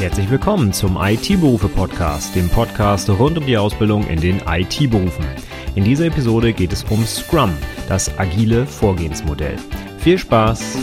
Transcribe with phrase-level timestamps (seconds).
[0.00, 5.26] Herzlich willkommen zum IT-Berufe-Podcast, dem Podcast rund um die Ausbildung in den IT-Berufen.
[5.74, 7.52] In dieser Episode geht es um Scrum,
[7.86, 9.56] das agile Vorgehensmodell.
[9.98, 10.78] Viel Spaß!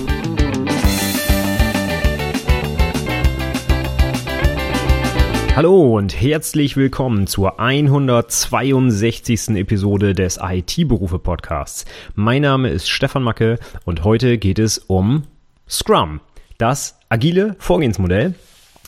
[5.56, 9.56] Hallo und herzlich willkommen zur 162.
[9.56, 11.86] Episode des IT-Berufe-Podcasts.
[12.14, 15.24] Mein Name ist Stefan Macke und heute geht es um
[15.68, 16.22] Scrum,
[16.60, 18.36] das agile Vorgehensmodell,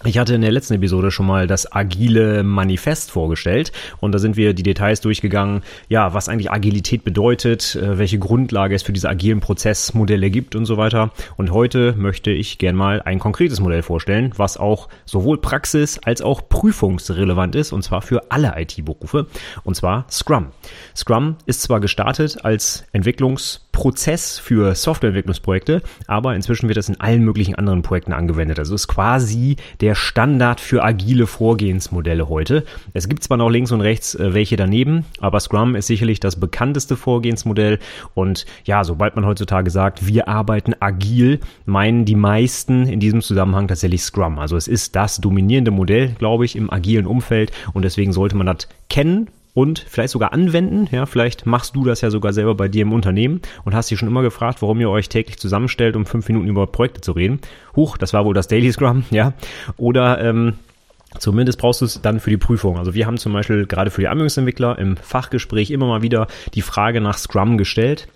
[0.06, 4.38] ich hatte in der letzten Episode schon mal das agile Manifest vorgestellt und da sind
[4.38, 9.10] wir die Details durchgegangen, ja, was eigentlich Agilität bedeutet, äh, welche Grundlage es für diese
[9.10, 11.12] agilen Prozessmodelle gibt und so weiter.
[11.36, 16.22] Und heute möchte ich gern mal ein konkretes Modell vorstellen, was auch sowohl praxis- als
[16.22, 19.28] auch prüfungsrelevant ist und zwar für alle IT-Berufe
[19.66, 20.48] und zwar Scrum.
[20.96, 27.24] Scrum ist zwar gestartet als Entwicklungs Prozess für Softwareentwicklungsprojekte, aber inzwischen wird das in allen
[27.24, 28.60] möglichen anderen Projekten angewendet.
[28.60, 32.66] Also ist quasi der Standard für agile Vorgehensmodelle heute.
[32.94, 36.40] Es gibt zwar noch links und rechts äh, welche daneben, aber Scrum ist sicherlich das
[36.40, 37.80] bekannteste Vorgehensmodell
[38.14, 43.68] und ja, sobald man heutzutage sagt, wir arbeiten agil, meinen die meisten in diesem Zusammenhang
[43.68, 44.40] tatsächlich Scrum.
[44.40, 48.48] Also es ist das dominierende Modell, glaube ich, im agilen Umfeld und deswegen sollte man
[48.48, 49.30] das kennen,
[49.60, 50.88] und vielleicht sogar anwenden.
[50.90, 54.00] Ja, vielleicht machst du das ja sogar selber bei dir im Unternehmen und hast dich
[54.00, 57.42] schon immer gefragt, warum ihr euch täglich zusammenstellt, um fünf Minuten über Projekte zu reden.
[57.76, 59.34] Huch, das war wohl das Daily Scrum, ja.
[59.76, 60.54] Oder ähm,
[61.18, 62.78] Zumindest brauchst du es dann für die Prüfung.
[62.78, 66.62] Also wir haben zum Beispiel gerade für die Anwendungsentwickler im Fachgespräch immer mal wieder die
[66.62, 68.08] Frage nach Scrum gestellt.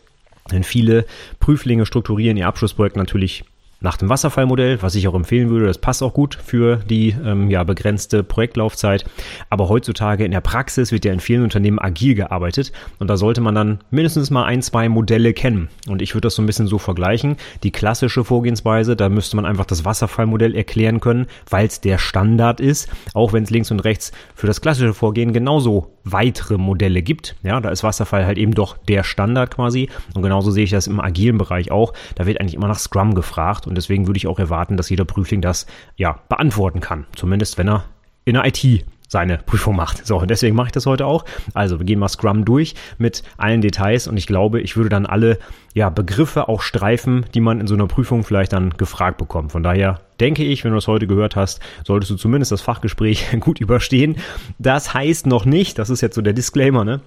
[0.52, 1.05] Denn viele
[1.39, 3.45] Prüflinge strukturieren ihr Abschlussprojekt natürlich
[3.84, 5.67] nach dem Wasserfallmodell, was ich auch empfehlen würde.
[5.67, 9.06] Das passt auch gut für die ähm, ja, begrenzte Projektlaufzeit.
[9.50, 13.42] Aber heutzutage in der Praxis wird ja in vielen Unternehmen agil gearbeitet und da sollte
[13.42, 15.67] man dann mindestens mal ein, zwei Modelle kennen.
[15.88, 17.36] Und ich würde das so ein bisschen so vergleichen.
[17.64, 22.61] Die klassische Vorgehensweise, da müsste man einfach das Wasserfallmodell erklären können, weil es der Standard
[22.61, 27.36] ist, auch wenn es links und rechts für das klassische Vorgehen genauso weitere Modelle gibt.
[27.43, 29.89] Ja, da ist Wasserfall halt eben doch der Standard quasi.
[30.16, 31.93] Und genauso sehe ich das im agilen Bereich auch.
[32.16, 35.04] Da wird eigentlich immer nach Scrum gefragt und deswegen würde ich auch erwarten, dass jeder
[35.04, 35.66] Prüfling das
[35.98, 37.08] ja beantworten kann.
[37.16, 37.86] Zumindest wenn er
[38.23, 40.06] in der IT seine Prüfung macht.
[40.06, 41.26] So, und deswegen mache ich das heute auch.
[41.54, 45.06] Also, wir gehen mal Scrum durch mit allen Details und ich glaube, ich würde dann
[45.06, 45.39] alle
[45.73, 49.52] ja, Begriffe auch streifen, die man in so einer Prüfung vielleicht dann gefragt bekommt.
[49.52, 53.28] Von daher denke ich, wenn du das heute gehört hast, solltest du zumindest das Fachgespräch
[53.40, 54.17] gut überstehen.
[54.58, 57.02] Das heißt noch nicht, das ist jetzt so der Disclaimer, ne?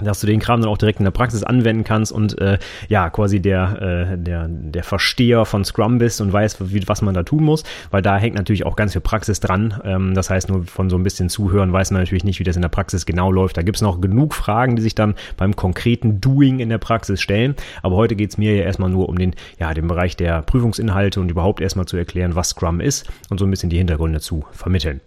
[0.00, 3.10] Dass du den Kram dann auch direkt in der Praxis anwenden kannst und äh, ja
[3.10, 7.22] quasi der äh, der der Versteher von Scrum bist und weißt, wie, was man da
[7.22, 9.80] tun muss, weil da hängt natürlich auch ganz viel Praxis dran.
[9.84, 12.56] Ähm, das heißt, nur von so ein bisschen Zuhören weiß man natürlich nicht, wie das
[12.56, 13.56] in der Praxis genau läuft.
[13.56, 17.54] Da gibt's noch genug Fragen, die sich dann beim konkreten Doing in der Praxis stellen.
[17.82, 21.30] Aber heute geht's mir ja erstmal nur um den ja den Bereich der Prüfungsinhalte und
[21.30, 25.00] überhaupt erstmal zu erklären, was Scrum ist und so ein bisschen die Hintergründe zu vermitteln.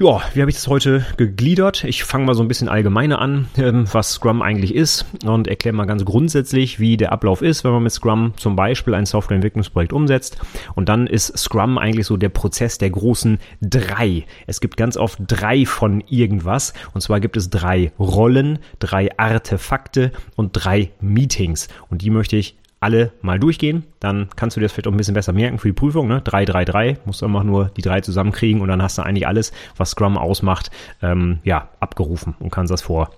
[0.00, 1.82] Ja, wie habe ich das heute gegliedert?
[1.82, 5.74] Ich fange mal so ein bisschen allgemeiner an, ähm, was Scrum eigentlich ist und erkläre
[5.74, 9.92] mal ganz grundsätzlich, wie der Ablauf ist, wenn man mit Scrum zum Beispiel ein Softwareentwicklungsprojekt
[9.92, 10.38] umsetzt.
[10.76, 14.24] Und dann ist Scrum eigentlich so der Prozess der großen drei.
[14.46, 16.74] Es gibt ganz oft drei von irgendwas.
[16.94, 21.66] Und zwar gibt es drei Rollen, drei Artefakte und drei Meetings.
[21.90, 23.84] Und die möchte ich alle mal durchgehen.
[24.00, 26.08] Dann kannst du dir das vielleicht auch ein bisschen besser merken für die Prüfung.
[26.08, 26.20] Ne?
[26.22, 26.98] 3, 3, 3.
[27.04, 30.16] Musst du einfach nur die drei zusammenkriegen und dann hast du eigentlich alles, was Scrum
[30.16, 30.70] ausmacht,
[31.02, 33.10] ähm, ja, abgerufen und kannst das vor,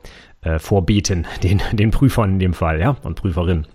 [0.43, 3.67] äh, vorbeten, den, den Prüfern in dem Fall, ja, und Prüferinnen.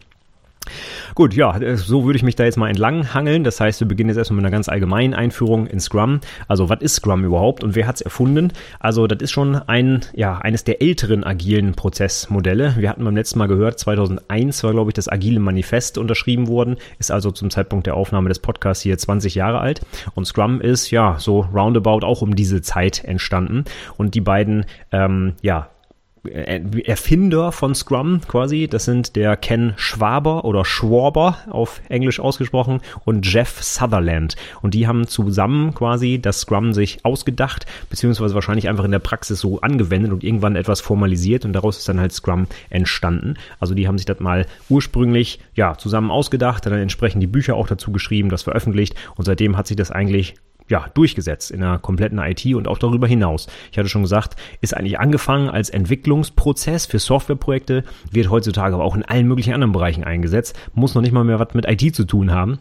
[1.13, 3.43] Gut, ja, äh, so würde ich mich da jetzt mal entlang hangeln.
[3.43, 6.19] Das heißt, wir beginnen jetzt erstmal mit einer ganz allgemeinen Einführung in Scrum.
[6.47, 8.51] Also, was ist Scrum überhaupt und wer hat es erfunden?
[8.79, 12.75] Also, das ist schon ein, ja, eines der älteren agilen Prozessmodelle.
[12.77, 16.77] Wir hatten beim letzten Mal gehört, 2001 war, glaube ich, das agile Manifest unterschrieben worden.
[16.99, 19.81] Ist also zum Zeitpunkt der Aufnahme des Podcasts hier 20 Jahre alt.
[20.13, 23.65] Und Scrum ist, ja, so roundabout auch um diese Zeit entstanden.
[23.97, 25.69] Und die beiden, ähm, ja,
[26.27, 28.67] Erfinder von Scrum quasi.
[28.67, 34.35] Das sind der Ken Schwaber oder Schwaber auf Englisch ausgesprochen und Jeff Sutherland.
[34.61, 39.39] Und die haben zusammen quasi das Scrum sich ausgedacht, beziehungsweise wahrscheinlich einfach in der Praxis
[39.39, 43.35] so angewendet und irgendwann etwas formalisiert und daraus ist dann halt Scrum entstanden.
[43.59, 47.67] Also die haben sich das mal ursprünglich ja zusammen ausgedacht, dann entsprechend die Bücher auch
[47.67, 50.35] dazu geschrieben, das veröffentlicht und seitdem hat sich das eigentlich
[50.67, 53.47] ja, durchgesetzt in der kompletten IT und auch darüber hinaus.
[53.71, 58.95] Ich hatte schon gesagt, ist eigentlich angefangen als Entwicklungsprozess für Softwareprojekte, wird heutzutage aber auch
[58.95, 62.05] in allen möglichen anderen Bereichen eingesetzt, muss noch nicht mal mehr was mit IT zu
[62.05, 62.59] tun haben.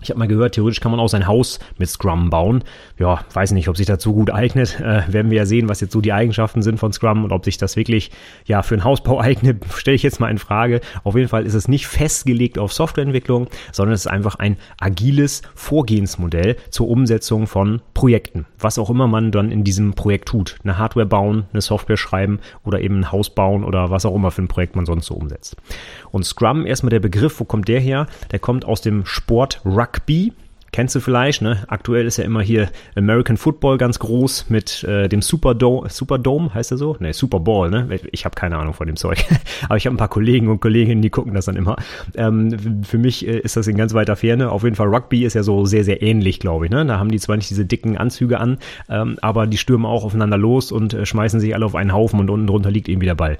[0.00, 2.62] Ich habe mal gehört, theoretisch kann man auch sein Haus mit Scrum bauen.
[3.00, 4.78] Ja, weiß nicht, ob sich dazu gut eignet.
[4.78, 7.44] Äh, werden wir ja sehen, was jetzt so die Eigenschaften sind von Scrum und ob
[7.44, 8.12] sich das wirklich
[8.44, 10.82] ja für einen Hausbau eignet, stelle ich jetzt mal in Frage.
[11.02, 15.42] Auf jeden Fall ist es nicht festgelegt auf Softwareentwicklung, sondern es ist einfach ein agiles
[15.56, 20.58] Vorgehensmodell zur Umsetzung von Projekten, was auch immer man dann in diesem Projekt tut.
[20.62, 24.30] Eine Hardware bauen, eine Software schreiben oder eben ein Haus bauen oder was auch immer
[24.30, 25.56] für ein Projekt man sonst so umsetzt.
[26.12, 28.06] Und Scrum, erstmal der Begriff, wo kommt der her?
[28.30, 29.87] Der kommt aus dem Sport Rugby.
[30.78, 31.64] Kennst du vielleicht, ne?
[31.68, 36.70] Aktuell ist ja immer hier American Football ganz groß mit äh, dem Superdome, Superdome heißt
[36.70, 36.96] er so?
[37.00, 37.88] Ne, Super Bowl, ne?
[38.12, 39.24] Ich habe keine Ahnung von dem Zeug.
[39.64, 41.76] Aber ich habe ein paar Kollegen und Kolleginnen, die gucken das dann immer.
[42.14, 44.50] Ähm, für mich äh, ist das in ganz weiter Ferne.
[44.50, 46.70] Auf jeden Fall Rugby ist ja so sehr, sehr ähnlich, glaube ich.
[46.70, 46.84] Ne?
[46.84, 48.58] Da haben die zwar nicht diese dicken Anzüge an,
[48.88, 52.20] ähm, aber die stürmen auch aufeinander los und äh, schmeißen sich alle auf einen Haufen
[52.20, 53.38] und unten drunter liegt eben der Ball.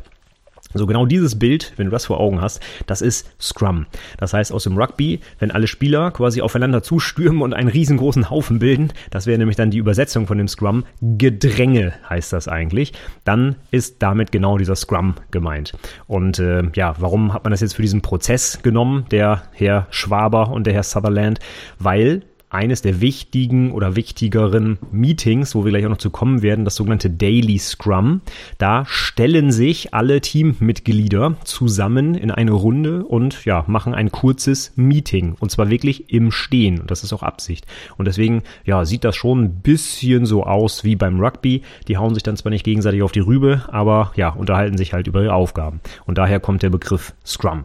[0.75, 3.87] So genau dieses Bild, wenn du das vor Augen hast, das ist Scrum.
[4.19, 8.59] Das heißt aus dem Rugby, wenn alle Spieler quasi aufeinander zustürmen und einen riesengroßen Haufen
[8.59, 12.93] bilden, das wäre nämlich dann die Übersetzung von dem Scrum, Gedränge heißt das eigentlich,
[13.25, 15.73] dann ist damit genau dieser Scrum gemeint.
[16.07, 20.51] Und äh, ja, warum hat man das jetzt für diesen Prozess genommen, der Herr Schwaber
[20.51, 21.39] und der Herr Sutherland?
[21.79, 26.65] Weil eines der wichtigen oder wichtigeren Meetings, wo wir gleich auch noch zu kommen werden,
[26.65, 28.23] das sogenannte Daily Scrum.
[28.59, 35.37] Da stellen sich alle Teammitglieder zusammen in eine Runde und ja, machen ein kurzes Meeting.
[35.41, 36.81] Und zwar wirklich im Stehen.
[36.81, 37.67] Und das ist auch Absicht.
[37.97, 41.63] Und deswegen, ja, sieht das schon ein bisschen so aus wie beim Rugby.
[41.87, 45.07] Die hauen sich dann zwar nicht gegenseitig auf die Rübe, aber ja, unterhalten sich halt
[45.07, 45.81] über ihre Aufgaben.
[46.07, 47.65] Und daher kommt der Begriff Scrum.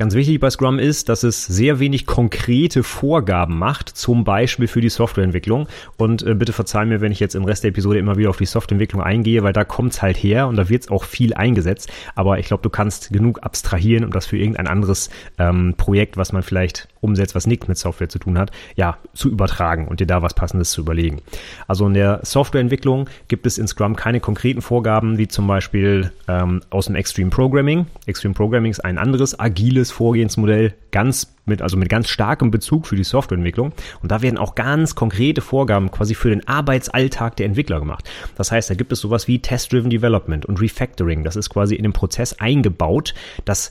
[0.00, 4.80] Ganz wichtig bei Scrum ist, dass es sehr wenig konkrete Vorgaben macht, zum Beispiel für
[4.80, 5.68] die Softwareentwicklung.
[5.98, 8.38] Und äh, bitte verzeih mir, wenn ich jetzt im Rest der Episode immer wieder auf
[8.38, 11.92] die Softwareentwicklung eingehe, weil da kommt's halt her und da wird's auch viel eingesetzt.
[12.14, 16.32] Aber ich glaube, du kannst genug abstrahieren, um das für irgendein anderes ähm, Projekt, was
[16.32, 20.06] man vielleicht umsetzt, was nichts mit Software zu tun hat, ja, zu übertragen und dir
[20.06, 21.20] da was Passendes zu überlegen.
[21.66, 26.60] Also in der Softwareentwicklung gibt es in Scrum keine konkreten Vorgaben, wie zum Beispiel ähm,
[26.70, 27.86] aus dem Extreme Programming.
[28.06, 32.96] Extreme Programming ist ein anderes agiles Vorgehensmodell, ganz mit, also mit ganz starkem Bezug für
[32.96, 33.72] die Softwareentwicklung.
[34.02, 38.08] Und da werden auch ganz konkrete Vorgaben quasi für den Arbeitsalltag der Entwickler gemacht.
[38.36, 41.24] Das heißt, da gibt es sowas wie Test-Driven Development und Refactoring.
[41.24, 43.14] Das ist quasi in den Prozess eingebaut,
[43.44, 43.70] dass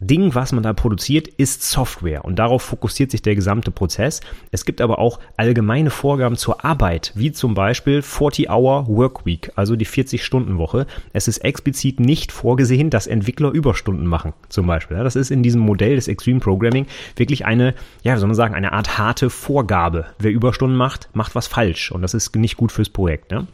[0.00, 4.20] Ding, was man da produziert, ist Software und darauf fokussiert sich der gesamte Prozess.
[4.52, 9.86] Es gibt aber auch allgemeine Vorgaben zur Arbeit, wie zum Beispiel 40-Hour Workweek, also die
[9.86, 10.86] 40-Stunden-Woche.
[11.12, 14.98] Es ist explizit nicht vorgesehen, dass Entwickler Überstunden machen, zum Beispiel.
[14.98, 16.86] Das ist in diesem Modell des Extreme Programming
[17.16, 20.06] wirklich eine, ja, wie soll man sagen, eine Art harte Vorgabe.
[20.20, 23.32] Wer Überstunden macht, macht was falsch und das ist nicht gut fürs Projekt.
[23.32, 23.48] Ne?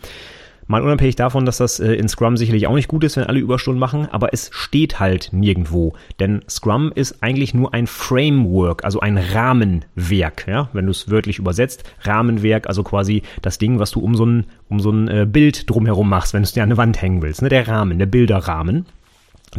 [0.66, 3.40] Mal unabhängig davon, dass das äh, in Scrum sicherlich auch nicht gut ist, wenn alle
[3.40, 5.94] Überstunden machen, aber es steht halt nirgendwo.
[6.20, 11.38] Denn Scrum ist eigentlich nur ein Framework, also ein Rahmenwerk, ja, wenn du es wörtlich
[11.38, 11.84] übersetzt.
[12.02, 15.68] Rahmenwerk, also quasi das Ding, was du um so ein, um so ein äh, Bild
[15.68, 17.42] drumherum machst, wenn du es dir an eine Wand hängen willst.
[17.42, 17.48] Ne?
[17.48, 18.86] Der Rahmen, der Bilderrahmen.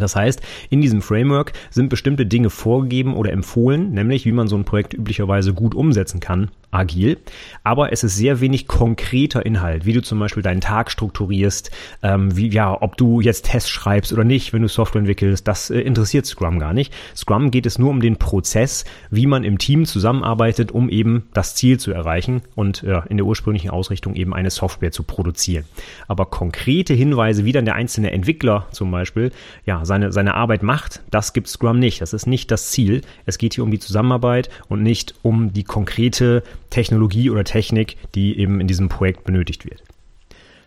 [0.01, 4.55] Das heißt, in diesem Framework sind bestimmte Dinge vorgegeben oder empfohlen, nämlich wie man so
[4.55, 7.17] ein Projekt üblicherweise gut umsetzen kann agil,
[7.63, 11.71] aber es ist sehr wenig konkreter Inhalt, wie du zum Beispiel deinen Tag strukturierst,
[12.03, 15.69] ähm, wie, ja, ob du jetzt Tests schreibst oder nicht, wenn du Software entwickelst, das
[15.69, 16.93] äh, interessiert Scrum gar nicht.
[17.15, 21.55] Scrum geht es nur um den Prozess, wie man im Team zusammenarbeitet, um eben das
[21.55, 25.65] Ziel zu erreichen und äh, in der ursprünglichen Ausrichtung eben eine Software zu produzieren.
[26.07, 29.31] Aber konkrete Hinweise, wie dann der einzelne Entwickler zum Beispiel,
[29.65, 32.01] ja, seine, seine Arbeit macht, das gibt Scrum nicht.
[32.01, 33.01] Das ist nicht das Ziel.
[33.25, 38.37] Es geht hier um die Zusammenarbeit und nicht um die konkrete Technologie oder Technik, die
[38.37, 39.81] eben in diesem Projekt benötigt wird.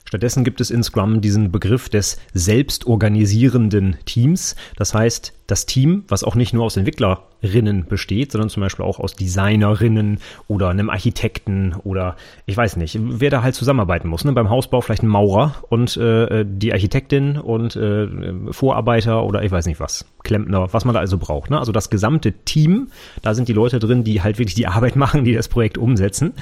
[0.08, 4.56] Stattdessen gibt es in Scrum diesen Begriff des selbstorganisierenden Teams.
[4.74, 9.00] Das heißt, das Team, was auch nicht nur aus Entwicklerinnen besteht, sondern zum Beispiel auch
[9.00, 14.24] aus Designerinnen oder einem Architekten oder ich weiß nicht, wer da halt zusammenarbeiten muss.
[14.24, 14.32] Ne?
[14.32, 18.08] Beim Hausbau vielleicht ein Maurer und äh, die Architektin und äh,
[18.50, 21.50] Vorarbeiter oder ich weiß nicht was, Klempner, was man da also braucht.
[21.50, 21.58] Ne?
[21.58, 22.88] Also das gesamte Team,
[23.20, 26.32] da sind die Leute drin, die halt wirklich die Arbeit machen, die das Projekt umsetzen.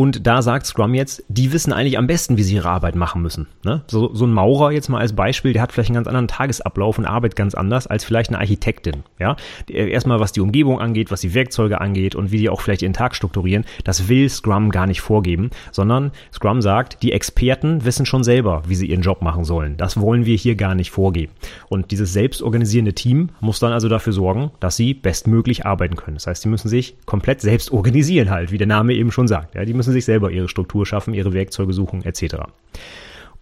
[0.00, 3.20] Und da sagt Scrum jetzt, die wissen eigentlich am besten, wie sie ihre Arbeit machen
[3.20, 3.48] müssen.
[3.64, 3.82] Ne?
[3.86, 6.96] So, so ein Maurer jetzt mal als Beispiel, der hat vielleicht einen ganz anderen Tagesablauf
[6.96, 9.02] und arbeitet ganz anders als vielleicht eine Architektin.
[9.18, 9.36] Ja,
[9.68, 12.94] erstmal was die Umgebung angeht, was die Werkzeuge angeht und wie die auch vielleicht ihren
[12.94, 18.24] Tag strukturieren, das will Scrum gar nicht vorgeben, sondern Scrum sagt, die Experten wissen schon
[18.24, 19.76] selber, wie sie ihren Job machen sollen.
[19.76, 21.34] Das wollen wir hier gar nicht vorgeben.
[21.68, 26.16] Und dieses selbstorganisierende Team muss dann also dafür sorgen, dass sie bestmöglich arbeiten können.
[26.16, 29.54] Das heißt, sie müssen sich komplett selbst organisieren halt, wie der Name eben schon sagt.
[29.54, 32.36] Ja, die müssen sich selber ihre Struktur schaffen, ihre Werkzeuge suchen etc.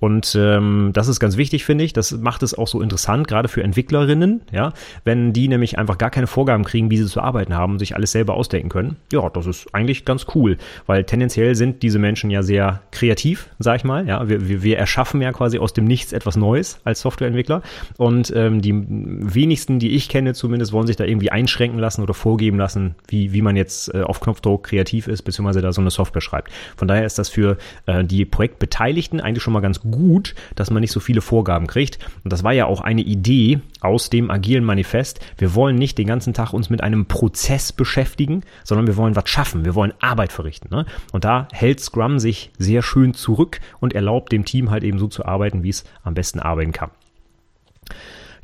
[0.01, 1.93] Und ähm, das ist ganz wichtig, finde ich.
[1.93, 4.73] Das macht es auch so interessant, gerade für Entwicklerinnen, ja,
[5.05, 8.13] wenn die nämlich einfach gar keine Vorgaben kriegen, wie sie zu arbeiten haben, sich alles
[8.13, 8.97] selber ausdenken können.
[9.13, 13.77] Ja, das ist eigentlich ganz cool, weil tendenziell sind diese Menschen ja sehr kreativ, sag
[13.77, 14.07] ich mal.
[14.07, 17.63] Ja, wir, wir, wir erschaffen ja quasi aus dem Nichts etwas Neues als Softwareentwickler.
[17.97, 22.15] Und ähm, die wenigsten, die ich kenne zumindest, wollen sich da irgendwie einschränken lassen oder
[22.15, 25.91] vorgeben lassen, wie, wie man jetzt äh, auf Knopfdruck kreativ ist, beziehungsweise da so eine
[25.91, 26.53] Software schreibt.
[26.77, 29.88] Von daher ist das für äh, die Projektbeteiligten eigentlich schon mal ganz gut,
[30.55, 31.99] dass man nicht so viele Vorgaben kriegt.
[32.25, 35.21] Und das war ja auch eine Idee aus dem agilen Manifest.
[35.37, 39.29] Wir wollen nicht den ganzen Tag uns mit einem Prozess beschäftigen, sondern wir wollen was
[39.29, 39.65] schaffen.
[39.65, 40.69] Wir wollen Arbeit verrichten.
[40.71, 40.87] Ne?
[41.13, 45.09] Und da hält Scrum sich sehr schön zurück und erlaubt dem Team halt eben so
[45.09, 46.91] zu arbeiten, wie es am besten arbeiten kann.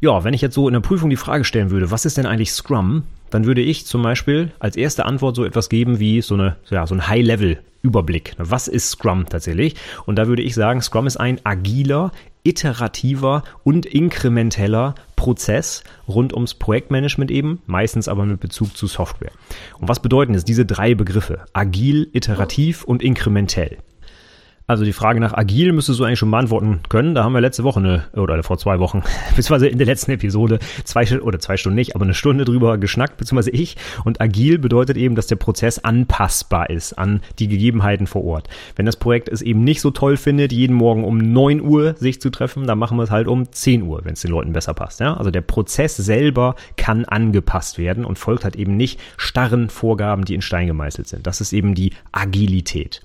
[0.01, 2.27] Ja, wenn ich jetzt so in der Prüfung die Frage stellen würde, was ist denn
[2.27, 3.05] eigentlich Scrum?
[3.31, 6.87] Dann würde ich zum Beispiel als erste Antwort so etwas geben wie so eine, ja,
[6.87, 8.35] so ein High-Level Überblick.
[8.39, 9.75] Was ist Scrum tatsächlich?
[10.07, 16.55] Und da würde ich sagen, Scrum ist ein agiler, iterativer und inkrementeller Prozess rund ums
[16.55, 19.33] Projektmanagement eben, meistens aber mit Bezug zu Software.
[19.79, 21.45] Und was bedeuten es diese drei Begriffe?
[21.53, 23.79] Agil, iterativ und inkrementell.
[24.67, 27.15] Also die Frage nach agil müsstest du eigentlich schon beantworten können.
[27.15, 29.03] Da haben wir letzte Woche eine, oder vor zwei Wochen,
[29.37, 33.19] beziehungsweise in der letzten Episode zwei oder zwei Stunden nicht, aber eine Stunde drüber geschnackt,
[33.19, 33.77] beziehungsweise ich.
[34.05, 38.49] Und agil bedeutet eben, dass der Prozess anpassbar ist an die Gegebenheiten vor Ort.
[38.75, 42.23] Wenn das Projekt es eben nicht so toll findet, jeden Morgen um neun Uhr sich
[42.23, 44.73] zu treffen, dann machen wir es halt um zehn Uhr, wenn es den Leuten besser
[44.73, 44.99] passt.
[44.99, 45.15] Ja?
[45.15, 50.35] Also der Prozess selber kann angepasst werden und folgt halt eben nicht starren Vorgaben, die
[50.35, 51.27] in Stein gemeißelt sind.
[51.27, 53.03] Das ist eben die Agilität.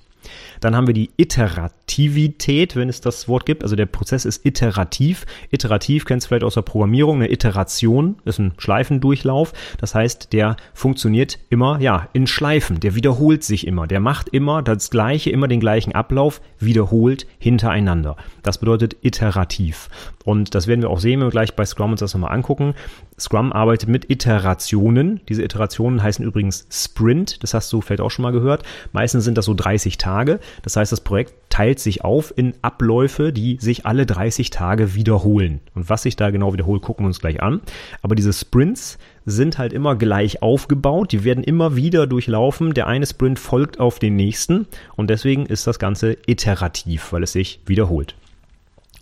[0.60, 3.62] Dann haben wir die Iterativität, wenn es das Wort gibt.
[3.62, 5.26] Also der Prozess ist iterativ.
[5.50, 7.16] Iterativ kennst du vielleicht aus der Programmierung.
[7.16, 9.52] Eine Iteration ist ein Schleifendurchlauf.
[9.78, 12.80] Das heißt, der funktioniert immer, ja, in Schleifen.
[12.80, 13.86] Der wiederholt sich immer.
[13.86, 18.16] Der macht immer das Gleiche, immer den gleichen Ablauf, wiederholt hintereinander.
[18.42, 19.88] Das bedeutet iterativ.
[20.24, 22.74] Und das werden wir auch sehen, wenn wir gleich bei Scrum uns das nochmal angucken.
[23.18, 25.20] Scrum arbeitet mit Iterationen.
[25.28, 27.42] Diese Iterationen heißen übrigens Sprint.
[27.42, 28.62] Das hast du vielleicht auch schon mal gehört.
[28.92, 30.40] Meistens sind das so 30 Tage.
[30.62, 35.60] Das heißt, das Projekt teilt sich auf in Abläufe, die sich alle 30 Tage wiederholen.
[35.74, 37.60] Und was sich da genau wiederholt, gucken wir uns gleich an.
[38.02, 41.12] Aber diese Sprints sind halt immer gleich aufgebaut.
[41.12, 42.74] Die werden immer wieder durchlaufen.
[42.74, 44.66] Der eine Sprint folgt auf den nächsten.
[44.96, 48.14] Und deswegen ist das Ganze iterativ, weil es sich wiederholt.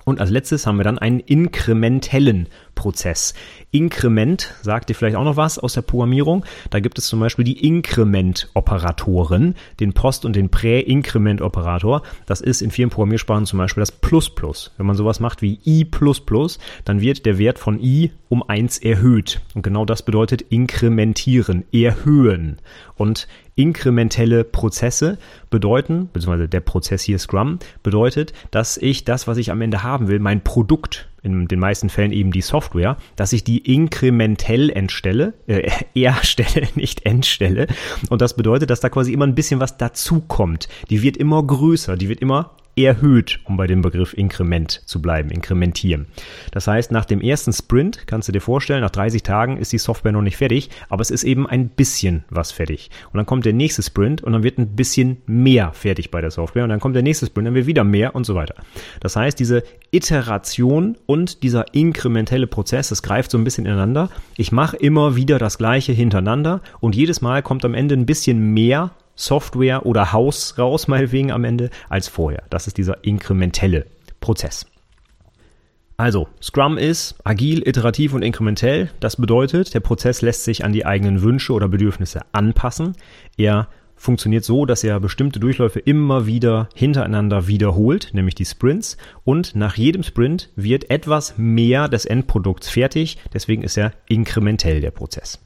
[0.09, 3.35] Und als letztes haben wir dann einen inkrementellen Prozess.
[3.73, 6.47] Inkrement sagt dir vielleicht auch noch was aus der Programmierung.
[6.71, 12.01] Da gibt es zum Beispiel die Inkrement-Operatoren, den Post- und den Prä-Inkrement-Operator.
[12.25, 14.73] Das ist in vielen Programmiersprachen zum Beispiel das Plus Plus.
[14.79, 15.87] Wenn man sowas macht wie i++,
[16.87, 19.43] dann wird der Wert von i um eins erhöht.
[19.55, 22.59] Und genau das bedeutet inkrementieren, erhöhen.
[22.97, 25.19] Und inkrementelle Prozesse
[25.51, 30.09] bedeuten, beziehungsweise der Prozess hier Scrum, bedeutet, dass ich das, was ich am Ende haben
[30.09, 35.35] will, mein Produkt, in den meisten Fällen eben die Software, dass ich die inkrementell entstelle,
[35.49, 35.69] äh,
[36.01, 37.67] erstelle, nicht entstelle.
[38.09, 40.69] Und das bedeutet, dass da quasi immer ein bisschen was dazukommt.
[40.91, 45.31] Die wird immer größer, die wird immer erhöht, um bei dem Begriff Inkrement zu bleiben,
[45.31, 46.07] inkrementieren.
[46.53, 49.79] Das heißt, nach dem ersten Sprint kannst du dir vorstellen, nach 30 Tagen ist die
[49.79, 52.91] Software noch nicht fertig, aber es ist eben ein bisschen was fertig.
[53.13, 56.31] Und dann kommt der nächste Sprint und dann wird ein bisschen mehr fertig bei der
[56.31, 58.55] Software und dann kommt der nächste Sprint, dann wird wieder mehr und so weiter.
[59.01, 64.11] Das heißt, diese Iteration und dieser inkrementelle Prozess, das greift so ein bisschen ineinander.
[64.37, 68.53] Ich mache immer wieder das gleiche hintereinander und jedes Mal kommt am Ende ein bisschen
[68.53, 72.45] mehr Software oder Haus raus, meinetwegen am Ende, als vorher.
[72.51, 73.87] Das ist dieser inkrementelle
[74.21, 74.67] Prozess.
[75.97, 78.89] Also, Scrum ist agil, iterativ und inkrementell.
[79.01, 82.93] Das bedeutet, der Prozess lässt sich an die eigenen Wünsche oder Bedürfnisse anpassen.
[83.37, 88.97] Er funktioniert so, dass er bestimmte Durchläufe immer wieder hintereinander wiederholt, nämlich die Sprints.
[89.25, 93.19] Und nach jedem Sprint wird etwas mehr des Endprodukts fertig.
[93.35, 95.41] Deswegen ist er inkrementell der Prozess.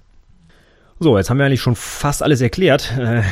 [1.03, 2.97] So, jetzt haben wir eigentlich schon fast alles erklärt.
[2.97, 3.23] Äh,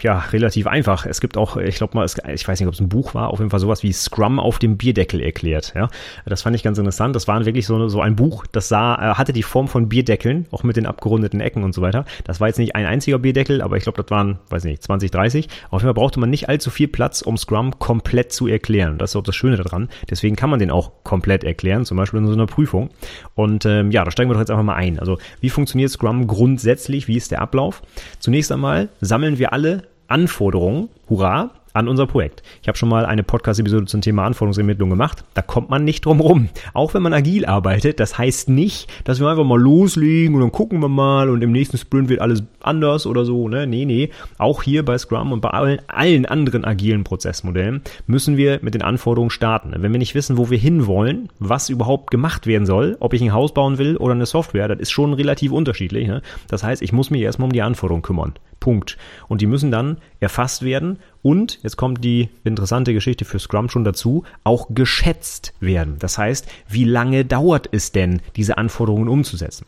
[0.00, 1.04] ja, relativ einfach.
[1.04, 3.28] Es gibt auch, ich glaube mal, es, ich weiß nicht, ob es ein Buch war,
[3.28, 5.74] auf jeden Fall sowas wie Scrum auf dem Bierdeckel erklärt.
[5.76, 5.90] Ja,
[6.24, 7.14] das fand ich ganz interessant.
[7.14, 10.46] Das war wirklich so, so ein Buch, das sah, äh, hatte die Form von Bierdeckeln,
[10.52, 12.06] auch mit den abgerundeten Ecken und so weiter.
[12.24, 15.10] Das war jetzt nicht ein einziger Bierdeckel, aber ich glaube, das waren, weiß nicht, 20,
[15.10, 15.48] 30.
[15.68, 18.96] Auf jeden Fall brauchte man nicht allzu viel Platz, um Scrum komplett zu erklären.
[18.96, 19.90] Das ist auch das Schöne daran.
[20.08, 22.88] Deswegen kann man den auch komplett erklären, zum Beispiel in so einer Prüfung.
[23.34, 24.98] Und ähm, ja, da steigen wir doch jetzt einfach mal ein.
[24.98, 26.85] Also, wie funktioniert Scrum grundsätzlich?
[26.86, 27.82] Grundsätzlich, wie ist der Ablauf?
[28.20, 32.42] Zunächst einmal sammeln wir alle Anforderungen, hurra, an unser Projekt.
[32.62, 35.24] Ich habe schon mal eine Podcast-Episode zum Thema Anforderungsermittlung gemacht.
[35.34, 36.48] Da kommt man nicht drum rum.
[36.72, 40.52] Auch wenn man agil arbeitet, das heißt nicht, dass wir einfach mal loslegen und dann
[40.52, 43.48] gucken wir mal und im nächsten Sprint wird alles anders oder so.
[43.48, 43.66] Ne?
[43.66, 44.10] Nee, nee.
[44.38, 48.82] Auch hier bei Scrum und bei allen, allen anderen agilen Prozessmodellen müssen wir mit den
[48.82, 49.74] Anforderungen starten.
[49.76, 53.34] Wenn wir nicht wissen, wo wir hinwollen, was überhaupt gemacht werden soll, ob ich ein
[53.34, 56.08] Haus bauen will oder eine Software, das ist schon relativ unterschiedlich.
[56.08, 56.22] Ne?
[56.48, 58.34] Das heißt, ich muss mich erstmal um die Anforderungen kümmern.
[58.60, 58.96] Punkt.
[59.28, 63.84] Und die müssen dann erfasst werden und, jetzt kommt die interessante Geschichte für Scrum schon
[63.84, 65.96] dazu, auch geschätzt werden.
[65.98, 69.66] Das heißt, wie lange dauert es denn, diese Anforderungen umzusetzen?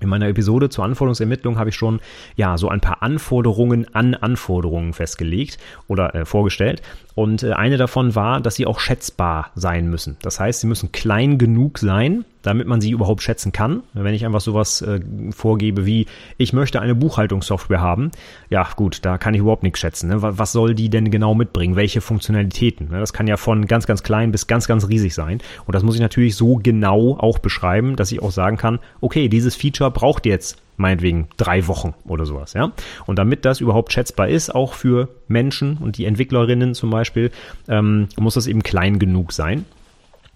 [0.00, 2.00] In meiner Episode zur Anforderungsermittlung habe ich schon
[2.36, 5.58] ja so ein paar Anforderungen an Anforderungen festgelegt
[5.88, 6.82] oder äh, vorgestellt.
[7.14, 10.16] Und äh, eine davon war, dass sie auch schätzbar sein müssen.
[10.22, 13.82] Das heißt, sie müssen klein genug sein, damit man sie überhaupt schätzen kann.
[13.92, 15.00] Wenn ich einfach sowas äh,
[15.30, 16.06] vorgebe wie,
[16.38, 18.10] ich möchte eine Buchhaltungssoftware haben,
[18.48, 20.08] ja gut, da kann ich überhaupt nichts schätzen.
[20.08, 20.22] Ne?
[20.22, 21.76] Was soll die denn genau mitbringen?
[21.76, 22.88] Welche Funktionalitäten?
[22.88, 23.00] Ne?
[23.00, 25.42] Das kann ja von ganz, ganz klein bis ganz, ganz riesig sein.
[25.66, 29.28] Und das muss ich natürlich so genau auch beschreiben, dass ich auch sagen kann, okay,
[29.28, 32.72] dieses Feature braucht jetzt meinetwegen drei Wochen oder sowas, ja.
[33.04, 37.30] Und damit das überhaupt schätzbar ist, auch für Menschen und die Entwicklerinnen zum Beispiel,
[37.68, 39.66] ähm, muss das eben klein genug sein.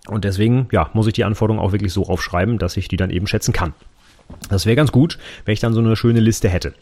[0.09, 3.11] Und deswegen, ja, muss ich die Anforderungen auch wirklich so aufschreiben, dass ich die dann
[3.11, 3.75] eben schätzen kann.
[4.49, 6.75] Das wäre ganz gut, wenn ich dann so eine schöne Liste hätte.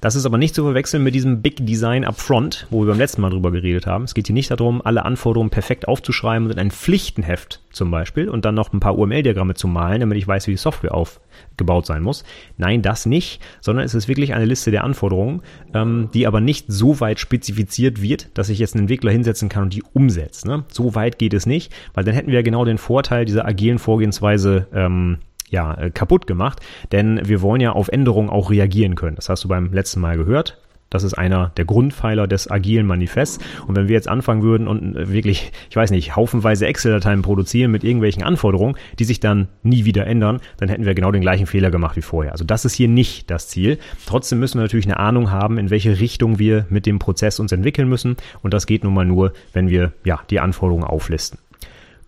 [0.00, 3.22] Das ist aber nicht zu verwechseln mit diesem Big Design Upfront, wo wir beim letzten
[3.22, 4.04] Mal drüber geredet haben.
[4.04, 8.28] Es geht hier nicht darum, alle Anforderungen perfekt aufzuschreiben und in ein Pflichtenheft zum Beispiel
[8.28, 11.86] und dann noch ein paar UML-Diagramme zu malen, damit ich weiß, wie die Software aufgebaut
[11.86, 12.24] sein muss.
[12.56, 16.66] Nein, das nicht, sondern es ist wirklich eine Liste der Anforderungen, ähm, die aber nicht
[16.68, 20.46] so weit spezifiziert wird, dass ich jetzt einen Entwickler hinsetzen kann und die umsetzt.
[20.46, 20.64] Ne?
[20.70, 24.66] So weit geht es nicht, weil dann hätten wir genau den Vorteil dieser agilen Vorgehensweise
[24.72, 25.18] ähm,
[25.54, 26.60] ja, äh, kaputt gemacht,
[26.92, 29.16] denn wir wollen ja auf Änderungen auch reagieren können.
[29.16, 30.58] Das hast du beim letzten Mal gehört.
[30.90, 33.38] Das ist einer der Grundpfeiler des agilen Manifests.
[33.66, 37.70] Und wenn wir jetzt anfangen würden und äh, wirklich, ich weiß nicht, haufenweise Excel-Dateien produzieren
[37.70, 41.46] mit irgendwelchen Anforderungen, die sich dann nie wieder ändern, dann hätten wir genau den gleichen
[41.46, 42.32] Fehler gemacht wie vorher.
[42.32, 43.78] Also das ist hier nicht das Ziel.
[44.06, 47.50] Trotzdem müssen wir natürlich eine Ahnung haben, in welche Richtung wir mit dem Prozess uns
[47.50, 48.16] entwickeln müssen.
[48.42, 51.38] Und das geht nun mal nur, wenn wir ja die Anforderungen auflisten.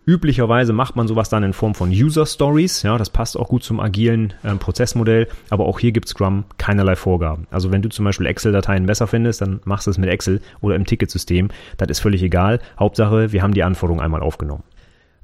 [0.09, 2.85] Üblicherweise macht man sowas dann in Form von User Stories.
[2.85, 5.27] Ja, das passt auch gut zum agilen äh, Prozessmodell.
[5.51, 7.49] Aber auch hier gibt Scrum keinerlei Vorgaben.
[7.51, 10.77] Also wenn du zum Beispiel Excel-Dateien besser findest, dann machst du es mit Excel oder
[10.77, 11.49] im Ticketsystem.
[11.77, 12.61] Das ist völlig egal.
[12.79, 14.63] Hauptsache, wir haben die Anforderungen einmal aufgenommen.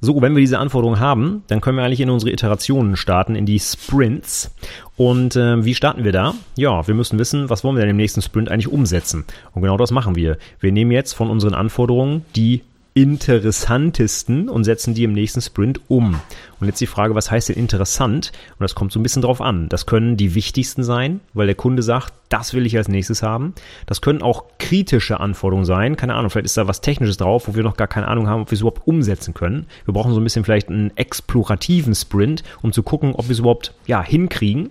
[0.01, 3.47] So, wenn wir diese Anforderungen haben, dann können wir eigentlich in unsere Iterationen starten, in
[3.47, 4.53] die Sprints.
[4.97, 6.35] Und äh, wie starten wir da?
[6.57, 9.27] Ja, wir müssen wissen, was wollen wir denn im nächsten Sprint eigentlich umsetzen.
[9.53, 10.39] Und genau das machen wir.
[10.59, 12.63] Wir nehmen jetzt von unseren Anforderungen die
[12.95, 16.21] interessantesten und setzen die im nächsten Sprint um.
[16.61, 18.33] Und jetzt die Frage, was heißt denn interessant?
[18.59, 19.69] Und das kommt so ein bisschen drauf an.
[19.69, 23.55] Das können die wichtigsten sein, weil der Kunde sagt, das will ich als nächstes haben.
[23.87, 25.97] Das können auch kritische Anforderungen sein.
[25.97, 28.43] Keine Ahnung, vielleicht ist da was Technisches drauf, wo wir noch gar keine Ahnung haben,
[28.43, 29.67] ob wir es überhaupt umsetzen können.
[29.87, 33.39] Wir brauchen so ein bisschen vielleicht einen explorativen Sprint, um zu gucken, ob wir es
[33.39, 34.71] überhaupt ja, hinkriegen.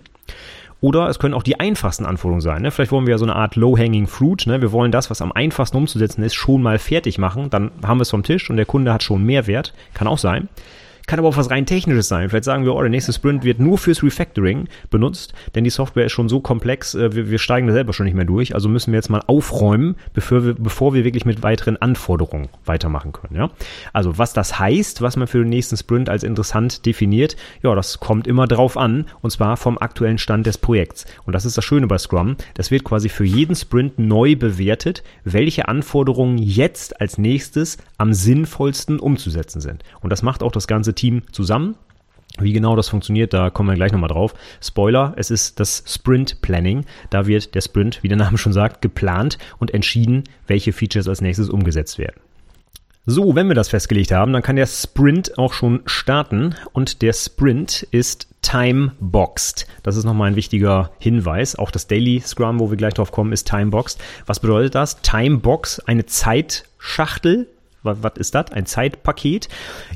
[0.82, 2.60] Oder es können auch die einfachsten Anforderungen sein.
[2.60, 2.72] Ne?
[2.72, 4.46] Vielleicht wollen wir ja so eine Art Low-Hanging Fruit.
[4.46, 4.60] Ne?
[4.60, 7.50] Wir wollen das, was am einfachsten umzusetzen ist, schon mal fertig machen.
[7.50, 9.72] Dann haben wir es vom Tisch und der Kunde hat schon Mehrwert.
[9.94, 10.48] Kann auch sein.
[11.06, 12.30] Kann aber auch was rein technisches sein.
[12.30, 16.06] Vielleicht sagen wir, oh, der nächste Sprint wird nur fürs Refactoring benutzt, denn die Software
[16.06, 18.54] ist schon so komplex, äh, wir, wir steigen da selber schon nicht mehr durch.
[18.54, 23.12] Also müssen wir jetzt mal aufräumen, bevor wir, bevor wir wirklich mit weiteren Anforderungen weitermachen
[23.12, 23.36] können.
[23.36, 23.50] Ja?
[23.92, 28.00] Also was das heißt, was man für den nächsten Sprint als interessant definiert, ja, das
[28.00, 31.06] kommt immer drauf an, und zwar vom aktuellen Stand des Projekts.
[31.24, 32.36] Und das ist das Schöne bei Scrum.
[32.54, 38.98] Das wird quasi für jeden Sprint neu bewertet, welche Anforderungen jetzt als nächstes am sinnvollsten
[38.98, 39.82] umzusetzen sind.
[40.00, 41.76] Und das macht auch das ganze ganze Team zusammen.
[42.38, 44.34] Wie genau das funktioniert, da kommen wir gleich nochmal drauf.
[44.62, 46.86] Spoiler, es ist das Sprint Planning.
[47.10, 51.20] Da wird der Sprint, wie der Name schon sagt, geplant und entschieden, welche Features als
[51.20, 52.20] nächstes umgesetzt werden.
[53.04, 57.12] So, wenn wir das festgelegt haben, dann kann der Sprint auch schon starten und der
[57.12, 59.66] Sprint ist time-boxed.
[59.82, 61.56] Das ist nochmal ein wichtiger Hinweis.
[61.56, 64.00] Auch das Daily Scrum, wo wir gleich drauf kommen, ist time-boxed.
[64.26, 65.02] Was bedeutet das?
[65.02, 67.48] Time-box, eine Zeitschachtel,
[67.82, 68.52] was, ist das?
[68.52, 69.48] Ein Zeitpaket?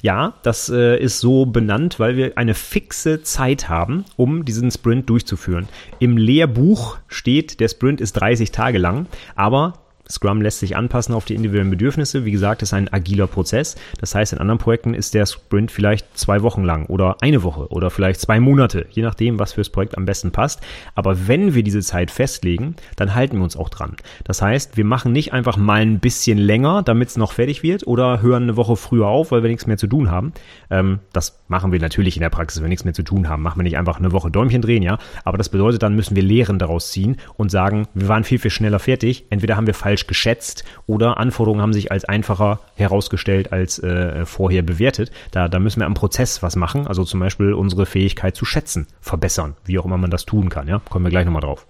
[0.03, 5.09] Ja, das äh, ist so benannt, weil wir eine fixe Zeit haben, um diesen Sprint
[5.09, 5.69] durchzuführen.
[5.99, 11.25] Im Lehrbuch steht, der Sprint ist 30 Tage lang, aber Scrum lässt sich anpassen auf
[11.25, 12.25] die individuellen Bedürfnisse.
[12.25, 13.77] Wie gesagt, ist ein agiler Prozess.
[14.01, 17.69] Das heißt, in anderen Projekten ist der Sprint vielleicht zwei Wochen lang oder eine Woche
[17.69, 20.61] oder vielleicht zwei Monate, je nachdem, was fürs Projekt am besten passt.
[20.95, 23.97] Aber wenn wir diese Zeit festlegen, dann halten wir uns auch dran.
[24.25, 27.87] Das heißt, wir machen nicht einfach mal ein bisschen länger, damit es noch fertig wird
[27.87, 30.33] oder hören eine Woche früher auf, weil wir nichts mehr zu tun haben.
[30.71, 33.43] Ähm, das machen wir natürlich in der Praxis, wenn wir nichts mehr zu tun haben.
[33.43, 34.99] Machen wir nicht einfach eine Woche Däumchen drehen, ja.
[35.25, 38.51] Aber das bedeutet, dann müssen wir Lehren daraus ziehen und sagen, wir waren viel, viel
[38.51, 39.25] schneller fertig.
[39.31, 44.27] Entweder haben wir falsch falsch geschätzt oder Anforderungen haben sich als einfacher herausgestellt als äh,
[44.27, 45.11] vorher bewertet.
[45.31, 48.87] Da, da müssen wir am Prozess was machen, also zum Beispiel unsere Fähigkeit zu schätzen,
[49.01, 50.69] verbessern, wie auch immer man das tun kann.
[50.69, 51.67] Ja, kommen wir gleich nochmal drauf.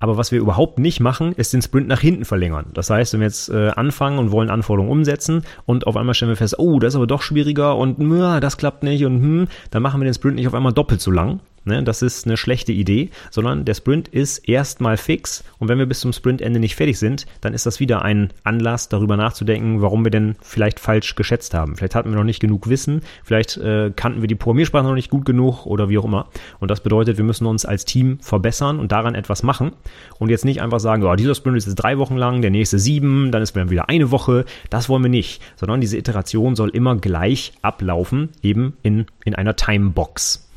[0.00, 2.66] Aber was wir überhaupt nicht machen, ist den Sprint nach hinten verlängern.
[2.72, 6.30] Das heißt, wenn wir jetzt äh, anfangen und wollen Anforderungen umsetzen und auf einmal stellen
[6.30, 9.48] wir fest, oh, das ist aber doch schwieriger und mh, das klappt nicht und hm,
[9.72, 11.84] dann machen wir den Sprint nicht auf einmal doppelt so lang, Ne?
[11.84, 16.00] Das ist eine schlechte Idee, sondern der Sprint ist erstmal fix und wenn wir bis
[16.00, 20.10] zum Sprintende nicht fertig sind, dann ist das wieder ein Anlass, darüber nachzudenken, warum wir
[20.10, 21.76] denn vielleicht falsch geschätzt haben.
[21.76, 25.10] Vielleicht hatten wir noch nicht genug Wissen, vielleicht äh, kannten wir die Programmiersprache noch nicht
[25.10, 26.28] gut genug oder wie auch immer.
[26.58, 29.72] Und das bedeutet, wir müssen uns als Team verbessern und daran etwas machen
[30.18, 32.78] und jetzt nicht einfach sagen, oh, dieser Sprint ist jetzt drei Wochen lang, der nächste
[32.78, 34.44] sieben, dann ist wieder eine Woche.
[34.70, 39.56] Das wollen wir nicht, sondern diese Iteration soll immer gleich ablaufen, eben in, in einer
[39.56, 40.47] Timebox.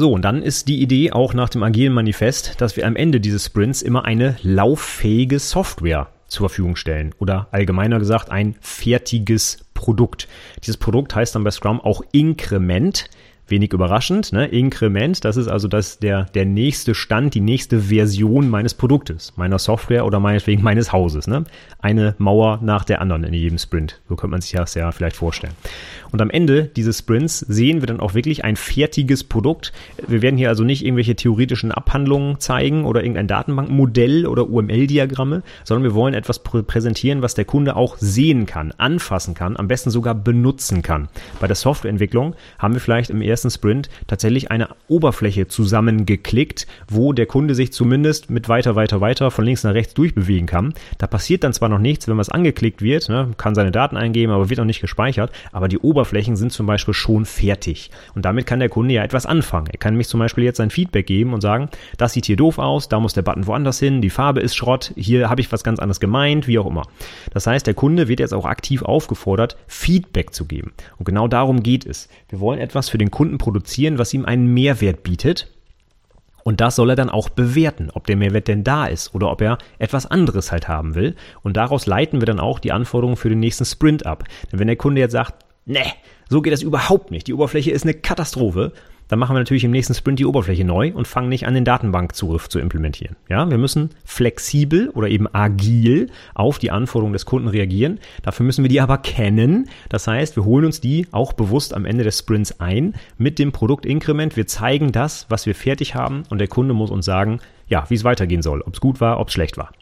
[0.00, 3.20] So, und dann ist die Idee auch nach dem agilen Manifest, dass wir am Ende
[3.20, 10.26] dieses Sprints immer eine lauffähige Software zur Verfügung stellen oder allgemeiner gesagt ein fertiges Produkt.
[10.64, 13.10] Dieses Produkt heißt dann bei Scrum auch Inkrement.
[13.46, 14.46] Wenig überraschend, ne?
[14.46, 19.58] Inkrement, das ist also das, der, der nächste Stand, die nächste Version meines Produktes, meiner
[19.58, 21.26] Software oder meinetwegen meines Hauses.
[21.26, 21.44] Ne?
[21.80, 24.00] Eine Mauer nach der anderen in jedem Sprint.
[24.08, 25.54] So könnte man sich das ja vielleicht vorstellen.
[26.12, 29.72] Und am Ende dieses Sprints sehen wir dann auch wirklich ein fertiges Produkt.
[30.06, 35.84] Wir werden hier also nicht irgendwelche theoretischen Abhandlungen zeigen oder irgendein Datenbankmodell oder UML-Diagramme, sondern
[35.84, 39.90] wir wollen etwas prä präsentieren, was der Kunde auch sehen kann, anfassen kann, am besten
[39.90, 41.08] sogar benutzen kann.
[41.40, 47.26] Bei der Softwareentwicklung haben wir vielleicht im ersten Sprint tatsächlich eine Oberfläche zusammengeklickt, wo der
[47.26, 50.74] Kunde sich zumindest mit weiter, weiter, weiter von links nach rechts durchbewegen kann.
[50.98, 54.32] Da passiert dann zwar noch nichts, wenn was angeklickt wird, ne, kann seine Daten eingeben,
[54.32, 57.90] aber wird noch nicht gespeichert, aber die Oberfläche Oberflächen sind zum Beispiel schon fertig.
[58.14, 59.66] Und damit kann der Kunde ja etwas anfangen.
[59.66, 62.58] Er kann mich zum Beispiel jetzt sein Feedback geben und sagen, das sieht hier doof
[62.58, 65.62] aus, da muss der Button woanders hin, die Farbe ist Schrott, hier habe ich was
[65.62, 66.84] ganz anderes gemeint, wie auch immer.
[67.34, 70.72] Das heißt, der Kunde wird jetzt auch aktiv aufgefordert, Feedback zu geben.
[70.96, 72.08] Und genau darum geht es.
[72.30, 75.48] Wir wollen etwas für den Kunden produzieren, was ihm einen Mehrwert bietet,
[76.42, 79.40] und das soll er dann auch bewerten, ob der Mehrwert denn da ist oder ob
[79.40, 81.14] er etwas anderes halt haben will.
[81.42, 84.24] Und daraus leiten wir dann auch die Anforderungen für den nächsten Sprint ab.
[84.50, 85.84] Denn wenn der Kunde jetzt sagt, ne,
[86.28, 87.26] so geht das überhaupt nicht.
[87.26, 88.72] Die Oberfläche ist eine Katastrophe.
[89.10, 91.64] Dann machen wir natürlich im nächsten Sprint die Oberfläche neu und fangen nicht an, den
[91.64, 93.16] Datenbankzugriff zu implementieren.
[93.28, 97.98] Ja, wir müssen flexibel oder eben agil auf die Anforderungen des Kunden reagieren.
[98.22, 99.68] Dafür müssen wir die aber kennen.
[99.88, 103.50] Das heißt, wir holen uns die auch bewusst am Ende des Sprints ein mit dem
[103.50, 104.36] Produktinkrement.
[104.36, 107.94] Wir zeigen das, was wir fertig haben und der Kunde muss uns sagen, ja, wie
[107.94, 109.72] es weitergehen soll, ob es gut war, ob es schlecht war.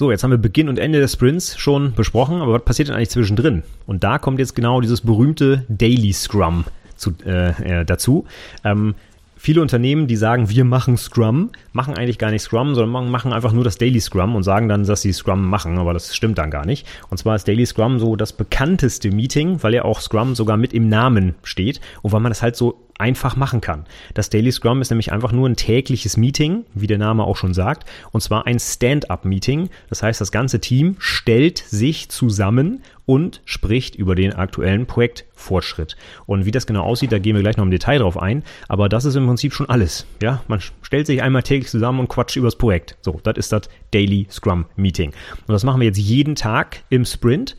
[0.00, 2.94] So, jetzt haben wir Beginn und Ende des Sprints schon besprochen, aber was passiert denn
[2.94, 3.64] eigentlich zwischendrin?
[3.86, 6.64] Und da kommt jetzt genau dieses berühmte Daily Scrum
[6.96, 8.24] zu, äh, äh, dazu.
[8.64, 8.94] Ähm,
[9.36, 13.52] viele Unternehmen, die sagen, wir machen Scrum, machen eigentlich gar nicht Scrum, sondern machen einfach
[13.52, 16.50] nur das Daily Scrum und sagen dann, dass sie Scrum machen, aber das stimmt dann
[16.50, 16.86] gar nicht.
[17.10, 20.72] Und zwar ist Daily Scrum so das bekannteste Meeting, weil ja auch Scrum sogar mit
[20.72, 23.86] im Namen steht und weil man das halt so einfach machen kann.
[24.14, 27.54] Das Daily Scrum ist nämlich einfach nur ein tägliches Meeting, wie der Name auch schon
[27.54, 29.70] sagt, und zwar ein Stand-up-Meeting.
[29.88, 35.96] Das heißt, das ganze Team stellt sich zusammen und spricht über den aktuellen Projektfortschritt.
[36.26, 38.44] Und wie das genau aussieht, da gehen wir gleich noch im Detail drauf ein.
[38.68, 40.06] Aber das ist im Prinzip schon alles.
[40.22, 42.96] Ja, man stellt sich einmal täglich zusammen und quatscht übers Projekt.
[43.02, 45.12] So, das ist das Daily Scrum Meeting.
[45.46, 47.56] Und das machen wir jetzt jeden Tag im Sprint.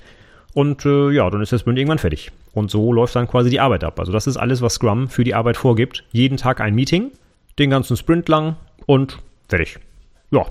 [0.53, 2.31] Und äh, ja, dann ist der Sprint irgendwann fertig.
[2.53, 3.99] Und so läuft dann quasi die Arbeit ab.
[3.99, 6.03] Also das ist alles, was Scrum für die Arbeit vorgibt.
[6.11, 7.11] Jeden Tag ein Meeting,
[7.59, 9.79] den ganzen Sprint lang und fertig.
[10.31, 10.45] Ja,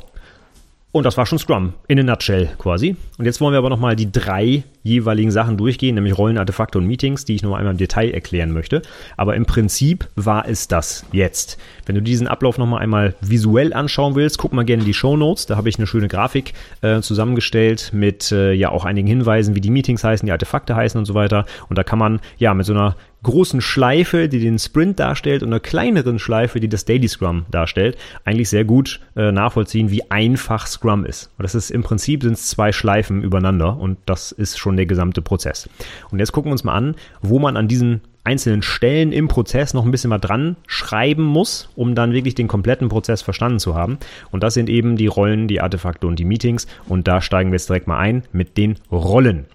[0.92, 2.96] und das war schon Scrum in a nutshell quasi.
[3.16, 6.86] Und jetzt wollen wir aber nochmal die drei jeweiligen Sachen durchgehen, nämlich Rollen, Artefakte und
[6.86, 8.82] Meetings, die ich noch einmal im Detail erklären möchte.
[9.16, 11.58] Aber im Prinzip war es das jetzt.
[11.86, 15.16] Wenn du diesen Ablauf nochmal einmal visuell anschauen willst, guck mal gerne in die Show
[15.16, 15.46] Notes.
[15.46, 19.60] Da habe ich eine schöne Grafik äh, zusammengestellt mit äh, ja auch einigen Hinweisen, wie
[19.60, 21.46] die Meetings heißen, die Artefakte heißen und so weiter.
[21.68, 25.48] Und da kann man ja mit so einer großen Schleife, die den Sprint darstellt, und
[25.48, 30.66] einer kleineren Schleife, die das Daily Scrum darstellt, eigentlich sehr gut äh, nachvollziehen, wie einfach
[30.66, 31.30] Scrum ist.
[31.38, 34.86] Und das ist im Prinzip sind es zwei Schleifen übereinander und das ist schon der
[34.86, 35.68] gesamte Prozess.
[36.10, 39.74] Und jetzt gucken wir uns mal an, wo man an diesen einzelnen Stellen im Prozess
[39.74, 43.74] noch ein bisschen mal dran schreiben muss, um dann wirklich den kompletten Prozess verstanden zu
[43.74, 43.98] haben.
[44.30, 46.66] Und das sind eben die Rollen, die Artefakte und die Meetings.
[46.88, 49.46] Und da steigen wir jetzt direkt mal ein mit den Rollen.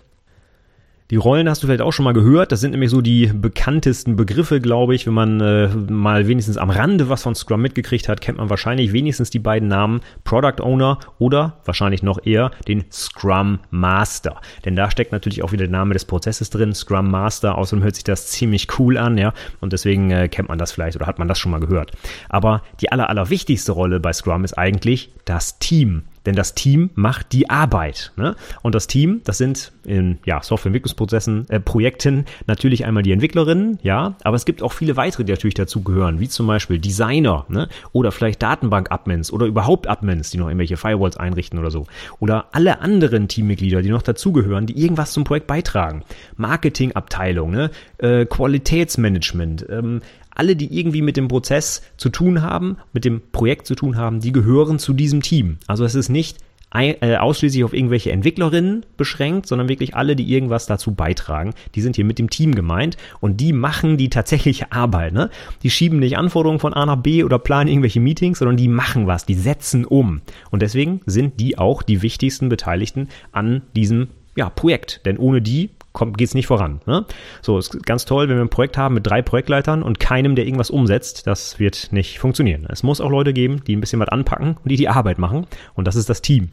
[1.11, 2.51] Die Rollen hast du vielleicht auch schon mal gehört.
[2.51, 5.05] Das sind nämlich so die bekanntesten Begriffe, glaube ich.
[5.05, 8.91] Wenn man äh, mal wenigstens am Rande was von Scrum mitgekriegt hat, kennt man wahrscheinlich
[8.91, 14.41] wenigstens die beiden Namen Product Owner oder wahrscheinlich noch eher den Scrum Master.
[14.65, 17.55] Denn da steckt natürlich auch wieder der Name des Prozesses drin, Scrum Master.
[17.55, 19.31] Außerdem hört sich das ziemlich cool an, ja.
[19.61, 21.91] Und deswegen äh, kennt man das vielleicht oder hat man das schon mal gehört.
[22.29, 26.05] Aber die aller, aller wichtigste Rolle bei Scrum ist eigentlich das Team.
[26.25, 28.11] Denn das Team macht die Arbeit.
[28.15, 28.35] Ne?
[28.61, 34.15] Und das Team, das sind in ja, Softwareentwicklungsprozessen, äh, Projekten natürlich einmal die Entwicklerinnen, ja,
[34.23, 37.69] aber es gibt auch viele weitere, die natürlich dazugehören, wie zum Beispiel Designer ne?
[37.91, 41.85] oder vielleicht Datenbank-Admins oder überhaupt Admins, die noch irgendwelche Firewalls einrichten oder so.
[42.19, 46.03] Oder alle anderen Teammitglieder, die noch dazugehören, die irgendwas zum Projekt beitragen.
[46.37, 47.71] Marketingabteilung, ne?
[47.97, 50.01] äh, Qualitätsmanagement, ähm,
[50.35, 54.19] alle, die irgendwie mit dem Prozess zu tun haben, mit dem Projekt zu tun haben,
[54.19, 55.57] die gehören zu diesem Team.
[55.67, 56.37] Also es ist nicht
[56.77, 61.53] äh, ausschließlich auf irgendwelche Entwicklerinnen beschränkt, sondern wirklich alle, die irgendwas dazu beitragen.
[61.73, 65.13] Die sind hier mit dem Team gemeint und die machen die tatsächliche Arbeit.
[65.13, 65.29] Ne?
[65.63, 69.07] Die schieben nicht Anforderungen von A nach B oder planen irgendwelche Meetings, sondern die machen
[69.07, 70.21] was, die setzen um.
[70.51, 75.05] Und deswegen sind die auch die wichtigsten Beteiligten an diesem ja, Projekt.
[75.05, 76.81] Denn ohne die geht es nicht voran.
[76.85, 77.05] Ne?
[77.41, 80.45] So, ist ganz toll, wenn wir ein Projekt haben mit drei Projektleitern und keinem, der
[80.45, 81.27] irgendwas umsetzt.
[81.27, 82.67] Das wird nicht funktionieren.
[82.69, 85.47] Es muss auch Leute geben, die ein bisschen was anpacken und die die Arbeit machen.
[85.73, 86.51] Und das ist das Team.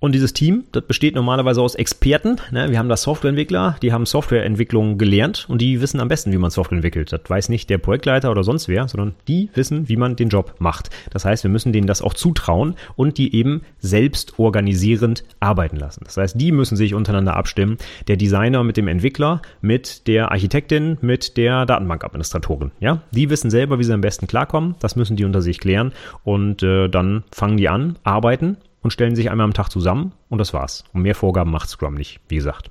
[0.00, 2.38] Und dieses Team, das besteht normalerweise aus Experten.
[2.50, 2.70] Ne?
[2.70, 6.50] Wir haben da Softwareentwickler, die haben Softwareentwicklung gelernt und die wissen am besten, wie man
[6.50, 7.12] Software entwickelt.
[7.12, 10.54] Das weiß nicht der Projektleiter oder sonst wer, sondern die wissen, wie man den Job
[10.58, 10.88] macht.
[11.10, 16.00] Das heißt, wir müssen denen das auch zutrauen und die eben selbst organisierend arbeiten lassen.
[16.04, 17.76] Das heißt, die müssen sich untereinander abstimmen.
[18.08, 22.70] Der Designer mit dem Entwickler, mit der Architektin, mit der Datenbankadministratorin.
[22.80, 24.76] Ja, die wissen selber, wie sie am besten klarkommen.
[24.80, 25.92] Das müssen die unter sich klären
[26.24, 30.38] und äh, dann fangen die an, arbeiten und stellen sich einmal am Tag zusammen und
[30.38, 30.84] das war's.
[30.92, 32.70] Und mehr Vorgaben macht Scrum nicht, wie gesagt.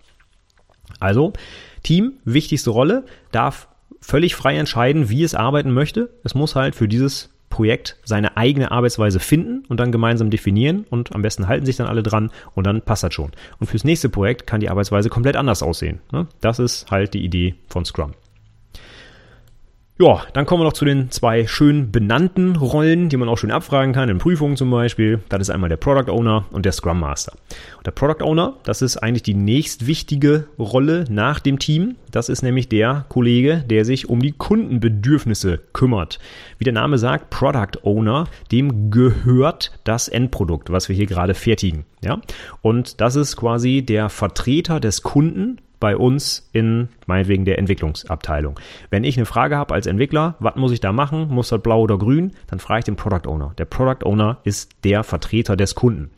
[0.99, 1.33] Also,
[1.83, 3.67] Team, wichtigste Rolle, darf
[4.01, 6.09] völlig frei entscheiden, wie es arbeiten möchte.
[6.23, 11.13] Es muss halt für dieses Projekt seine eigene Arbeitsweise finden und dann gemeinsam definieren und
[11.15, 13.31] am besten halten sich dann alle dran und dann passt das schon.
[13.59, 15.99] Und fürs nächste Projekt kann die Arbeitsweise komplett anders aussehen.
[16.11, 16.27] Ne?
[16.41, 18.13] Das ist halt die Idee von Scrum.
[20.01, 23.51] Ja, dann kommen wir noch zu den zwei schön benannten Rollen, die man auch schön
[23.51, 25.19] abfragen kann, in Prüfungen zum Beispiel.
[25.27, 27.33] Das ist einmal der Product Owner und der Scrum Master.
[27.77, 31.97] Und der Product Owner, das ist eigentlich die nächstwichtige Rolle nach dem Team.
[32.11, 36.19] Das ist nämlich der Kollege, der sich um die Kundenbedürfnisse kümmert.
[36.59, 41.83] Wie der Name sagt, Product Owner, dem gehört das Endprodukt, was wir hier gerade fertigen.
[42.01, 42.21] Ja?
[42.61, 48.59] Und das ist quasi der Vertreter des Kunden bei uns in meinetwegen der Entwicklungsabteilung.
[48.89, 51.29] Wenn ich eine Frage habe als Entwickler, was muss ich da machen?
[51.29, 52.33] Muss das blau oder grün?
[52.47, 53.53] Dann frage ich den Product Owner.
[53.57, 56.09] Der Product Owner ist der Vertreter des Kunden.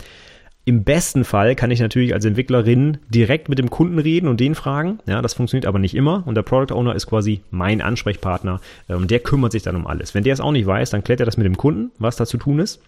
[0.63, 4.53] Im besten Fall kann ich natürlich als Entwicklerin direkt mit dem Kunden reden und den
[4.53, 4.99] fragen.
[5.07, 6.21] Ja, das funktioniert aber nicht immer.
[6.27, 8.61] Und der Product Owner ist quasi mein Ansprechpartner.
[8.87, 10.13] Und ähm, der kümmert sich dann um alles.
[10.13, 12.27] Wenn der es auch nicht weiß, dann klärt er das mit dem Kunden, was da
[12.27, 12.79] zu tun ist.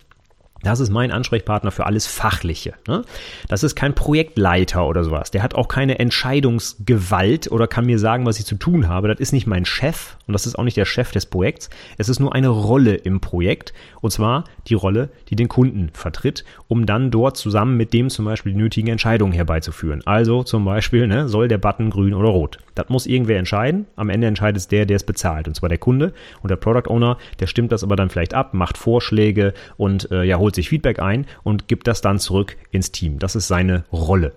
[0.63, 2.73] Das ist mein Ansprechpartner für alles Fachliche.
[2.87, 3.03] Ne?
[3.49, 5.29] Das ist kein Projektleiter oder sowas.
[5.29, 9.09] Der hat auch keine Entscheidungsgewalt oder kann mir sagen, was ich zu tun habe.
[9.09, 11.69] Das ist nicht mein Chef und das ist auch nicht der Chef des Projekts.
[11.97, 16.45] Es ist nur eine Rolle im Projekt und zwar die Rolle, die den Kunden vertritt,
[16.69, 20.01] um dann dort zusammen mit dem zum Beispiel die nötigen Entscheidungen herbeizuführen.
[20.05, 22.59] Also zum Beispiel, ne, soll der Button grün oder rot?
[22.75, 23.85] Das muss irgendwer entscheiden.
[23.97, 26.89] Am Ende entscheidet es der, der es bezahlt und zwar der Kunde und der Product
[26.89, 30.55] Owner, der stimmt das aber dann vielleicht ab, macht Vorschläge und äh, ja, holt holt
[30.55, 33.17] sich Feedback ein und gibt das dann zurück ins Team.
[33.17, 34.33] Das ist seine Rolle.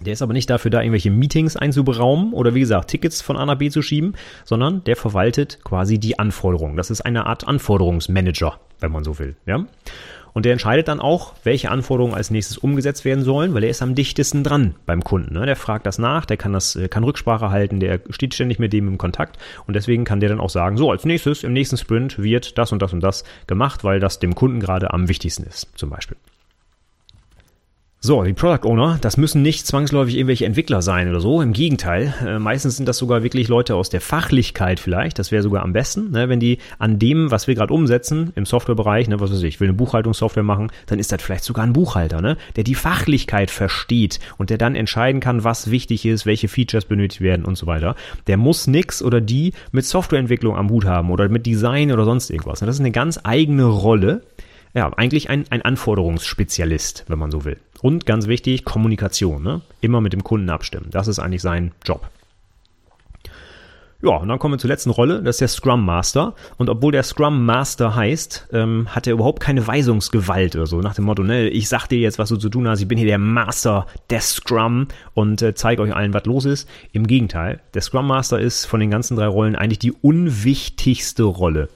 [0.00, 3.46] Der ist aber nicht dafür da, irgendwelche Meetings einzuberaumen oder wie gesagt, Tickets von A
[3.46, 4.12] nach B zu schieben,
[4.44, 6.76] sondern der verwaltet quasi die Anforderungen.
[6.76, 9.36] Das ist eine Art Anforderungsmanager, wenn man so will.
[9.46, 9.64] Ja?
[10.36, 13.80] Und der entscheidet dann auch, welche Anforderungen als nächstes umgesetzt werden sollen, weil er ist
[13.80, 15.32] am dichtesten dran beim Kunden.
[15.32, 15.46] Ne?
[15.46, 18.86] Der fragt das nach, der kann das, kann Rücksprache halten, der steht ständig mit dem
[18.86, 22.18] im Kontakt und deswegen kann der dann auch sagen, so als nächstes im nächsten Sprint
[22.18, 25.68] wird das und das und das gemacht, weil das dem Kunden gerade am wichtigsten ist,
[25.74, 26.18] zum Beispiel.
[28.06, 31.42] So, die Product Owner, das müssen nicht zwangsläufig irgendwelche Entwickler sein oder so.
[31.42, 35.18] Im Gegenteil, äh, meistens sind das sogar wirklich Leute aus der Fachlichkeit vielleicht.
[35.18, 38.46] Das wäre sogar am besten, ne, wenn die an dem, was wir gerade umsetzen im
[38.46, 41.64] Softwarebereich, ne, was weiß ich, ich will eine Buchhaltungssoftware machen, dann ist das vielleicht sogar
[41.64, 46.26] ein Buchhalter, ne, der die Fachlichkeit versteht und der dann entscheiden kann, was wichtig ist,
[46.26, 47.96] welche Features benötigt werden und so weiter.
[48.28, 52.30] Der muss nix oder die mit Softwareentwicklung am Hut haben oder mit Design oder sonst
[52.30, 52.60] irgendwas.
[52.60, 52.68] Ne.
[52.68, 54.22] Das ist eine ganz eigene Rolle.
[54.74, 57.56] Ja, eigentlich ein, ein Anforderungsspezialist, wenn man so will.
[57.82, 59.42] Und ganz wichtig, Kommunikation.
[59.42, 59.60] Ne?
[59.80, 60.88] Immer mit dem Kunden abstimmen.
[60.90, 62.08] Das ist eigentlich sein Job.
[64.02, 66.34] Ja, und dann kommen wir zur letzten Rolle, das ist der Scrum Master.
[66.58, 70.80] Und obwohl der Scrum Master heißt, ähm, hat er überhaupt keine Weisungsgewalt oder so.
[70.80, 72.98] Nach dem Motto, ne, ich sag dir jetzt, was du zu tun hast, ich bin
[72.98, 76.68] hier der Master des Scrum und äh, zeige euch allen, was los ist.
[76.92, 81.68] Im Gegenteil, der Scrum Master ist von den ganzen drei Rollen eigentlich die unwichtigste Rolle.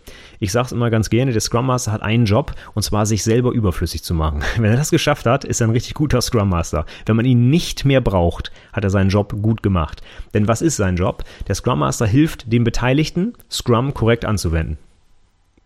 [0.42, 3.22] Ich sage es immer ganz gerne, der Scrum Master hat einen Job und zwar sich
[3.22, 4.40] selber überflüssig zu machen.
[4.56, 6.86] Wenn er das geschafft hat, ist er ein richtig guter Scrum Master.
[7.04, 10.00] Wenn man ihn nicht mehr braucht, hat er seinen Job gut gemacht.
[10.32, 11.24] Denn was ist sein Job?
[11.46, 14.78] Der Scrum Master hilft den Beteiligten, Scrum korrekt anzuwenden.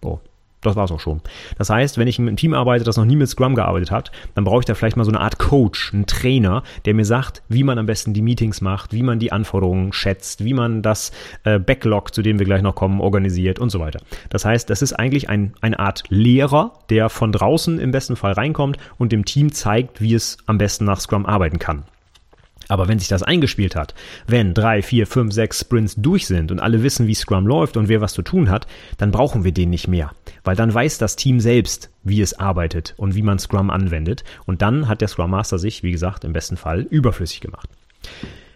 [0.03, 0.19] Oh,
[0.65, 1.21] Das war's auch schon.
[1.59, 4.11] Das heißt, wenn ich mit einem Team arbeite, das noch nie mit Scrum gearbeitet hat,
[4.35, 7.43] dann brauche ich da vielleicht mal so eine Art Coach, einen Trainer, der mir sagt,
[7.49, 11.13] wie man am besten die Meetings macht, wie man die Anforderungen schätzt, wie man das
[11.45, 14.01] äh, Backlog, zu dem wir gleich noch kommen, organisiert und so weiter.
[14.31, 18.33] Das heißt, das ist eigentlich ein, eine Art Lehrer, der von draußen im besten Fall
[18.33, 21.85] reinkommt und dem Team zeigt, wie es am besten nach Scrum arbeiten kann.
[22.69, 23.95] Aber wenn sich das eingespielt hat,
[24.27, 27.89] wenn drei, vier, fünf, sechs Sprints durch sind und alle wissen, wie Scrum läuft und
[27.89, 28.67] wer was zu tun hat,
[28.99, 30.13] dann brauchen wir den nicht mehr.
[30.43, 34.25] Weil dann weiß das Team selbst, wie es arbeitet und wie man Scrum anwendet.
[34.47, 37.69] Und dann hat der Scrum Master sich, wie gesagt, im besten Fall überflüssig gemacht.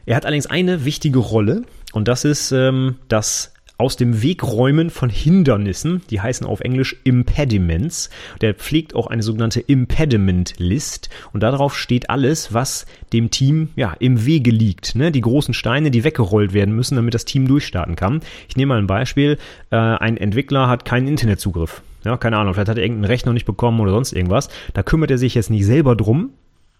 [0.06, 5.08] Er hat allerdings eine wichtige Rolle und das ist ähm, das aus dem Wegräumen von
[5.08, 8.10] Hindernissen, die heißen auf Englisch Impediments.
[8.40, 13.94] Der pflegt auch eine sogenannte Impediment List und darauf steht alles, was dem Team ja
[14.00, 14.96] im Wege liegt.
[14.96, 15.12] Ne?
[15.12, 18.20] Die großen Steine, die weggerollt werden müssen, damit das Team durchstarten kann.
[18.48, 19.38] Ich nehme mal ein Beispiel.
[19.70, 21.82] Äh, ein Entwickler hat keinen Internetzugriff.
[22.04, 24.48] Ja, keine Ahnung, vielleicht hat er irgendeinen Rechner nicht bekommen oder sonst irgendwas.
[24.74, 26.30] Da kümmert er sich jetzt nicht selber drum,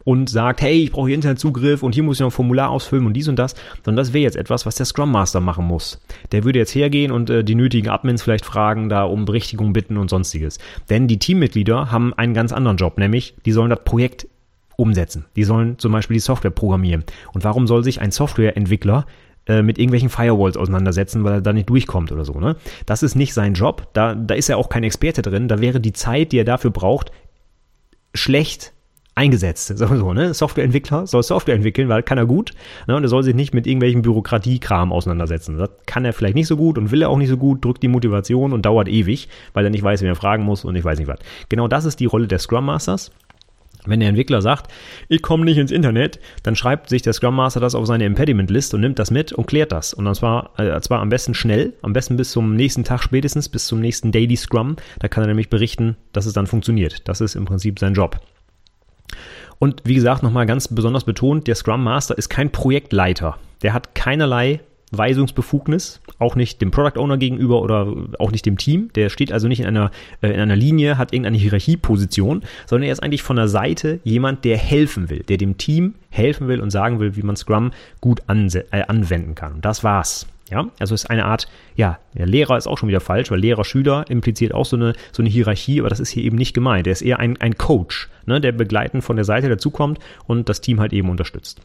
[0.09, 3.05] und sagt, hey, ich brauche hier Internetzugriff und hier muss ich noch ein Formular ausfüllen
[3.05, 6.01] und dies und das, sondern das wäre jetzt etwas, was der Scrum Master machen muss.
[6.33, 9.99] Der würde jetzt hergehen und äh, die nötigen Admins vielleicht fragen, da um Berichtigung bitten
[9.99, 10.61] und sonstiges.
[10.89, 14.27] Denn die Teammitglieder haben einen ganz anderen Job, nämlich die sollen das Projekt
[14.77, 15.27] umsetzen.
[15.37, 17.05] Die sollen zum Beispiel die Software programmieren.
[17.35, 19.05] Und warum soll sich ein Softwareentwickler
[19.45, 22.41] äh, mit irgendwelchen Firewalls auseinandersetzen, weil er da nicht durchkommt oder so.
[22.41, 22.57] Ne?
[22.87, 23.89] Das ist nicht sein Job.
[23.93, 25.49] Da, da ist er auch kein Experte drin.
[25.49, 27.13] Da wäre die Zeit, die er dafür braucht,
[28.15, 28.73] schlecht
[29.19, 29.77] eingesetzt.
[29.79, 30.33] So, ne?
[30.33, 32.53] Softwareentwickler soll Software entwickeln, weil kann er gut.
[32.87, 32.97] Ne?
[32.97, 35.59] Und er soll sich nicht mit irgendwelchen Bürokratiekram auseinandersetzen.
[35.59, 37.83] Das kann er vielleicht nicht so gut und will er auch nicht so gut, drückt
[37.83, 40.85] die Motivation und dauert ewig, weil er nicht weiß, wen er fragen muss und ich
[40.85, 41.19] weiß nicht was.
[41.49, 43.11] Genau das ist die Rolle des Scrum Masters.
[43.87, 44.71] Wenn der Entwickler sagt,
[45.09, 48.51] ich komme nicht ins Internet, dann schreibt sich der Scrum Master das auf seine Impediment
[48.51, 49.95] List und nimmt das mit und klärt das.
[49.95, 53.67] Und zwar, äh, zwar am besten schnell, am besten bis zum nächsten Tag spätestens, bis
[53.67, 54.77] zum nächsten Daily Scrum.
[54.99, 57.09] Da kann er nämlich berichten, dass es dann funktioniert.
[57.09, 58.21] Das ist im Prinzip sein Job.
[59.59, 63.39] Und wie gesagt, nochmal ganz besonders betont, der Scrum Master ist kein Projektleiter.
[63.63, 68.91] Der hat keinerlei Weisungsbefugnis, auch nicht dem Product Owner gegenüber oder auch nicht dem Team.
[68.95, 69.91] Der steht also nicht in einer,
[70.23, 74.45] äh, in einer Linie, hat irgendeine Hierarchieposition, sondern er ist eigentlich von der Seite jemand,
[74.45, 78.23] der helfen will, der dem Team helfen will und sagen will, wie man Scrum gut
[78.29, 79.55] äh, anwenden kann.
[79.55, 80.27] Und das war's.
[80.51, 84.07] Ja, also ist eine Art, ja, der Lehrer ist auch schon wieder falsch, weil Lehrer-Schüler
[84.09, 86.87] impliziert auch so eine, so eine Hierarchie, aber das ist hier eben nicht gemeint.
[86.87, 90.61] Er ist eher ein, ein Coach, ne, der begleitend von der Seite dazukommt und das
[90.61, 91.61] Team halt eben unterstützt.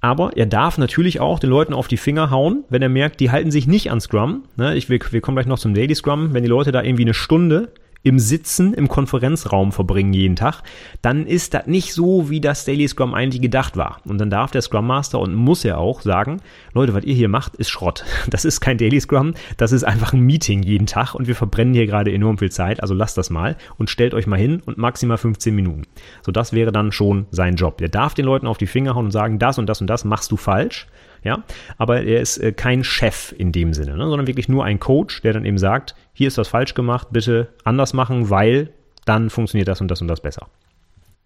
[0.00, 3.30] Aber er darf natürlich auch den Leuten auf die Finger hauen, wenn er merkt, die
[3.30, 4.44] halten sich nicht an Scrum.
[4.56, 6.34] Ne, ich, wir, wir kommen gleich noch zum Daily Scrum.
[6.34, 7.70] Wenn die Leute da irgendwie eine Stunde
[8.02, 10.62] im Sitzen im Konferenzraum verbringen jeden Tag,
[11.02, 14.00] dann ist das nicht so, wie das Daily Scrum eigentlich gedacht war.
[14.04, 16.40] Und dann darf der Scrum Master und muss er auch sagen,
[16.72, 18.04] Leute, was ihr hier macht, ist Schrott.
[18.28, 21.74] Das ist kein Daily Scrum, das ist einfach ein Meeting jeden Tag und wir verbrennen
[21.74, 24.78] hier gerade enorm viel Zeit, also lasst das mal und stellt euch mal hin und
[24.78, 25.82] maximal 15 Minuten.
[26.22, 27.78] So, das wäre dann schon sein Job.
[27.78, 30.04] Der darf den Leuten auf die Finger hauen und sagen, das und das und das
[30.04, 30.86] machst du falsch
[31.22, 31.44] ja,
[31.78, 34.08] aber er ist äh, kein Chef in dem Sinne, ne?
[34.08, 37.48] sondern wirklich nur ein Coach, der dann eben sagt, hier ist was falsch gemacht, bitte
[37.64, 38.70] anders machen, weil
[39.04, 40.48] dann funktioniert das und das und das besser.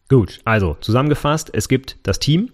[0.08, 2.50] Gut, also zusammengefasst, es gibt das Team,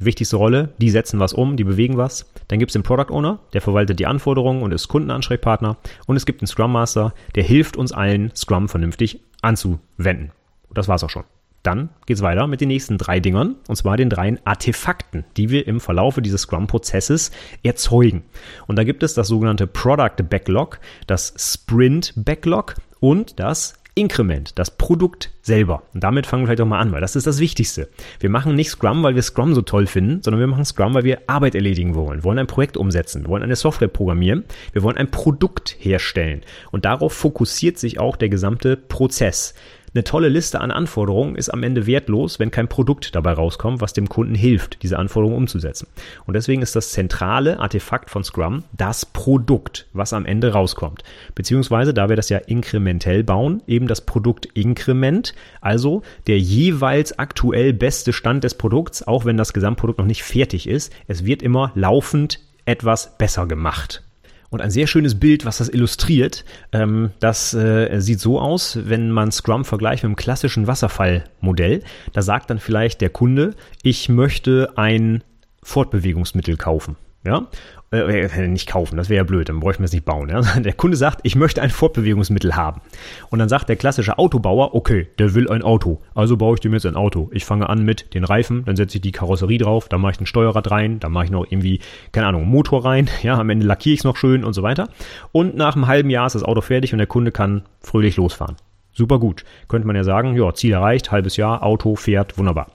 [0.00, 2.32] wichtigste Rolle, die setzen was um, die bewegen was.
[2.48, 5.76] Dann gibt es den Product Owner, der verwaltet die Anforderungen und ist Kundenansprechpartner.
[6.06, 10.32] Und es gibt einen Scrum Master, der hilft uns allen, Scrum vernünftig anzuwenden.
[10.68, 11.24] Und das war's auch schon.
[11.62, 15.66] Dann geht's weiter mit den nächsten drei Dingern, und zwar den dreien Artefakten, die wir
[15.66, 17.30] im Verlaufe dieses Scrum-Prozesses
[17.62, 18.22] erzeugen.
[18.66, 24.70] Und da gibt es das sogenannte Product Backlog, das Sprint Backlog und das Inkrement, das
[24.70, 25.82] Produkt selber.
[25.92, 27.88] Und damit fangen wir vielleicht auch mal an, weil das ist das Wichtigste.
[28.20, 31.04] Wir machen nicht Scrum, weil wir Scrum so toll finden, sondern wir machen Scrum, weil
[31.04, 32.20] wir Arbeit erledigen wollen.
[32.20, 36.42] Wir wollen ein Projekt umsetzen, wir wollen eine Software programmieren, wir wollen ein Produkt herstellen.
[36.70, 39.54] Und darauf fokussiert sich auch der gesamte Prozess.
[39.92, 43.92] Eine tolle Liste an Anforderungen ist am Ende wertlos, wenn kein Produkt dabei rauskommt, was
[43.92, 45.88] dem Kunden hilft, diese Anforderungen umzusetzen.
[46.26, 51.02] Und deswegen ist das zentrale Artefakt von Scrum das Produkt, was am Ende rauskommt.
[51.34, 57.72] Beziehungsweise, da wir das ja inkrementell bauen, eben das Produkt Inkrement, also der jeweils aktuell
[57.72, 60.92] beste Stand des Produkts, auch wenn das Gesamtprodukt noch nicht fertig ist.
[61.08, 64.04] Es wird immer laufend etwas besser gemacht.
[64.50, 69.10] Und ein sehr schönes Bild, was das illustriert, ähm, das äh, sieht so aus, wenn
[69.10, 71.82] man Scrum vergleicht mit einem klassischen Wasserfallmodell.
[72.12, 75.22] Da sagt dann vielleicht der Kunde, ich möchte ein
[75.62, 76.96] Fortbewegungsmittel kaufen.
[77.22, 77.48] Ja,
[77.92, 80.30] äh, äh, nicht kaufen, das wäre ja blöd, dann bräuchten wir es nicht bauen.
[80.30, 80.40] Ja?
[80.60, 82.80] Der Kunde sagt, ich möchte ein Fortbewegungsmittel haben.
[83.28, 86.72] Und dann sagt der klassische Autobauer, okay, der will ein Auto, also baue ich dem
[86.72, 87.28] jetzt ein Auto.
[87.32, 90.20] Ich fange an mit den Reifen, dann setze ich die Karosserie drauf, dann mache ich
[90.20, 91.80] ein Steuerrad rein, dann mache ich noch irgendwie,
[92.12, 94.88] keine Ahnung, Motor rein, ja, am Ende lackiere ich es noch schön und so weiter.
[95.32, 98.56] Und nach einem halben Jahr ist das Auto fertig und der Kunde kann fröhlich losfahren.
[98.92, 99.44] Super gut.
[99.68, 102.68] Könnte man ja sagen, ja, Ziel erreicht, halbes Jahr, Auto fährt, wunderbar.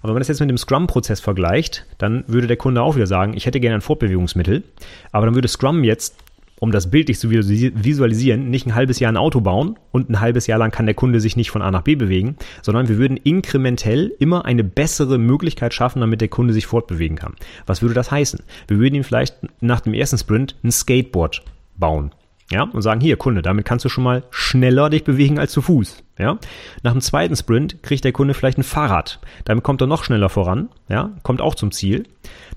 [0.00, 3.06] Aber wenn man das jetzt mit dem Scrum-Prozess vergleicht, dann würde der Kunde auch wieder
[3.06, 4.64] sagen, ich hätte gerne ein Fortbewegungsmittel,
[5.12, 6.16] aber dann würde Scrum jetzt,
[6.60, 10.46] um das bildlich zu visualisieren, nicht ein halbes Jahr ein Auto bauen und ein halbes
[10.46, 13.16] Jahr lang kann der Kunde sich nicht von A nach B bewegen, sondern wir würden
[13.16, 17.34] inkrementell immer eine bessere Möglichkeit schaffen, damit der Kunde sich fortbewegen kann.
[17.66, 18.40] Was würde das heißen?
[18.66, 21.42] Wir würden ihm vielleicht nach dem ersten Sprint ein Skateboard
[21.76, 22.10] bauen.
[22.50, 25.60] Ja, und sagen, hier, Kunde, damit kannst du schon mal schneller dich bewegen als zu
[25.60, 26.02] Fuß.
[26.18, 26.38] Ja,
[26.82, 29.20] nach dem zweiten Sprint kriegt der Kunde vielleicht ein Fahrrad.
[29.44, 30.68] Damit kommt er noch schneller voran.
[30.88, 32.04] Ja, kommt auch zum Ziel.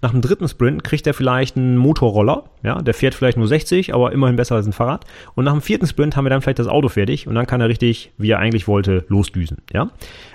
[0.02, 2.46] Nach dem dritten Sprint kriegt er vielleicht einen Motorroller.
[2.64, 5.06] Ja, der fährt vielleicht nur 60, aber immerhin besser als ein Fahrrad.
[5.36, 7.62] Und nach dem vierten Sprint haben wir dann vielleicht das Auto fertig und dann kann
[7.62, 9.58] er richtig, wie er eigentlich wollte, losdüsen.
[9.72, 9.92] Ja,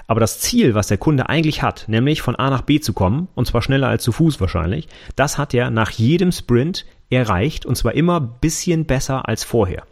[0.07, 3.27] aber das Ziel, was der Kunde eigentlich hat, nämlich von A nach B zu kommen,
[3.35, 4.87] und zwar schneller als zu Fuß wahrscheinlich,
[5.17, 9.83] das hat er nach jedem Sprint erreicht und zwar immer bisschen besser als vorher.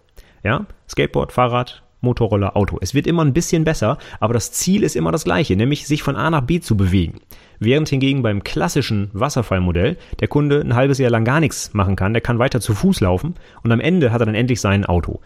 [0.45, 2.79] Ja, Skateboard, Fahrrad, Motorroller, Auto.
[2.81, 6.03] Es wird immer ein bisschen besser, aber das Ziel ist immer das gleiche, nämlich sich
[6.05, 7.21] von A nach B zu bewegen.
[7.65, 12.13] Während hingegen beim klassischen Wasserfallmodell der Kunde ein halbes Jahr lang gar nichts machen kann,
[12.13, 15.21] der kann weiter zu Fuß laufen und am Ende hat er dann endlich sein Auto.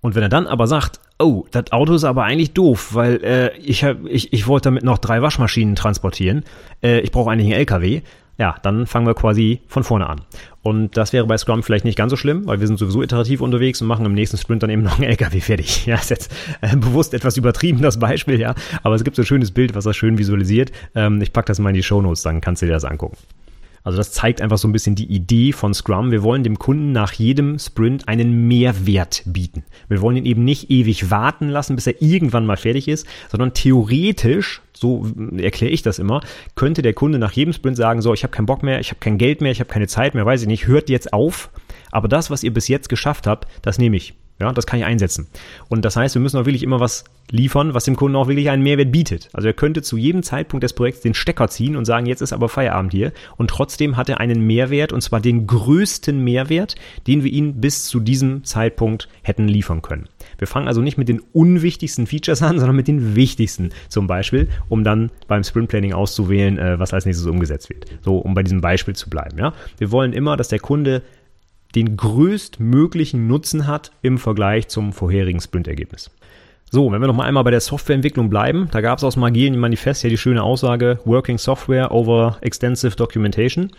[0.00, 3.56] Und wenn er dann aber sagt, oh, das Auto ist aber eigentlich doof, weil äh,
[3.58, 6.44] ich, hab, ich, ich wollte damit noch drei Waschmaschinen transportieren,
[6.82, 8.02] äh, ich brauche eigentlich einen LKW,
[8.38, 10.22] ja, dann fangen wir quasi von vorne an.
[10.62, 13.40] Und das wäre bei Scrum vielleicht nicht ganz so schlimm, weil wir sind sowieso iterativ
[13.40, 15.86] unterwegs und machen im nächsten Sprint dann eben noch einen LKW fertig.
[15.86, 18.54] Ja, ist jetzt äh, bewusst etwas übertrieben, das Beispiel, ja.
[18.82, 20.70] Aber es gibt so ein schönes Bild, was das schön visualisiert.
[20.94, 23.16] Ähm, ich packe das mal in die Show Notes, dann kannst du dir das angucken.
[23.82, 26.10] Also das zeigt einfach so ein bisschen die Idee von Scrum.
[26.10, 29.64] Wir wollen dem Kunden nach jedem Sprint einen Mehrwert bieten.
[29.88, 33.54] Wir wollen ihn eben nicht ewig warten lassen, bis er irgendwann mal fertig ist, sondern
[33.54, 35.06] theoretisch, so
[35.36, 36.20] erkläre ich das immer,
[36.56, 39.00] könnte der Kunde nach jedem Sprint sagen, so, ich habe keinen Bock mehr, ich habe
[39.00, 41.50] kein Geld mehr, ich habe keine Zeit mehr, weiß ich nicht, hört jetzt auf.
[41.90, 44.14] Aber das, was ihr bis jetzt geschafft habt, das nehme ich.
[44.40, 45.26] Ja, das kann ich einsetzen.
[45.68, 48.48] Und das heißt, wir müssen auch wirklich immer was liefern, was dem Kunden auch wirklich
[48.48, 49.28] einen Mehrwert bietet.
[49.34, 52.32] Also er könnte zu jedem Zeitpunkt des Projekts den Stecker ziehen und sagen, jetzt ist
[52.32, 53.12] aber Feierabend hier.
[53.36, 56.76] Und trotzdem hat er einen Mehrwert, und zwar den größten Mehrwert,
[57.06, 60.08] den wir ihm bis zu diesem Zeitpunkt hätten liefern können.
[60.38, 64.48] Wir fangen also nicht mit den unwichtigsten Features an, sondern mit den wichtigsten zum Beispiel,
[64.68, 67.84] um dann beim Sprint Planning auszuwählen, äh, was als nächstes umgesetzt wird.
[68.00, 69.38] So, um bei diesem Beispiel zu bleiben.
[69.38, 69.52] Ja?
[69.76, 71.02] Wir wollen immer, dass der Kunde
[71.74, 76.10] den größtmöglichen Nutzen hat im Vergleich zum vorherigen Sprint-Ergebnis.
[76.72, 79.58] So, wenn wir noch mal einmal bei der Softwareentwicklung bleiben, da gab es aus Magien
[79.58, 83.72] Manifest ja die schöne Aussage Working Software over Extensive Documentation.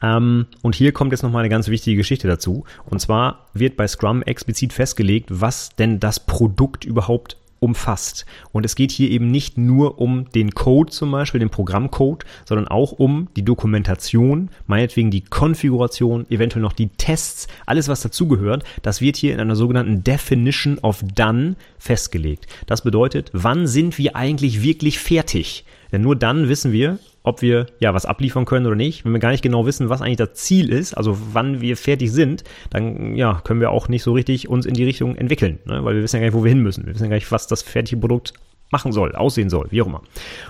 [0.00, 2.64] Ähm, und hier kommt jetzt noch mal eine ganz wichtige Geschichte dazu.
[2.86, 8.26] Und zwar wird bei Scrum explizit festgelegt, was denn das Produkt überhaupt umfasst.
[8.52, 12.68] Und es geht hier eben nicht nur um den Code zum Beispiel, den Programmcode, sondern
[12.68, 18.64] auch um die Dokumentation, meinetwegen die Konfiguration, eventuell noch die Tests, alles was dazugehört.
[18.82, 22.46] Das wird hier in einer sogenannten Definition of Done festgelegt.
[22.66, 25.64] Das bedeutet, wann sind wir eigentlich wirklich fertig?
[25.92, 26.98] Denn nur dann wissen wir,
[27.28, 29.04] ob wir ja was abliefern können oder nicht.
[29.04, 32.10] Wenn wir gar nicht genau wissen, was eigentlich das Ziel ist, also wann wir fertig
[32.10, 35.84] sind, dann ja, können wir auch nicht so richtig uns in die Richtung entwickeln, ne?
[35.84, 36.86] weil wir wissen ja gar nicht, wo wir hin müssen.
[36.86, 38.32] Wir wissen ja gar nicht, was das fertige Produkt
[38.70, 40.02] machen soll, aussehen soll, wie auch immer.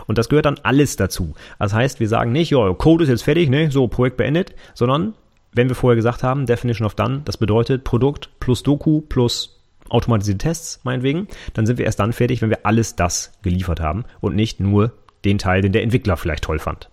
[0.06, 1.34] Und das gehört dann alles dazu.
[1.58, 5.14] Das heißt, wir sagen nicht, ja, Code ist jetzt fertig, ne, so Projekt beendet, sondern
[5.52, 9.58] wenn wir vorher gesagt haben, Definition of Done, das bedeutet Produkt plus Doku plus
[9.88, 14.04] automatisierte Tests, meinetwegen, dann sind wir erst dann fertig, wenn wir alles das geliefert haben
[14.20, 14.92] und nicht nur
[15.24, 16.90] den Teil, den der Entwickler vielleicht toll fand.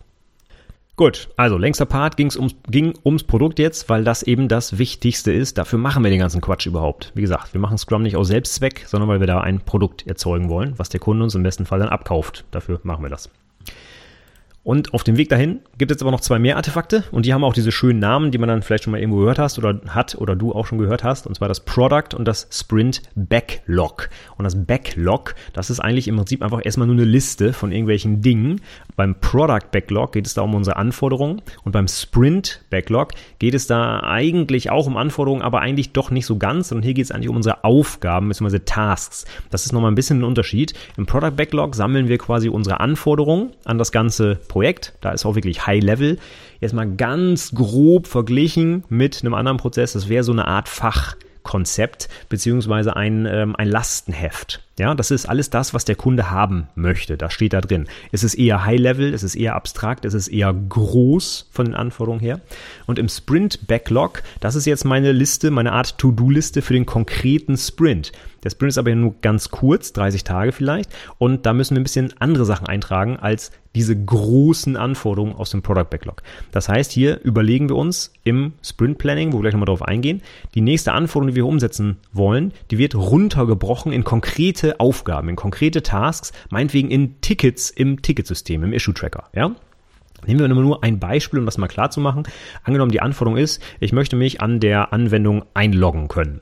[0.97, 5.33] Gut, also längster Part ging's ums, ging ums Produkt jetzt, weil das eben das Wichtigste
[5.33, 5.57] ist.
[5.57, 7.11] Dafür machen wir den ganzen Quatsch überhaupt.
[7.15, 10.47] Wie gesagt, wir machen Scrum nicht aus Selbstzweck, sondern weil wir da ein Produkt erzeugen
[10.47, 12.45] wollen, was der Kunde uns im besten Fall dann abkauft.
[12.51, 13.29] Dafür machen wir das.
[14.65, 17.43] Und auf dem Weg dahin gibt es aber noch zwei mehr Artefakte und die haben
[17.43, 20.15] auch diese schönen Namen, die man dann vielleicht schon mal irgendwo gehört hast oder hat
[20.15, 21.27] oder du auch schon gehört hast.
[21.27, 24.09] Und zwar das Product und das Sprint Backlog.
[24.37, 28.23] Und das Backlog, das ist eigentlich im Prinzip einfach erstmal nur eine Liste von irgendwelchen
[28.23, 28.59] Dingen.
[28.95, 33.67] Beim Product Backlog geht es da um unsere Anforderungen und beim Sprint Backlog geht es
[33.67, 36.71] da eigentlich auch um Anforderungen, aber eigentlich doch nicht so ganz.
[36.71, 38.61] Und hier geht es eigentlich um unsere Aufgaben bzw.
[38.65, 39.25] Tasks.
[39.51, 40.73] Das ist nochmal ein bisschen ein Unterschied.
[40.97, 44.54] Im Product Backlog sammeln wir quasi unsere Anforderungen an das ganze Projekt.
[45.01, 46.17] Da ist auch wirklich High Level.
[46.59, 49.93] Jetzt mal ganz grob verglichen mit einem anderen Prozess.
[49.93, 54.64] Das wäre so eine Art Fachkonzept beziehungsweise ein, ähm, ein Lastenheft.
[54.77, 57.15] Ja, das ist alles das, was der Kunde haben möchte.
[57.15, 57.87] Das steht da drin.
[58.11, 61.75] Es ist eher High Level, es ist eher abstrakt, es ist eher groß von den
[61.75, 62.41] Anforderungen her.
[62.85, 67.55] Und im Sprint Backlog, das ist jetzt meine Liste, meine Art To-Do-Liste für den konkreten
[67.55, 68.11] Sprint.
[68.43, 70.93] Der Sprint ist aber nur ganz kurz, 30 Tage vielleicht.
[71.17, 75.61] Und da müssen wir ein bisschen andere Sachen eintragen als diese großen Anforderungen aus dem
[75.61, 76.23] Product Backlog.
[76.51, 80.21] Das heißt, hier überlegen wir uns im Sprint Planning, wo wir gleich nochmal drauf eingehen,
[80.55, 85.83] die nächste Anforderung, die wir umsetzen wollen, die wird runtergebrochen in konkrete Aufgaben, in konkrete
[85.83, 89.51] Tasks, meinetwegen in Tickets im Ticketsystem, im Issue Tracker, ja?
[90.25, 92.23] Nehmen wir nur ein Beispiel, um das mal klar zu machen.
[92.63, 96.41] Angenommen, die Anforderung ist, ich möchte mich an der Anwendung einloggen können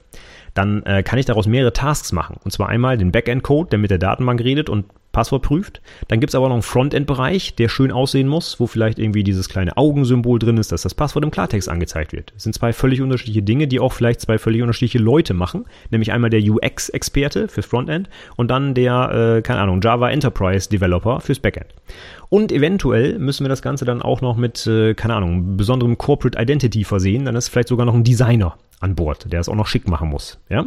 [0.54, 2.38] dann äh, kann ich daraus mehrere Tasks machen.
[2.44, 5.82] Und zwar einmal den Backend-Code, der mit der Datenbank redet und Passwort prüft.
[6.10, 9.78] Dann gibt's aber noch einen Frontend-Bereich, der schön aussehen muss, wo vielleicht irgendwie dieses kleine
[9.78, 12.34] Augensymbol drin ist, dass das Passwort im Klartext angezeigt wird.
[12.34, 15.66] Das sind zwei völlig unterschiedliche Dinge, die auch vielleicht zwei völlig unterschiedliche Leute machen.
[15.92, 21.22] Nämlich einmal der UX-Experte fürs Frontend und dann der, äh, keine Ahnung, Java Enterprise Developer
[21.22, 21.68] fürs Backend.
[22.30, 26.42] Und eventuell müssen wir das Ganze dann auch noch mit, äh, keine Ahnung, besonderem Corporate
[26.42, 27.26] Identity versehen.
[27.26, 30.10] Dann ist vielleicht sogar noch ein Designer an Bord, der es auch noch schick machen
[30.10, 30.40] muss.
[30.50, 30.66] Ja?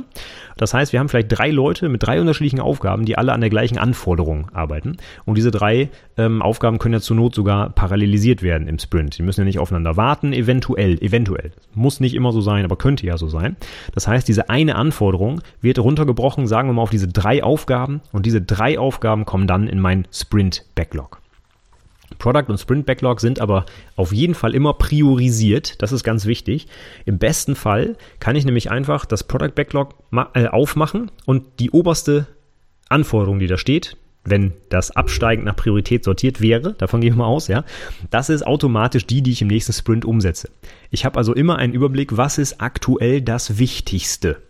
[0.57, 3.51] Das heißt, wir haben vielleicht drei Leute mit drei unterschiedlichen Aufgaben, die alle an der
[3.51, 4.97] gleichen Anforderung arbeiten.
[5.25, 9.19] Und diese drei ähm, Aufgaben können ja zur Not sogar parallelisiert werden im Sprint.
[9.19, 11.53] Die müssen ja nicht aufeinander warten, eventuell, eventuell.
[11.75, 13.57] Muss nicht immer so sein, aber könnte ja so sein.
[13.95, 18.01] Das heißt, diese eine Anforderung wird runtergebrochen, sagen wir mal, auf diese drei Aufgaben.
[18.13, 21.21] Und diese drei Aufgaben kommen dann in mein Sprint-Backlog.
[22.19, 23.67] Product und Sprint Backlog sind aber
[23.97, 25.83] auf jeden Fall immer priorisiert.
[25.83, 26.67] Das ist ganz wichtig.
[27.05, 29.95] Im besten Fall kann ich nämlich einfach das Product Backlog
[30.35, 32.27] äh, aufmachen und die oberste
[32.89, 37.27] Anforderung, die da steht, wenn das absteigend nach Priorität sortiert wäre, davon gehe ich mal
[37.27, 37.65] aus, ja,
[38.11, 40.51] das ist automatisch die, die ich im nächsten Sprint umsetze.
[40.91, 44.43] Ich habe also immer einen Überblick, was ist aktuell das Wichtigste.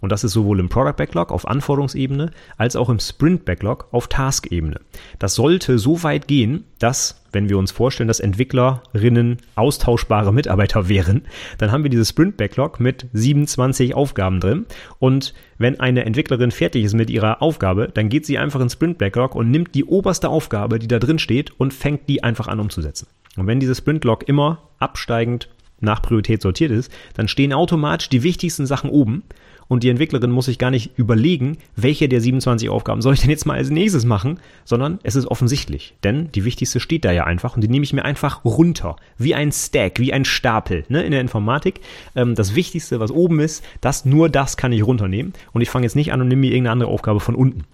[0.00, 4.08] Und das ist sowohl im Product Backlog auf Anforderungsebene als auch im Sprint Backlog auf
[4.08, 4.80] Task-Ebene.
[5.20, 11.22] Das sollte so weit gehen, dass, wenn wir uns vorstellen, dass Entwicklerinnen austauschbare Mitarbeiter wären,
[11.58, 14.66] dann haben wir dieses Sprint Backlog mit 27 Aufgaben drin.
[14.98, 18.98] Und wenn eine Entwicklerin fertig ist mit ihrer Aufgabe, dann geht sie einfach ins Sprint
[18.98, 22.60] Backlog und nimmt die oberste Aufgabe, die da drin steht, und fängt die einfach an
[22.60, 23.08] umzusetzen.
[23.36, 25.48] Und wenn dieses Sprint Log immer absteigend
[25.80, 29.24] nach Priorität sortiert ist, dann stehen automatisch die wichtigsten Sachen oben
[29.72, 33.30] und die Entwicklerin muss sich gar nicht überlegen, welche der 27 Aufgaben soll ich denn
[33.30, 37.24] jetzt mal als nächstes machen, sondern es ist offensichtlich, denn die wichtigste steht da ja
[37.24, 41.02] einfach und die nehme ich mir einfach runter, wie ein Stack, wie ein Stapel ne,
[41.04, 41.80] in der Informatik.
[42.14, 45.86] Ähm, das Wichtigste, was oben ist, das nur das kann ich runternehmen und ich fange
[45.86, 47.64] jetzt nicht an und nehme mir irgendeine andere Aufgabe von unten.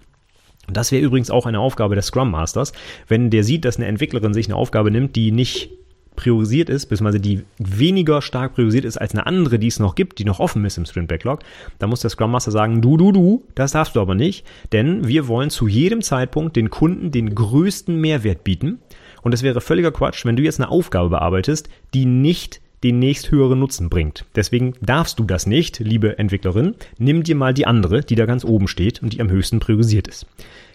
[0.71, 2.71] Das wäre übrigens auch eine Aufgabe des Scrum Masters,
[3.09, 5.71] wenn der sieht, dass eine Entwicklerin sich eine Aufgabe nimmt, die nicht
[6.19, 10.19] priorisiert ist, beziehungsweise die weniger stark priorisiert ist als eine andere, die es noch gibt,
[10.19, 11.39] die noch offen ist im Sprint Backlog,
[11.79, 15.07] da muss der Scrum Master sagen, du, du, du, das darfst du aber nicht, denn
[15.07, 18.79] wir wollen zu jedem Zeitpunkt den Kunden den größten Mehrwert bieten.
[19.21, 23.59] Und es wäre völliger Quatsch, wenn du jetzt eine Aufgabe bearbeitest, die nicht den nächsthöheren
[23.59, 24.25] Nutzen bringt.
[24.35, 26.75] Deswegen darfst du das nicht, liebe Entwicklerin.
[26.97, 30.07] Nimm dir mal die andere, die da ganz oben steht und die am höchsten priorisiert
[30.07, 30.25] ist.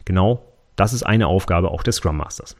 [0.04, 0.42] Genau
[0.76, 2.56] das ist eine Aufgabe auch des Scrum Masters.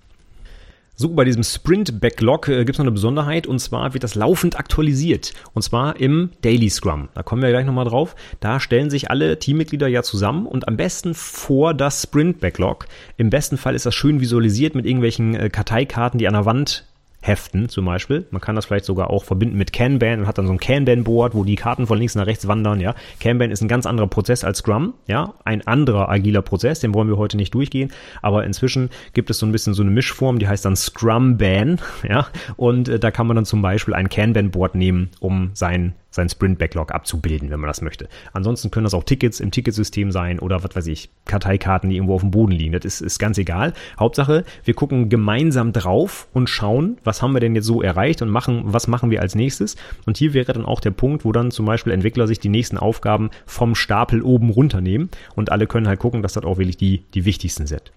[0.97, 4.57] So, bei diesem Sprint-Backlog äh, gibt es noch eine Besonderheit und zwar wird das laufend
[4.57, 7.09] aktualisiert und zwar im Daily Scrum.
[7.14, 8.14] Da kommen wir gleich nochmal drauf.
[8.38, 12.86] Da stellen sich alle Teammitglieder ja zusammen und am besten vor das Sprint-Backlog.
[13.16, 16.84] Im besten Fall ist das schön visualisiert mit irgendwelchen äh, Karteikarten, die an der Wand
[17.26, 18.26] heften zum Beispiel.
[18.30, 21.34] Man kann das vielleicht sogar auch verbinden mit Kanban und hat dann so ein Kanban-Board,
[21.34, 22.94] wo die Karten von links nach rechts wandern, ja.
[23.20, 25.34] Kanban ist ein ganz anderer Prozess als Scrum, ja.
[25.44, 29.46] Ein anderer agiler Prozess, den wollen wir heute nicht durchgehen, aber inzwischen gibt es so
[29.46, 32.26] ein bisschen so eine Mischform, die heißt dann Scrum-Ban, ja.
[32.56, 36.92] Und äh, da kann man dann zum Beispiel ein Kanban-Board nehmen, um sein sein Sprint-Backlog
[36.92, 38.08] abzubilden, wenn man das möchte.
[38.32, 42.14] Ansonsten können das auch Tickets im Ticketsystem sein oder was weiß ich, Karteikarten, die irgendwo
[42.14, 42.72] auf dem Boden liegen.
[42.72, 43.72] Das ist, ist ganz egal.
[43.98, 48.30] Hauptsache, wir gucken gemeinsam drauf und schauen, was haben wir denn jetzt so erreicht und
[48.30, 49.76] machen, was machen wir als nächstes.
[50.06, 52.78] Und hier wäre dann auch der Punkt, wo dann zum Beispiel Entwickler sich die nächsten
[52.78, 57.02] Aufgaben vom Stapel oben runternehmen und alle können halt gucken, dass das auch wirklich die,
[57.14, 57.92] die wichtigsten sind.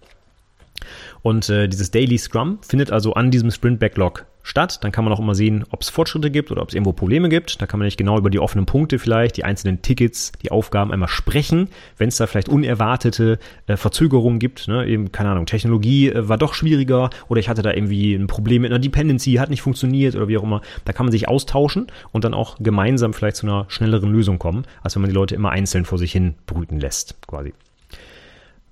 [1.22, 4.80] Und äh, dieses Daily Scrum findet also an diesem Sprint Backlog statt.
[4.84, 7.30] Dann kann man auch immer sehen, ob es Fortschritte gibt oder ob es irgendwo Probleme
[7.30, 7.62] gibt.
[7.62, 10.92] Da kann man nicht genau über die offenen Punkte vielleicht, die einzelnen Tickets, die Aufgaben
[10.92, 11.70] einmal sprechen.
[11.98, 16.38] Wenn es da vielleicht unerwartete äh, Verzögerungen gibt, ne, eben, keine Ahnung, Technologie äh, war
[16.38, 20.16] doch schwieriger oder ich hatte da irgendwie ein Problem mit einer Dependency, hat nicht funktioniert
[20.16, 20.62] oder wie auch immer.
[20.86, 24.66] Da kann man sich austauschen und dann auch gemeinsam vielleicht zu einer schnelleren Lösung kommen,
[24.82, 27.54] als wenn man die Leute immer einzeln vor sich hin brüten lässt, quasi.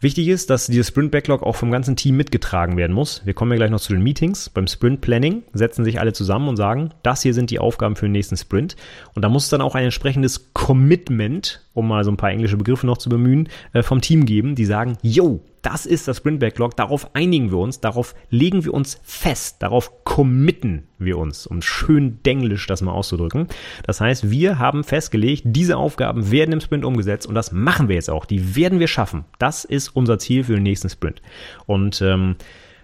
[0.05, 3.25] Wichtig ist, dass dieses Sprint Backlog auch vom ganzen Team mitgetragen werden muss.
[3.25, 4.49] Wir kommen ja gleich noch zu den Meetings.
[4.49, 8.05] Beim Sprint Planning setzen sich alle zusammen und sagen, das hier sind die Aufgaben für
[8.05, 8.75] den nächsten Sprint.
[9.15, 12.87] Und da muss dann auch ein entsprechendes Commitment um mal so ein paar englische Begriffe
[12.87, 16.75] noch zu bemühen, äh, vom Team geben, die sagen, yo, das ist das Sprint Backlog,
[16.75, 22.19] darauf einigen wir uns, darauf legen wir uns fest, darauf committen wir uns, um schön
[22.23, 23.47] denglisch das mal auszudrücken.
[23.83, 27.95] Das heißt, wir haben festgelegt, diese Aufgaben werden im Sprint umgesetzt und das machen wir
[27.95, 28.25] jetzt auch.
[28.25, 29.25] Die werden wir schaffen.
[29.39, 31.21] Das ist unser Ziel für den nächsten Sprint.
[31.65, 32.35] Und ähm,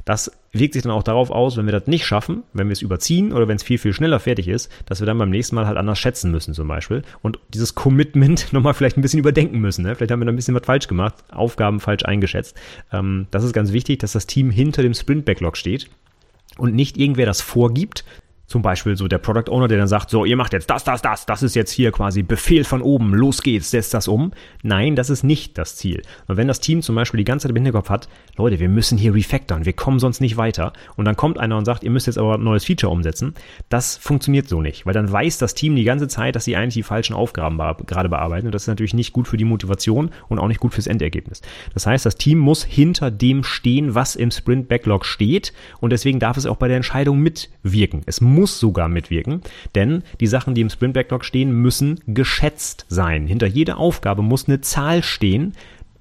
[0.05, 2.81] das wirkt sich dann auch darauf aus, wenn wir das nicht schaffen, wenn wir es
[2.81, 5.67] überziehen oder wenn es viel, viel schneller fertig ist, dass wir dann beim nächsten Mal
[5.67, 9.83] halt anders schätzen müssen zum Beispiel und dieses Commitment nochmal vielleicht ein bisschen überdenken müssen.
[9.83, 9.95] Ne?
[9.95, 12.55] Vielleicht haben wir da ein bisschen was falsch gemacht, Aufgaben falsch eingeschätzt.
[12.91, 15.89] Ähm, das ist ganz wichtig, dass das Team hinter dem Sprint-Backlog steht
[16.57, 18.03] und nicht irgendwer das vorgibt,
[18.51, 21.01] zum Beispiel so der Product Owner, der dann sagt, so, ihr macht jetzt das, das,
[21.01, 24.33] das, das ist jetzt hier quasi Befehl von oben, los geht's, setzt das um.
[24.61, 26.03] Nein, das ist nicht das Ziel.
[26.27, 28.97] Und wenn das Team zum Beispiel die ganze Zeit im Hinterkopf hat, Leute, wir müssen
[28.97, 30.73] hier refactoren, wir kommen sonst nicht weiter.
[30.97, 33.33] Und dann kommt einer und sagt, ihr müsst jetzt aber ein neues Feature umsetzen.
[33.69, 36.73] Das funktioniert so nicht, weil dann weiß das Team die ganze Zeit, dass sie eigentlich
[36.73, 38.47] die falschen Aufgaben gerade bearbeiten.
[38.47, 41.41] Und das ist natürlich nicht gut für die Motivation und auch nicht gut fürs Endergebnis.
[41.73, 45.53] Das heißt, das Team muss hinter dem stehen, was im Sprint Backlog steht.
[45.79, 48.01] Und deswegen darf es auch bei der Entscheidung mitwirken.
[48.05, 49.41] Es muss muss sogar mitwirken,
[49.75, 53.27] denn die Sachen, die im Sprint Backlog stehen, müssen geschätzt sein.
[53.27, 55.53] Hinter jeder Aufgabe muss eine Zahl stehen,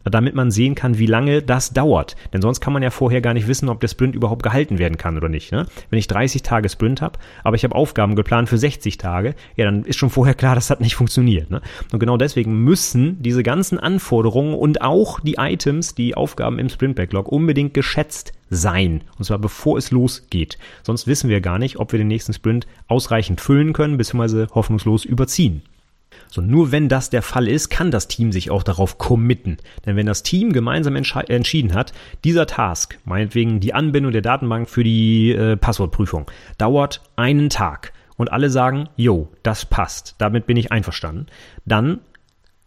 [0.04, 2.16] damit man sehen kann, wie lange das dauert.
[2.32, 4.96] Denn sonst kann man ja vorher gar nicht wissen, ob der Sprint überhaupt gehalten werden
[4.96, 5.52] kann oder nicht.
[5.52, 5.66] Ne?
[5.90, 9.64] Wenn ich 30 Tage Sprint habe, aber ich habe Aufgaben geplant für 60 Tage, ja,
[9.64, 11.50] dann ist schon vorher klar, das nicht funktioniert.
[11.50, 11.60] Ne?
[11.92, 16.96] Und genau deswegen müssen diese ganzen Anforderungen und auch die Items, die Aufgaben im Sprint
[16.96, 19.02] Backlog unbedingt geschätzt sein.
[19.18, 20.58] Und zwar bevor es losgeht.
[20.82, 25.04] Sonst wissen wir gar nicht, ob wir den nächsten Sprint ausreichend füllen können, beziehungsweise hoffnungslos
[25.04, 25.62] überziehen.
[26.30, 29.56] So, nur wenn das der Fall ist, kann das Team sich auch darauf committen.
[29.84, 31.92] Denn wenn das Team gemeinsam entschieden hat,
[32.24, 38.30] dieser Task, meinetwegen die Anbindung der Datenbank für die äh, Passwortprüfung, dauert einen Tag und
[38.30, 41.26] alle sagen, jo, das passt, damit bin ich einverstanden,
[41.64, 42.00] dann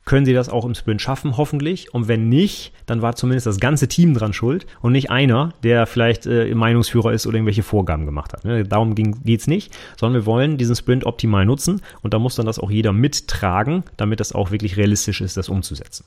[0.05, 1.93] können sie das auch im Sprint schaffen, hoffentlich.
[1.93, 5.85] Und wenn nicht, dann war zumindest das ganze Team dran schuld und nicht einer, der
[5.85, 8.45] vielleicht äh, Meinungsführer ist oder irgendwelche Vorgaben gemacht hat.
[8.45, 8.63] Ne?
[8.63, 12.45] Darum geht es nicht, sondern wir wollen diesen Sprint optimal nutzen und da muss dann
[12.45, 16.05] das auch jeder mittragen, damit das auch wirklich realistisch ist, das umzusetzen.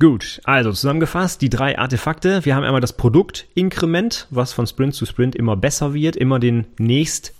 [0.00, 2.44] Gut, also zusammengefasst, die drei Artefakte.
[2.44, 6.66] Wir haben einmal das Produktinkrement, was von Sprint zu Sprint immer besser wird, immer den
[6.78, 7.34] nächst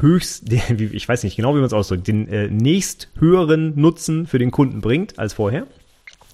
[0.00, 4.38] höchst, ich weiß nicht genau, wie man es ausdrückt, den äh, nächst höheren Nutzen für
[4.38, 5.66] den Kunden bringt als vorher.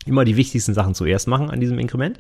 [0.07, 2.19] Immer die wichtigsten Sachen zuerst machen an diesem Inkrement.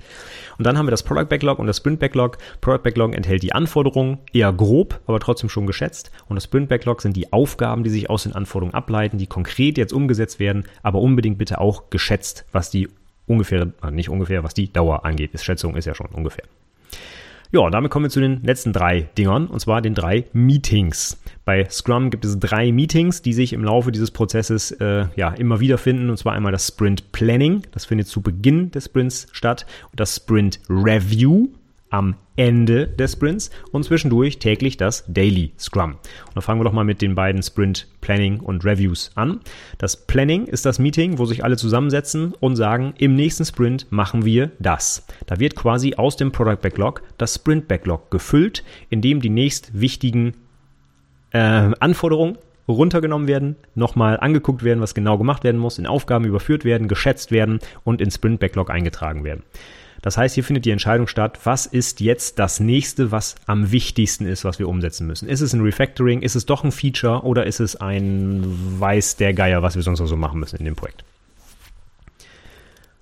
[0.58, 2.36] Und dann haben wir das Product Backlog und das Sprint Backlog.
[2.60, 6.10] Product Backlog enthält die Anforderungen, eher grob, aber trotzdem schon geschätzt.
[6.28, 9.78] Und das Sprint Backlog sind die Aufgaben, die sich aus den Anforderungen ableiten, die konkret
[9.78, 12.88] jetzt umgesetzt werden, aber unbedingt bitte auch geschätzt, was die
[13.26, 15.32] ungefähr, äh, nicht ungefähr, was die Dauer angeht.
[15.32, 16.44] Ist Schätzung ist ja schon ungefähr.
[17.52, 21.20] Ja, damit kommen wir zu den letzten drei Dingern, und zwar den drei Meetings.
[21.44, 25.58] Bei Scrum gibt es drei Meetings, die sich im Laufe dieses Prozesses äh, ja immer
[25.58, 29.66] wieder finden, und zwar einmal das Sprint Planning, das findet zu Beginn des Sprints statt,
[29.90, 31.48] und das Sprint Review,
[31.90, 35.92] am Ende des Sprints und zwischendurch täglich das Daily Scrum.
[35.92, 36.00] Und
[36.34, 39.40] dann fangen wir doch mal mit den beiden Sprint Planning und Reviews an.
[39.76, 44.24] Das Planning ist das Meeting, wo sich alle zusammensetzen und sagen, im nächsten Sprint machen
[44.24, 45.06] wir das.
[45.26, 49.78] Da wird quasi aus dem Product Backlog das Sprint Backlog gefüllt, in dem die nächst
[49.78, 50.34] wichtigen
[51.32, 52.38] äh, Anforderungen
[52.68, 57.32] runtergenommen werden, nochmal angeguckt werden, was genau gemacht werden muss, in Aufgaben überführt werden, geschätzt
[57.32, 59.42] werden und in Sprint Backlog eingetragen werden.
[60.02, 64.26] Das heißt, hier findet die Entscheidung statt, was ist jetzt das nächste, was am wichtigsten
[64.26, 65.28] ist, was wir umsetzen müssen.
[65.28, 68.44] Ist es ein Refactoring, ist es doch ein Feature oder ist es ein
[68.78, 71.04] Weiß der Geier, was wir sonst noch so machen müssen in dem Projekt?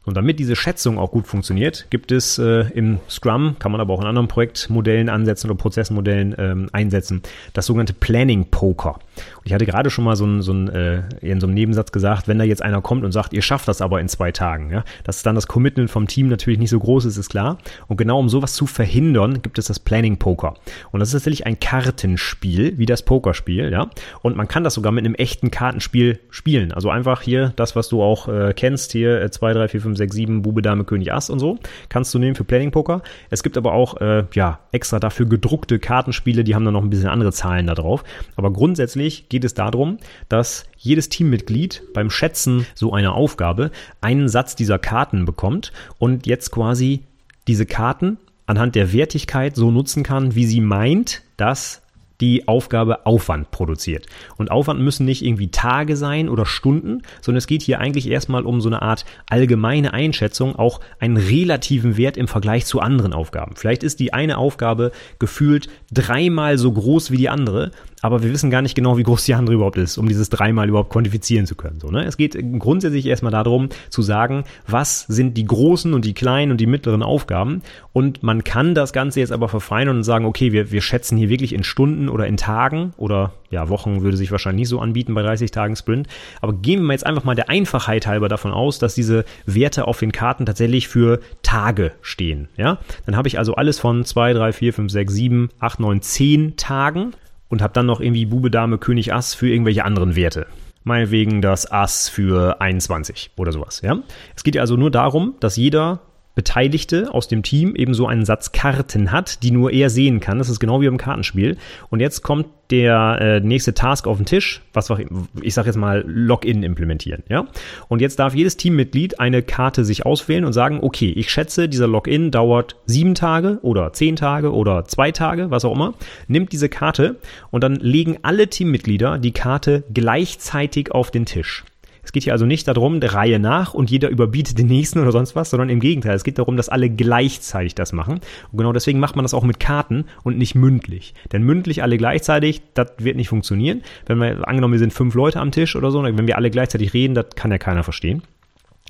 [0.08, 3.92] Und damit diese Schätzung auch gut funktioniert, gibt es äh, im Scrum, kann man aber
[3.92, 7.20] auch in anderen Projektmodellen ansetzen oder Prozessmodellen ähm, einsetzen,
[7.52, 8.94] das sogenannte Planning Poker.
[9.36, 11.92] Und ich hatte gerade schon mal so, ein, so ein, äh, in so einem Nebensatz
[11.92, 14.70] gesagt, wenn da jetzt einer kommt und sagt, ihr schafft das aber in zwei Tagen,
[14.70, 17.58] ja, dass dann das Commitment vom Team natürlich nicht so groß ist, ist klar.
[17.86, 20.54] Und genau um sowas zu verhindern, gibt es das Planning Poker.
[20.90, 23.90] Und das ist tatsächlich ein Kartenspiel, wie das Pokerspiel, ja.
[24.22, 26.72] Und man kann das sogar mit einem echten Kartenspiel spielen.
[26.72, 30.14] Also einfach hier das, was du auch äh, kennst, hier 2, 3, 4, 5, 6,
[30.14, 31.58] 7, Bube, Dame, König, Ass und so.
[31.88, 33.02] Kannst du nehmen für Planning Poker.
[33.30, 36.90] Es gibt aber auch, äh, ja, extra dafür gedruckte Kartenspiele, die haben dann noch ein
[36.90, 38.04] bisschen andere Zahlen da drauf.
[38.36, 43.70] Aber grundsätzlich geht es darum, dass jedes Teammitglied beim Schätzen so einer Aufgabe
[44.00, 47.02] einen Satz dieser Karten bekommt und jetzt quasi
[47.46, 51.82] diese Karten anhand der Wertigkeit so nutzen kann, wie sie meint, dass
[52.20, 54.06] die Aufgabe Aufwand produziert.
[54.36, 58.44] Und Aufwand müssen nicht irgendwie Tage sein oder Stunden, sondern es geht hier eigentlich erstmal
[58.44, 63.54] um so eine Art allgemeine Einschätzung, auch einen relativen Wert im Vergleich zu anderen Aufgaben.
[63.56, 68.50] Vielleicht ist die eine Aufgabe gefühlt dreimal so groß wie die andere, aber wir wissen
[68.50, 71.54] gar nicht genau, wie groß die andere überhaupt ist, um dieses dreimal überhaupt quantifizieren zu
[71.54, 71.80] können.
[71.80, 72.04] So, ne?
[72.04, 76.60] Es geht grundsätzlich erstmal darum, zu sagen, was sind die großen und die kleinen und
[76.60, 77.62] die mittleren Aufgaben.
[77.92, 81.28] Und man kann das Ganze jetzt aber verfeinern und sagen, okay, wir, wir schätzen hier
[81.28, 85.14] wirklich in Stunden oder in Tagen oder ja, Wochen würde sich wahrscheinlich nicht so anbieten
[85.14, 86.08] bei 30 Tagen Sprint.
[86.40, 89.98] Aber gehen wir jetzt einfach mal der Einfachheit halber davon aus, dass diese Werte auf
[89.98, 92.48] den Karten tatsächlich für Tage stehen.
[92.56, 96.02] Ja, dann habe ich also alles von 2, 3, 4, 5, 6, 7, 8, 9,
[96.02, 97.12] 10 Tagen
[97.48, 100.46] und habe dann noch irgendwie Bube, Dame, König, Ass für irgendwelche anderen Werte.
[100.84, 103.80] Meinetwegen das Ass für 21 oder sowas.
[103.82, 103.98] Ja?
[104.34, 106.00] Es geht also nur darum, dass jeder
[106.38, 110.38] Beteiligte aus dem Team eben so einen Satz Karten hat, die nur er sehen kann.
[110.38, 111.56] Das ist genau wie im Kartenspiel.
[111.90, 115.04] Und jetzt kommt der äh, nächste Task auf den Tisch, was wir,
[115.42, 117.48] ich sage jetzt mal Login implementieren, ja?
[117.88, 121.88] Und jetzt darf jedes Teammitglied eine Karte sich auswählen und sagen, okay, ich schätze, dieser
[121.88, 125.94] Login dauert sieben Tage oder zehn Tage oder zwei Tage, was auch immer.
[126.28, 127.16] Nimmt diese Karte
[127.50, 131.64] und dann legen alle Teammitglieder die Karte gleichzeitig auf den Tisch.
[132.08, 135.12] Es geht hier also nicht darum, der Reihe nach und jeder überbietet den nächsten oder
[135.12, 136.16] sonst was, sondern im Gegenteil.
[136.16, 138.20] Es geht darum, dass alle gleichzeitig das machen.
[138.50, 141.12] Und genau deswegen macht man das auch mit Karten und nicht mündlich.
[141.32, 143.82] Denn mündlich alle gleichzeitig, das wird nicht funktionieren.
[144.06, 146.94] Wenn wir, angenommen, wir sind fünf Leute am Tisch oder so, wenn wir alle gleichzeitig
[146.94, 148.22] reden, das kann ja keiner verstehen.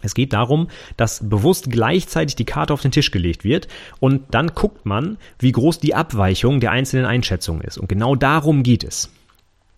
[0.00, 3.66] Es geht darum, dass bewusst gleichzeitig die Karte auf den Tisch gelegt wird
[3.98, 7.78] und dann guckt man, wie groß die Abweichung der einzelnen Einschätzungen ist.
[7.78, 9.10] Und genau darum geht es.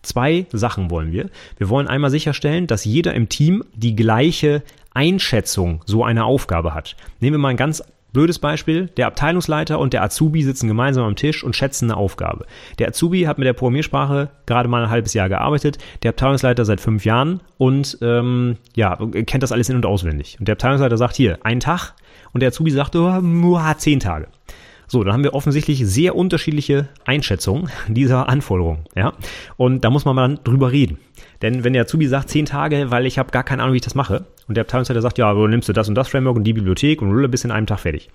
[0.01, 1.29] Zwei Sachen wollen wir.
[1.57, 6.95] Wir wollen einmal sicherstellen, dass jeder im Team die gleiche Einschätzung so einer Aufgabe hat.
[7.19, 7.83] Nehmen wir mal ein ganz
[8.13, 8.87] blödes Beispiel.
[8.97, 12.45] Der Abteilungsleiter und der Azubi sitzen gemeinsam am Tisch und schätzen eine Aufgabe.
[12.79, 16.81] Der Azubi hat mit der Programmiersprache gerade mal ein halbes Jahr gearbeitet, der Abteilungsleiter seit
[16.81, 20.37] fünf Jahren und ähm, ja, kennt das alles in- und auswendig.
[20.39, 21.93] Und der Abteilungsleiter sagt hier, einen Tag
[22.33, 24.27] und der Azubi sagt, oh, zehn Tage.
[24.91, 28.79] So, dann haben wir offensichtlich sehr unterschiedliche Einschätzungen dieser Anforderungen.
[28.93, 29.13] Ja?
[29.55, 30.97] Und da muss man mal drüber reden.
[31.41, 33.83] Denn wenn der Azubi sagt, zehn Tage, weil ich habe gar keine Ahnung, wie ich
[33.83, 36.43] das mache, und der Abteilungsleiter sagt, ja, du nimmst du das und das Framework und
[36.43, 38.09] die Bibliothek und rulle bis in einem Tag fertig.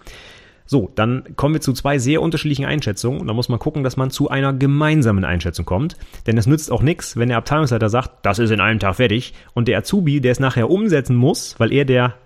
[0.67, 3.97] So, dann kommen wir zu zwei sehr unterschiedlichen Einschätzungen und da muss man gucken, dass
[3.97, 5.97] man zu einer gemeinsamen Einschätzung kommt.
[6.27, 9.33] Denn es nützt auch nichts, wenn der Abteilungsleiter sagt, das ist in einem Tag fertig
[9.55, 12.17] und der Azubi, der es nachher umsetzen muss, weil er der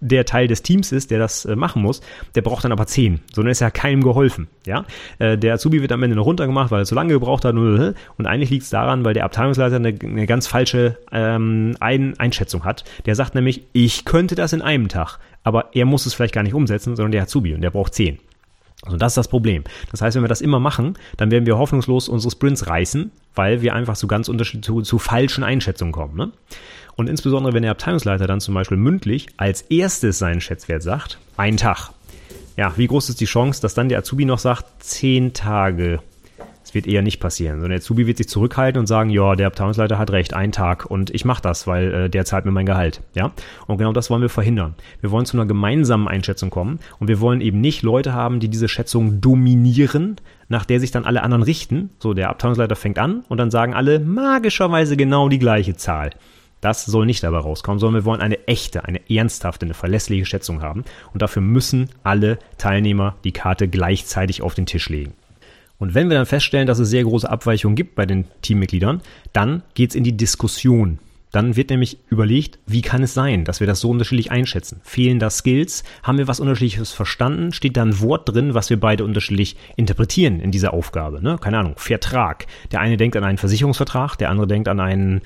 [0.00, 2.00] der Teil des Teams ist, der das äh, machen muss,
[2.34, 3.20] der braucht dann aber zehn.
[3.32, 4.48] So dann ist ja keinem geholfen.
[4.66, 4.84] Ja,
[5.18, 7.54] äh, der Azubi wird am Ende noch runtergemacht, weil er zu lange gebraucht hat.
[7.54, 12.64] Und eigentlich liegt es daran, weil der Abteilungsleiter eine, eine ganz falsche ähm, Ein Einschätzung
[12.64, 12.84] hat.
[13.06, 16.42] Der sagt nämlich, ich könnte das in einem Tag, aber er muss es vielleicht gar
[16.42, 18.18] nicht umsetzen, sondern der Azubi und der braucht zehn.
[18.82, 19.64] Also das ist das Problem.
[19.90, 23.60] Das heißt, wenn wir das immer machen, dann werden wir hoffnungslos unsere Sprints reißen, weil
[23.60, 26.16] wir einfach zu ganz unterschiedlichen, zu, zu falschen Einschätzungen kommen.
[26.16, 26.30] Ne?
[26.98, 31.56] Und insbesondere, wenn der Abteilungsleiter dann zum Beispiel mündlich als erstes seinen Schätzwert sagt, ein
[31.56, 31.90] Tag.
[32.56, 36.00] Ja, wie groß ist die Chance, dass dann der Azubi noch sagt, zehn Tage?
[36.64, 37.60] Das wird eher nicht passieren.
[37.60, 40.86] Sondern der Azubi wird sich zurückhalten und sagen, ja, der Abteilungsleiter hat recht, ein Tag
[40.86, 43.00] und ich mache das, weil äh, der zahlt mir mein Gehalt.
[43.14, 43.30] Ja?
[43.68, 44.74] Und genau das wollen wir verhindern.
[45.00, 48.48] Wir wollen zu einer gemeinsamen Einschätzung kommen und wir wollen eben nicht Leute haben, die
[48.48, 50.16] diese Schätzung dominieren,
[50.48, 51.90] nach der sich dann alle anderen richten.
[52.00, 56.10] So, der Abteilungsleiter fängt an und dann sagen alle magischerweise genau die gleiche Zahl.
[56.60, 60.60] Das soll nicht dabei rauskommen, sondern wir wollen eine echte, eine ernsthafte, eine verlässliche Schätzung
[60.62, 60.84] haben.
[61.12, 65.14] Und dafür müssen alle Teilnehmer die Karte gleichzeitig auf den Tisch legen.
[65.78, 69.00] Und wenn wir dann feststellen, dass es sehr große Abweichungen gibt bei den Teammitgliedern,
[69.32, 70.98] dann geht's in die Diskussion.
[71.30, 74.80] Dann wird nämlich überlegt, wie kann es sein, dass wir das so unterschiedlich einschätzen?
[74.82, 75.84] Fehlen da Skills?
[76.02, 77.52] Haben wir was Unterschiedliches verstanden?
[77.52, 81.22] Steht da ein Wort drin, was wir beide unterschiedlich interpretieren in dieser Aufgabe?
[81.22, 81.38] Ne?
[81.38, 82.46] Keine Ahnung, Vertrag.
[82.72, 85.20] Der eine denkt an einen Versicherungsvertrag, der andere denkt an einen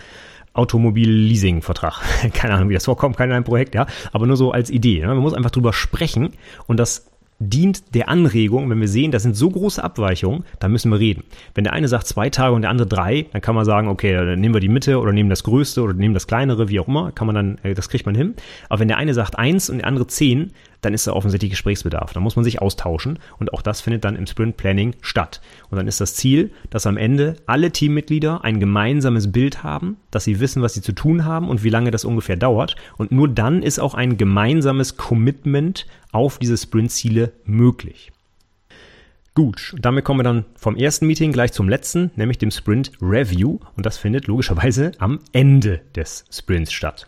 [0.55, 2.01] Automobil-Leasing-Vertrag.
[2.35, 3.87] Keine Ahnung, wie das vorkommt, kein ein Projekt, ja.
[4.13, 5.01] Aber nur so als Idee.
[5.01, 5.09] Ne?
[5.09, 6.31] Man muss einfach drüber sprechen
[6.67, 7.07] und das
[7.51, 11.25] dient der Anregung, wenn wir sehen, das sind so große Abweichungen, dann müssen wir reden.
[11.55, 14.13] Wenn der eine sagt zwei Tage und der andere drei, dann kann man sagen, okay,
[14.13, 16.89] dann nehmen wir die Mitte oder nehmen das Größte oder nehmen das Kleinere, wie auch
[16.89, 18.35] immer, kann man dann, äh, das kriegt man hin.
[18.69, 22.13] Aber wenn der eine sagt eins und der andere zehn, dann ist da offensichtlich Gesprächsbedarf.
[22.13, 25.41] Dann muss man sich austauschen und auch das findet dann im Sprint Planning statt.
[25.71, 30.25] Und dann ist das Ziel, dass am Ende alle Teammitglieder ein gemeinsames Bild haben, dass
[30.25, 32.77] sie wissen, was sie zu tun haben und wie lange das ungefähr dauert.
[32.99, 38.13] Und nur dann ist auch ein gemeinsames Commitment auf diese Sprint-Ziele möglich.
[39.35, 43.61] Gut, damit kommen wir dann vom ersten Meeting gleich zum letzten, nämlich dem Sprint Review.
[43.77, 47.07] Und das findet logischerweise am Ende des Sprints statt.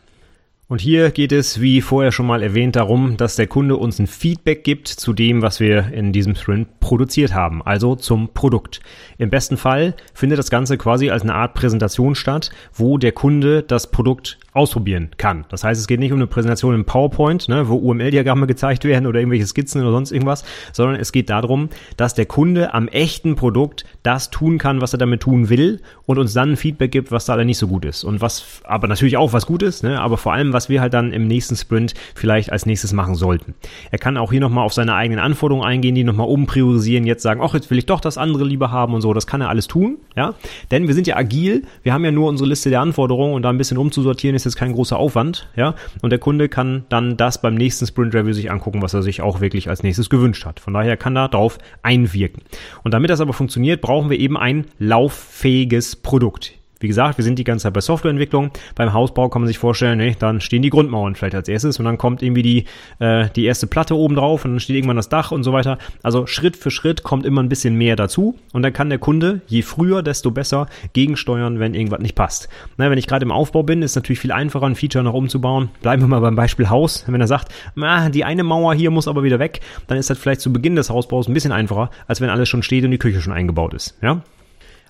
[0.66, 4.06] Und hier geht es, wie vorher schon mal erwähnt, darum, dass der Kunde uns ein
[4.06, 8.80] Feedback gibt zu dem, was wir in diesem Sprint produziert haben, also zum Produkt.
[9.18, 13.62] Im besten Fall findet das Ganze quasi als eine Art Präsentation statt, wo der Kunde
[13.62, 15.44] das Produkt ausprobieren kann.
[15.50, 19.06] Das heißt, es geht nicht um eine Präsentation im PowerPoint, ne, wo UML-Diagramme gezeigt werden
[19.06, 23.34] oder irgendwelche Skizzen oder sonst irgendwas, sondern es geht darum, dass der Kunde am echten
[23.34, 27.10] Produkt das tun kann, was er damit tun will und uns dann ein Feedback gibt,
[27.10, 30.00] was da nicht so gut ist und was aber natürlich auch was gut ist, ne,
[30.00, 33.54] aber vor allem was wir halt dann im nächsten Sprint vielleicht als nächstes machen sollten.
[33.90, 37.40] Er kann auch hier nochmal auf seine eigenen Anforderungen eingehen, die nochmal umpriorisieren, jetzt sagen,
[37.42, 39.12] ach, jetzt will ich doch das andere lieber haben und so.
[39.12, 40.34] Das kann er alles tun, ja.
[40.70, 43.50] Denn wir sind ja agil, wir haben ja nur unsere Liste der Anforderungen und da
[43.50, 45.74] ein bisschen umzusortieren ist jetzt kein großer Aufwand, ja.
[46.00, 49.20] Und der Kunde kann dann das beim nächsten Sprint Review sich angucken, was er sich
[49.20, 50.60] auch wirklich als nächstes gewünscht hat.
[50.60, 52.42] Von daher kann er darauf einwirken.
[52.84, 56.54] Und damit das aber funktioniert, brauchen wir eben ein lauffähiges Produkt.
[56.84, 58.50] Wie gesagt, wir sind die ganze Zeit bei Softwareentwicklung.
[58.74, 61.86] Beim Hausbau kann man sich vorstellen, nee, dann stehen die Grundmauern vielleicht als erstes und
[61.86, 62.64] dann kommt irgendwie die,
[62.98, 65.78] äh, die erste Platte oben drauf und dann steht irgendwann das Dach und so weiter.
[66.02, 69.40] Also Schritt für Schritt kommt immer ein bisschen mehr dazu und dann kann der Kunde,
[69.46, 72.50] je früher, desto besser gegensteuern, wenn irgendwas nicht passt.
[72.76, 75.70] Na, wenn ich gerade im Aufbau bin, ist natürlich viel einfacher, ein Feature noch umzubauen.
[75.80, 77.04] Bleiben wir mal beim Beispiel Haus.
[77.06, 80.18] Wenn er sagt, na, die eine Mauer hier muss aber wieder weg, dann ist das
[80.18, 82.98] vielleicht zu Beginn des Hausbaus ein bisschen einfacher, als wenn alles schon steht und die
[82.98, 83.96] Küche schon eingebaut ist.
[84.02, 84.22] Ja?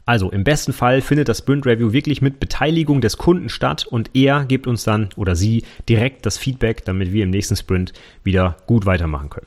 [0.07, 4.11] Also im besten Fall findet das Sprint Review wirklich mit Beteiligung des Kunden statt und
[4.15, 7.93] er gibt uns dann oder sie direkt das Feedback, damit wir im nächsten Sprint
[8.23, 9.47] wieder gut weitermachen können.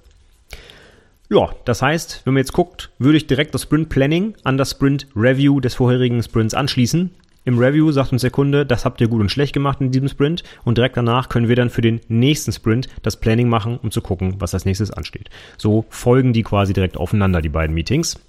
[1.30, 4.72] Ja, das heißt, wenn man jetzt guckt, würde ich direkt das Sprint Planning an das
[4.72, 7.12] Sprint Review des vorherigen Sprints anschließen.
[7.44, 10.08] Im Review sagt uns der Kunde, das habt ihr gut und schlecht gemacht in diesem
[10.08, 13.92] Sprint und direkt danach können wir dann für den nächsten Sprint das Planning machen, um
[13.92, 15.30] zu gucken, was als nächstes ansteht.
[15.58, 18.20] So folgen die quasi direkt aufeinander, die beiden Meetings.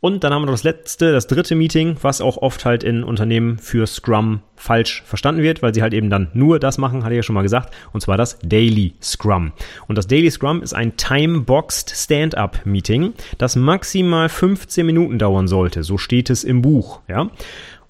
[0.00, 3.02] Und dann haben wir noch das letzte, das dritte Meeting, was auch oft halt in
[3.02, 7.14] Unternehmen für Scrum falsch verstanden wird, weil sie halt eben dann nur das machen, hatte
[7.14, 9.52] ich ja schon mal gesagt, und zwar das Daily Scrum.
[9.88, 15.82] Und das Daily Scrum ist ein time-boxed Stand-up-Meeting, das maximal 15 Minuten dauern sollte.
[15.82, 17.30] So steht es im Buch, ja.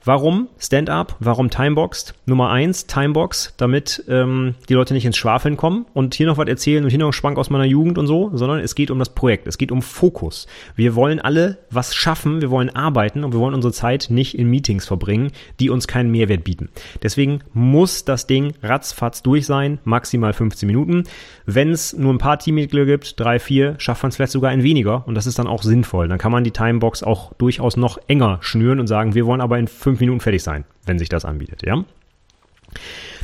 [0.09, 1.17] Warum Stand-up?
[1.21, 2.15] Warum Timeboxed?
[2.25, 6.49] Nummer eins, Timebox, damit ähm, die Leute nicht ins Schwafeln kommen und hier noch was
[6.49, 8.99] erzählen und hier noch einen Schwank aus meiner Jugend und so, sondern es geht um
[8.99, 10.47] das Projekt, es geht um Fokus.
[10.77, 14.49] Wir wollen alle was schaffen, wir wollen arbeiten und wir wollen unsere Zeit nicht in
[14.49, 15.31] Meetings verbringen,
[15.61, 16.71] die uns keinen Mehrwert bieten.
[17.03, 21.05] Deswegen muss das Ding ratzfatz durch sein, maximal 15 Minuten.
[21.45, 24.63] Wenn es nur ein paar Teammitglieder gibt, drei, vier, schafft man es vielleicht sogar ein
[24.63, 26.09] weniger und das ist dann auch sinnvoll.
[26.09, 29.59] Dann kann man die Timebox auch durchaus noch enger schnüren und sagen, wir wollen aber
[29.59, 31.85] in fünf fünf Minuten fertig sein, wenn sich das anbietet, ja.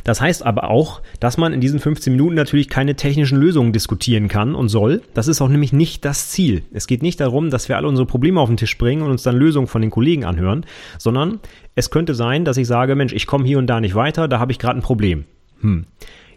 [0.03, 4.27] Das heißt aber auch, dass man in diesen 15 Minuten natürlich keine technischen Lösungen diskutieren
[4.27, 5.01] kann und soll.
[5.13, 6.63] Das ist auch nämlich nicht das Ziel.
[6.73, 9.23] Es geht nicht darum, dass wir alle unsere Probleme auf den Tisch bringen und uns
[9.23, 10.65] dann Lösungen von den Kollegen anhören,
[10.97, 11.39] sondern
[11.75, 14.39] es könnte sein, dass ich sage, Mensch, ich komme hier und da nicht weiter, da
[14.39, 15.25] habe ich gerade ein Problem.
[15.61, 15.85] Hm.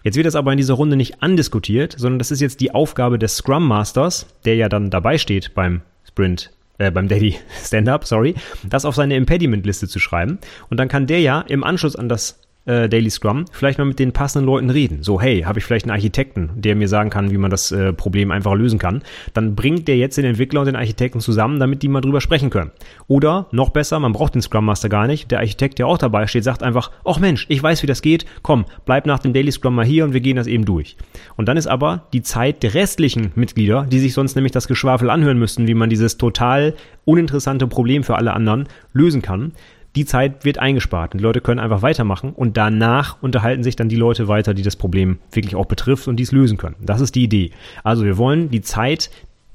[0.04, 3.18] Jetzt wird das aber in dieser Runde nicht andiskutiert, sondern das ist jetzt die Aufgabe
[3.18, 8.34] des Scrum Masters, der ja dann dabei steht beim Sprint äh, beim Daily Stand-Up, sorry,
[8.64, 10.38] das auf seine Impediment-Liste zu schreiben.
[10.70, 13.98] Und dann kann der ja im Anschluss an das äh, Daily Scrum vielleicht mal mit
[13.98, 15.02] den passenden Leuten reden.
[15.02, 17.92] So, hey, habe ich vielleicht einen Architekten, der mir sagen kann, wie man das äh,
[17.92, 19.02] Problem einfach lösen kann.
[19.34, 22.50] Dann bringt der jetzt den Entwickler und den Architekten zusammen, damit die mal drüber sprechen
[22.50, 22.70] können.
[23.06, 25.30] Oder noch besser, man braucht den Scrum Master gar nicht.
[25.30, 28.26] Der Architekt, der auch dabei steht, sagt einfach, ach Mensch, ich weiß, wie das geht.
[28.42, 30.96] Komm, bleib nach dem Daily Scrum mal hier und wir gehen das eben durch.
[31.36, 35.10] Und dann ist aber die Zeit der restlichen Mitglieder, die sich sonst nämlich das Geschwafel
[35.10, 39.52] anhören müssten, wie man dieses total uninteressante Problem für alle anderen lösen kann,
[39.96, 43.96] die Zeit wird eingespart die Leute können einfach weitermachen und danach unterhalten sich dann die
[43.96, 46.76] Leute weiter, die das Problem wirklich auch betrifft und dies lösen können.
[46.80, 47.50] Das ist die Idee.
[47.84, 49.10] Also wir wollen die Zeit,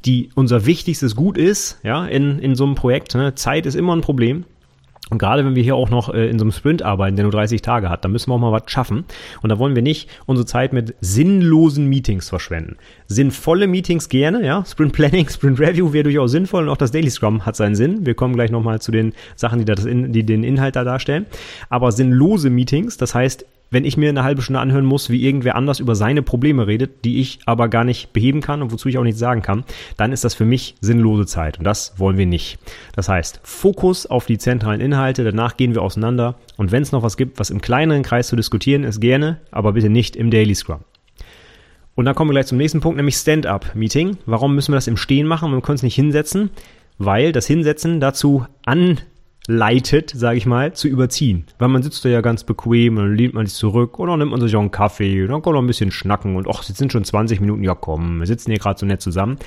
[0.05, 3.15] die unser wichtigstes Gut ist, ja, in, in so einem Projekt.
[3.15, 3.35] Ne?
[3.35, 4.45] Zeit ist immer ein Problem.
[5.13, 7.31] Und gerade wenn wir hier auch noch äh, in so einem Sprint arbeiten, der nur
[7.31, 9.05] 30 Tage hat, dann müssen wir auch mal was schaffen.
[9.43, 12.77] Und da wollen wir nicht unsere Zeit mit sinnlosen Meetings verschwenden.
[13.05, 14.65] Sinnvolle Meetings gerne, ja.
[14.65, 18.07] Sprint Planning, Sprint Review wäre durchaus sinnvoll und auch das Daily Scrum hat seinen Sinn.
[18.07, 21.27] Wir kommen gleich nochmal zu den Sachen, die, das in, die den Inhalt da darstellen.
[21.69, 25.55] Aber sinnlose Meetings, das heißt wenn ich mir eine halbe Stunde anhören muss, wie irgendwer
[25.55, 28.99] anders über seine Probleme redet, die ich aber gar nicht beheben kann und wozu ich
[28.99, 29.63] auch nichts sagen kann,
[29.97, 32.59] dann ist das für mich sinnlose Zeit und das wollen wir nicht.
[32.95, 37.01] Das heißt, Fokus auf die zentralen Inhalte, danach gehen wir auseinander und wenn es noch
[37.01, 40.53] was gibt, was im kleineren Kreis zu diskutieren ist, gerne, aber bitte nicht im Daily
[40.53, 40.81] Scrum.
[41.95, 44.17] Und dann kommen wir gleich zum nächsten Punkt, nämlich Stand-up-Meeting.
[44.25, 45.51] Warum müssen wir das im Stehen machen?
[45.51, 46.49] Wir können es nicht hinsetzen,
[46.97, 48.99] weil das Hinsetzen dazu an
[49.47, 51.45] leitet, sage ich mal, zu überziehen.
[51.59, 54.19] Weil man sitzt da ja ganz bequem und dann lehnt man sich zurück und dann
[54.19, 56.63] nimmt man sich auch einen Kaffee und dann kann man ein bisschen schnacken und ach,
[56.63, 59.37] jetzt sind schon 20 Minuten, ja komm, wir sitzen hier gerade so nett zusammen.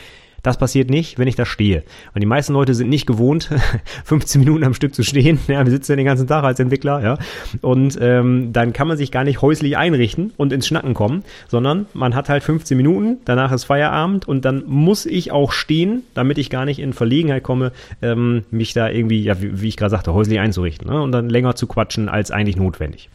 [0.46, 1.82] Das passiert nicht, wenn ich da stehe.
[2.14, 3.50] Und die meisten Leute sind nicht gewohnt,
[4.04, 5.40] 15 Minuten am Stück zu stehen.
[5.48, 7.18] Ja, wir sitzen ja den ganzen Tag als Entwickler, ja.
[7.62, 11.86] Und ähm, dann kann man sich gar nicht häuslich einrichten und ins Schnacken kommen, sondern
[11.94, 16.38] man hat halt 15 Minuten, danach ist Feierabend und dann muss ich auch stehen, damit
[16.38, 19.90] ich gar nicht in Verlegenheit komme, ähm, mich da irgendwie, ja, wie, wie ich gerade
[19.90, 21.02] sagte, häuslich einzurichten ne?
[21.02, 23.10] und dann länger zu quatschen als eigentlich notwendig.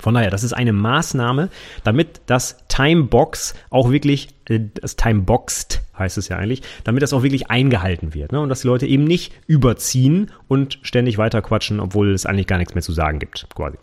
[0.00, 1.50] Von daher, das ist eine Maßnahme,
[1.84, 7.22] damit das Timebox auch wirklich, äh, das Timeboxed heißt es ja eigentlich, damit das auch
[7.22, 8.32] wirklich eingehalten wird.
[8.32, 8.40] Ne?
[8.40, 12.58] Und dass die Leute eben nicht überziehen und ständig weiter quatschen, obwohl es eigentlich gar
[12.58, 13.76] nichts mehr zu sagen gibt, quasi.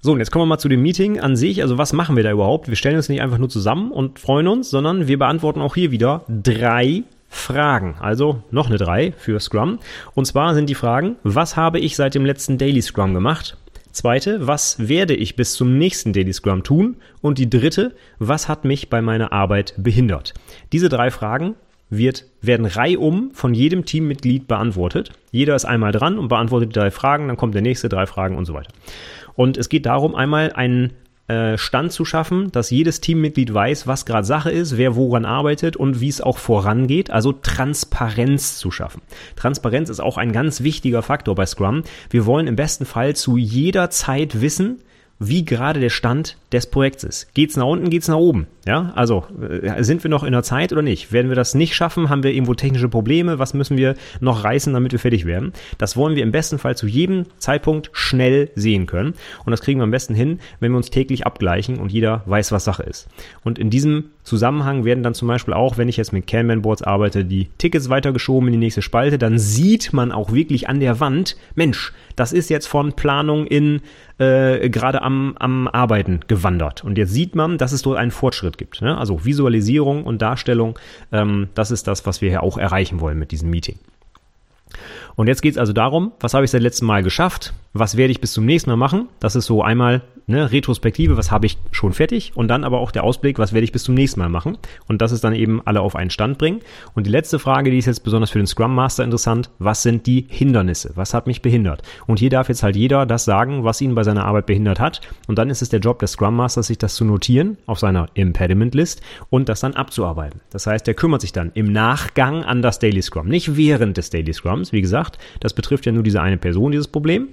[0.00, 1.62] So, und jetzt kommen wir mal zu dem Meeting an sich.
[1.62, 2.68] Also was machen wir da überhaupt?
[2.68, 5.90] Wir stellen uns nicht einfach nur zusammen und freuen uns, sondern wir beantworten auch hier
[5.90, 7.96] wieder drei Fragen.
[8.00, 9.78] Also noch eine drei für Scrum.
[10.14, 13.56] Und zwar sind die Fragen, was habe ich seit dem letzten Daily Scrum gemacht?
[13.96, 16.96] Zweite, was werde ich bis zum nächsten Daily Scrum tun?
[17.22, 20.34] Und die dritte, was hat mich bei meiner Arbeit behindert?
[20.70, 21.54] Diese drei Fragen
[21.88, 25.12] wird, werden reihum von jedem Teammitglied beantwortet.
[25.30, 28.36] Jeder ist einmal dran und beantwortet die drei Fragen, dann kommt der nächste, drei Fragen
[28.36, 28.70] und so weiter.
[29.34, 30.92] Und es geht darum, einmal einen
[31.28, 35.76] äh, Stand zu schaffen, dass jedes Teammitglied weiß, was gerade Sache ist, wer woran arbeitet
[35.76, 39.02] und wie es auch vorangeht, also Transparenz zu schaffen.
[39.34, 41.82] Transparenz ist auch ein ganz wichtiger Faktor bei Scrum.
[42.10, 44.82] Wir wollen im besten Fall zu jeder Zeit wissen,
[45.18, 47.32] wie gerade der Stand des Projekts ist.
[47.34, 48.46] Geht's nach unten, geht's nach oben?
[48.66, 51.12] Ja, also äh, sind wir noch in der Zeit oder nicht?
[51.12, 52.08] Werden wir das nicht schaffen?
[52.08, 53.38] Haben wir irgendwo technische Probleme?
[53.38, 55.52] Was müssen wir noch reißen, damit wir fertig werden?
[55.78, 59.14] Das wollen wir im besten Fall zu jedem Zeitpunkt schnell sehen können.
[59.44, 62.52] Und das kriegen wir am besten hin, wenn wir uns täglich abgleichen und jeder weiß,
[62.52, 63.08] was Sache ist.
[63.44, 67.24] Und in diesem Zusammenhang werden dann zum Beispiel auch, wenn ich jetzt mit Kanban-Boards arbeite,
[67.24, 71.36] die Tickets weitergeschoben in die nächste Spalte, dann sieht man auch wirklich an der Wand,
[71.54, 73.82] Mensch, das ist jetzt von Planung in
[74.18, 76.82] äh, gerade am, am Arbeiten gewandert.
[76.82, 78.82] Und jetzt sieht man, dass es dort einen Fortschritt gibt.
[78.82, 78.98] Ne?
[78.98, 80.76] Also Visualisierung und Darstellung,
[81.12, 83.78] ähm, das ist das, was wir hier auch erreichen wollen mit diesem Meeting.
[85.16, 87.52] Und jetzt geht es also darum, was habe ich seit letztem Mal geschafft?
[87.72, 89.08] Was werde ich bis zum nächsten Mal machen?
[89.18, 92.32] Das ist so einmal ne, Retrospektive, was habe ich schon fertig?
[92.34, 94.58] Und dann aber auch der Ausblick, was werde ich bis zum nächsten Mal machen?
[94.88, 96.60] Und das ist dann eben alle auf einen Stand bringen.
[96.94, 99.50] Und die letzte Frage, die ist jetzt besonders für den Scrum Master interessant.
[99.58, 100.92] Was sind die Hindernisse?
[100.94, 101.82] Was hat mich behindert?
[102.06, 105.00] Und hier darf jetzt halt jeder das sagen, was ihn bei seiner Arbeit behindert hat.
[105.26, 108.08] Und dann ist es der Job des Scrum Masters, sich das zu notieren auf seiner
[108.14, 110.40] Impediment List und das dann abzuarbeiten.
[110.50, 114.10] Das heißt, der kümmert sich dann im Nachgang an das Daily Scrum, nicht während des
[114.10, 114.72] Daily Scrums.
[114.72, 115.05] Wie gesagt,
[115.40, 117.28] das betrifft ja nur diese eine Person, dieses Problem.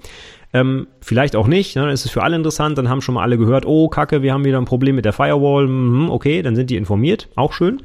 [0.53, 1.84] Ähm, vielleicht auch nicht, ne?
[1.84, 4.34] dann ist es für alle interessant, dann haben schon mal alle gehört, oh Kacke, wir
[4.34, 7.82] haben wieder ein Problem mit der Firewall, mhm, okay, dann sind die informiert, auch schön.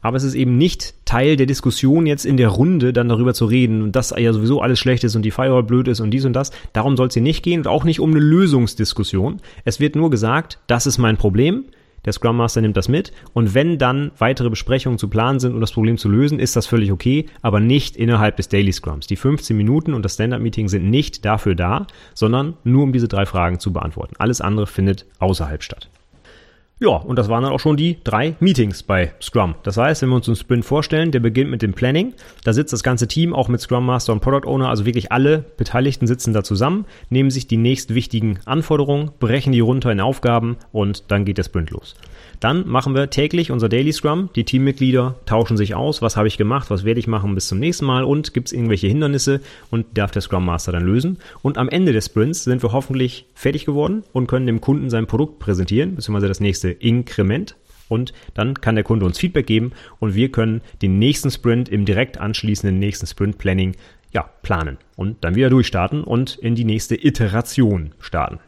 [0.00, 3.46] Aber es ist eben nicht Teil der Diskussion jetzt in der Runde dann darüber zu
[3.46, 6.34] reden, dass ja sowieso alles schlecht ist und die Firewall blöd ist und dies und
[6.34, 6.52] das.
[6.72, 9.40] Darum soll es hier nicht gehen und auch nicht um eine Lösungsdiskussion.
[9.64, 11.64] Es wird nur gesagt, das ist mein Problem
[12.08, 15.60] der Scrum Master nimmt das mit und wenn dann weitere Besprechungen zu planen sind, um
[15.60, 19.06] das Problem zu lösen, ist das völlig okay, aber nicht innerhalb des Daily Scrums.
[19.06, 23.08] Die 15 Minuten und das Stand-Up Meeting sind nicht dafür da, sondern nur um diese
[23.08, 24.14] drei Fragen zu beantworten.
[24.18, 25.90] Alles andere findet außerhalb statt.
[26.80, 29.56] Ja, und das waren dann auch schon die drei Meetings bei Scrum.
[29.64, 32.14] Das heißt, wenn wir uns einen Sprint vorstellen, der beginnt mit dem Planning,
[32.44, 35.44] da sitzt das ganze Team auch mit Scrum Master und Product Owner, also wirklich alle
[35.56, 40.56] Beteiligten sitzen da zusammen, nehmen sich die nächst wichtigen Anforderungen, brechen die runter in Aufgaben
[40.70, 41.96] und dann geht der Sprint los.
[42.40, 44.30] Dann machen wir täglich unser Daily Scrum.
[44.36, 46.02] Die Teammitglieder tauschen sich aus.
[46.02, 46.70] Was habe ich gemacht?
[46.70, 48.04] Was werde ich machen bis zum nächsten Mal?
[48.04, 49.40] Und gibt es irgendwelche Hindernisse?
[49.70, 51.18] Und darf der Scrum Master dann lösen.
[51.42, 55.06] Und am Ende des Sprints sind wir hoffentlich fertig geworden und können dem Kunden sein
[55.06, 57.56] Produkt präsentieren, beziehungsweise das nächste Inkrement
[57.88, 61.84] und dann kann der Kunde uns Feedback geben und wir können den nächsten Sprint im
[61.84, 63.74] direkt anschließenden nächsten Sprint Planning
[64.12, 68.38] ja, planen und dann wieder durchstarten und in die nächste Iteration starten.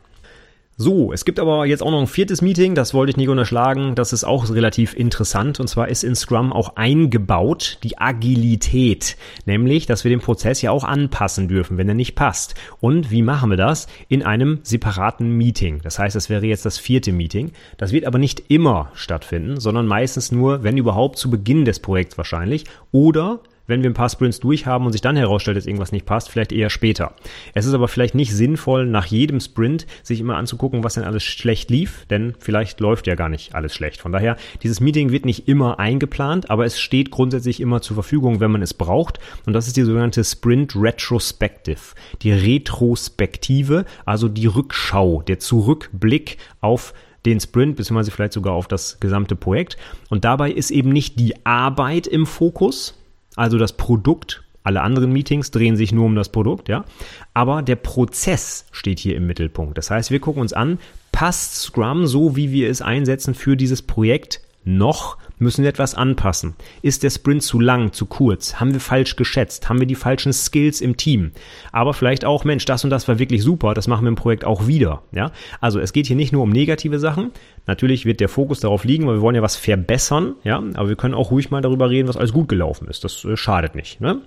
[0.83, 3.95] So, es gibt aber jetzt auch noch ein viertes Meeting, das wollte ich nicht unterschlagen.
[3.97, 5.61] Das ist auch relativ interessant.
[5.61, 9.19] Und zwar ist in Scrum auch eingebaut die Agilität.
[9.45, 12.55] Nämlich, dass wir den Prozess ja auch anpassen dürfen, wenn er nicht passt.
[12.81, 13.89] Und wie machen wir das?
[14.09, 15.83] In einem separaten Meeting.
[15.83, 17.53] Das heißt, das wäre jetzt das vierte Meeting.
[17.77, 22.17] Das wird aber nicht immer stattfinden, sondern meistens nur, wenn überhaupt, zu Beginn des Projekts
[22.17, 22.65] wahrscheinlich.
[22.91, 23.41] Oder
[23.71, 26.53] wenn wir ein paar Sprints durchhaben und sich dann herausstellt, dass irgendwas nicht passt, vielleicht
[26.53, 27.15] eher später.
[27.55, 31.23] Es ist aber vielleicht nicht sinnvoll, nach jedem Sprint sich immer anzugucken, was denn alles
[31.23, 34.01] schlecht lief, denn vielleicht läuft ja gar nicht alles schlecht.
[34.01, 38.41] Von daher, dieses Meeting wird nicht immer eingeplant, aber es steht grundsätzlich immer zur Verfügung,
[38.41, 39.21] wenn man es braucht.
[39.47, 46.93] Und das ist die sogenannte Sprint Retrospective, die Retrospektive, also die Rückschau, der Zurückblick auf
[47.25, 49.77] den Sprint, beziehungsweise vielleicht sogar auf das gesamte Projekt.
[50.09, 53.00] Und dabei ist eben nicht die Arbeit im Fokus,
[53.41, 54.43] also das Produkt.
[54.63, 56.85] Alle anderen Meetings drehen sich nur um das Produkt, ja.
[57.33, 59.79] Aber der Prozess steht hier im Mittelpunkt.
[59.79, 60.79] Das heißt, wir gucken uns an,
[61.11, 66.55] passt Scrum so, wie wir es einsetzen für dieses Projekt noch Müssen wir etwas anpassen?
[66.83, 68.61] Ist der Sprint zu lang, zu kurz?
[68.61, 69.71] Haben wir falsch geschätzt?
[69.71, 71.33] Haben wir die falschen Skills im Team?
[71.73, 74.45] Aber vielleicht auch, Mensch, das und das war wirklich super, das machen wir im Projekt
[74.45, 75.03] auch wieder.
[75.13, 75.33] Ja?
[75.59, 77.31] Also es geht hier nicht nur um negative Sachen.
[77.67, 80.97] Natürlich wird der Fokus darauf liegen, weil wir wollen ja was verbessern, ja, aber wir
[80.97, 83.03] können auch ruhig mal darüber reden, was alles gut gelaufen ist.
[83.05, 83.99] Das äh, schadet nicht.
[84.03, 84.21] Ne?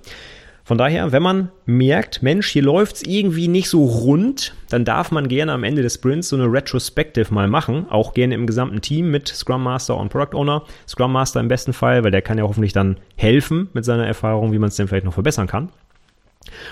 [0.65, 5.27] Von daher, wenn man merkt, Mensch, hier läuft's irgendwie nicht so rund, dann darf man
[5.27, 9.11] gerne am Ende des Sprints so eine Retrospective mal machen, auch gerne im gesamten Team
[9.11, 10.63] mit Scrum Master und Product Owner.
[10.87, 14.53] Scrum Master im besten Fall, weil der kann ja hoffentlich dann helfen mit seiner Erfahrung,
[14.53, 15.69] wie man es denn vielleicht noch verbessern kann.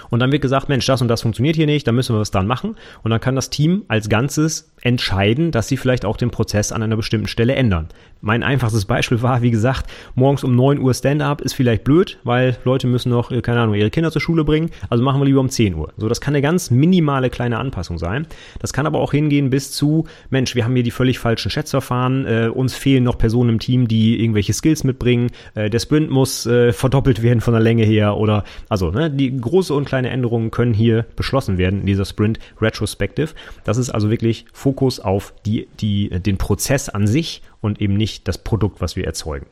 [0.09, 2.31] Und dann wird gesagt, Mensch, das und das funktioniert hier nicht, da müssen wir was
[2.31, 2.75] dran machen.
[3.03, 6.83] Und dann kann das Team als Ganzes entscheiden, dass sie vielleicht auch den Prozess an
[6.83, 7.89] einer bestimmten Stelle ändern.
[8.23, 12.55] Mein einfachstes Beispiel war, wie gesagt, morgens um 9 Uhr Stand-up ist vielleicht blöd, weil
[12.65, 14.69] Leute müssen noch, äh, keine Ahnung, ihre Kinder zur Schule bringen.
[14.89, 15.91] Also machen wir lieber um 10 Uhr.
[15.97, 18.27] So, das kann eine ganz minimale kleine Anpassung sein.
[18.59, 22.25] Das kann aber auch hingehen bis zu, Mensch, wir haben hier die völlig falschen Schätzverfahren,
[22.25, 26.45] äh, uns fehlen noch Personen im Team, die irgendwelche Skills mitbringen, äh, der Sprint muss
[26.45, 30.49] äh, verdoppelt werden von der Länge her oder, also, ne, die große und kleine Änderungen
[30.49, 33.33] können hier beschlossen werden in dieser Sprint Retrospective.
[33.63, 38.27] Das ist also wirklich Fokus auf die, die, den Prozess an sich und eben nicht
[38.27, 39.45] das Produkt, was wir erzeugen.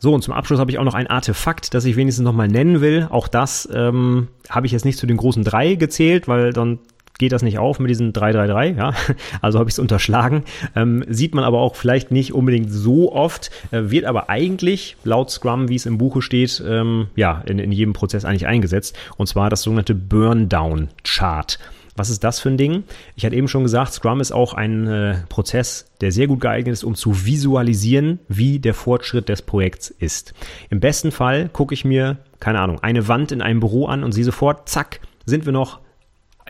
[0.00, 2.80] So, und zum Abschluss habe ich auch noch ein Artefakt, das ich wenigstens nochmal nennen
[2.80, 3.08] will.
[3.10, 6.78] Auch das ähm, habe ich jetzt nicht zu den großen drei gezählt, weil dann
[7.18, 8.94] geht das nicht auf mit diesen 333, ja.
[9.42, 10.44] Also habe ich es unterschlagen.
[10.74, 15.30] Ähm, sieht man aber auch vielleicht nicht unbedingt so oft, äh, wird aber eigentlich laut
[15.30, 18.96] Scrum, wie es im Buche steht, ähm, ja, in, in jedem Prozess eigentlich eingesetzt.
[19.16, 21.58] Und zwar das sogenannte Burn-Down-Chart.
[21.98, 22.84] Was ist das für ein Ding?
[23.16, 26.72] Ich hatte eben schon gesagt, Scrum ist auch ein äh, Prozess, der sehr gut geeignet
[26.72, 30.32] ist, um zu visualisieren, wie der Fortschritt des Projekts ist.
[30.70, 34.12] Im besten Fall gucke ich mir, keine Ahnung, eine Wand in einem Büro an und
[34.12, 35.80] sehe sofort, zack, sind wir noch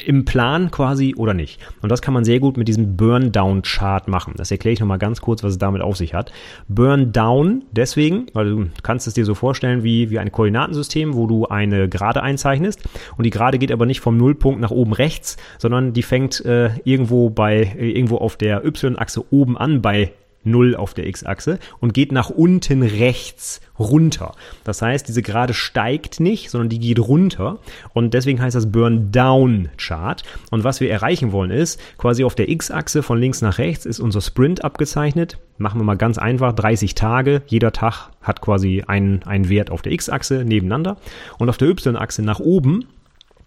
[0.04, 1.60] im Plan quasi oder nicht.
[1.82, 4.34] Und das kann man sehr gut mit diesem Burn-Down-Chart machen.
[4.36, 6.32] Das erkläre ich nochmal ganz kurz, was es damit auf sich hat.
[6.68, 11.46] Burn-Down deswegen, weil du kannst es dir so vorstellen wie, wie ein Koordinatensystem, wo du
[11.46, 12.80] eine Gerade einzeichnest.
[13.16, 16.70] Und die Gerade geht aber nicht vom Nullpunkt nach oben rechts, sondern die fängt äh,
[16.84, 20.12] irgendwo bei, äh, irgendwo auf der Y-Achse oben an bei
[20.44, 24.34] 0 auf der x-Achse und geht nach unten rechts runter.
[24.64, 27.58] Das heißt, diese Gerade steigt nicht, sondern die geht runter
[27.92, 30.22] und deswegen heißt das Burn-Down-Chart.
[30.50, 34.00] Und was wir erreichen wollen ist, quasi auf der x-Achse von links nach rechts ist
[34.00, 35.38] unser Sprint abgezeichnet.
[35.58, 37.42] Machen wir mal ganz einfach, 30 Tage.
[37.46, 40.96] Jeder Tag hat quasi einen, einen Wert auf der x-Achse nebeneinander
[41.38, 42.86] und auf der y-Achse nach oben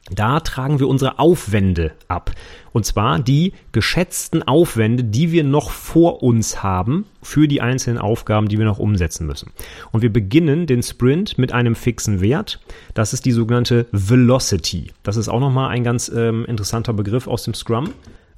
[0.10, 2.32] da tragen wir unsere Aufwände ab.
[2.74, 8.48] Und zwar die geschätzten Aufwände, die wir noch vor uns haben für die einzelnen Aufgaben,
[8.48, 9.52] die wir noch umsetzen müssen.
[9.92, 12.60] Und wir beginnen den Sprint mit einem fixen Wert.
[12.94, 14.92] Das ist die sogenannte Velocity.
[15.04, 17.92] Das ist auch nochmal ein ganz ähm, interessanter Begriff aus dem Scrum.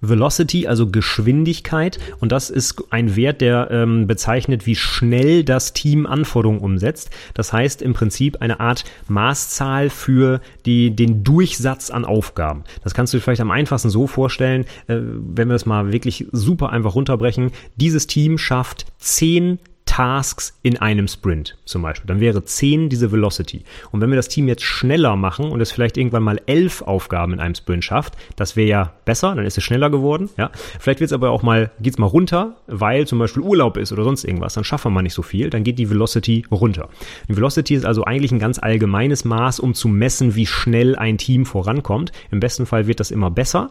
[0.03, 1.97] Velocity, also Geschwindigkeit.
[2.19, 7.09] Und das ist ein Wert, der ähm, bezeichnet, wie schnell das Team Anforderungen umsetzt.
[7.33, 12.63] Das heißt im Prinzip eine Art Maßzahl für die, den Durchsatz an Aufgaben.
[12.83, 16.27] Das kannst du dir vielleicht am einfachsten so vorstellen, äh, wenn wir es mal wirklich
[16.31, 17.51] super einfach runterbrechen.
[17.77, 19.59] Dieses Team schafft zehn
[19.93, 22.07] Tasks in einem Sprint zum Beispiel.
[22.07, 23.61] Dann wäre 10 diese Velocity.
[23.91, 27.33] Und wenn wir das Team jetzt schneller machen und es vielleicht irgendwann mal 11 Aufgaben
[27.33, 30.31] in einem Sprint schafft, das wäre ja besser, dann ist es schneller geworden.
[30.35, 30.49] Ja?
[30.79, 33.91] Vielleicht wird es aber auch mal, geht es mal runter, weil zum Beispiel Urlaub ist
[33.91, 36.89] oder sonst irgendwas, dann schaffen wir mal nicht so viel, dann geht die Velocity runter.
[37.29, 41.19] Die Velocity ist also eigentlich ein ganz allgemeines Maß, um zu messen, wie schnell ein
[41.19, 42.11] Team vorankommt.
[42.31, 43.69] Im besten Fall wird das immer besser.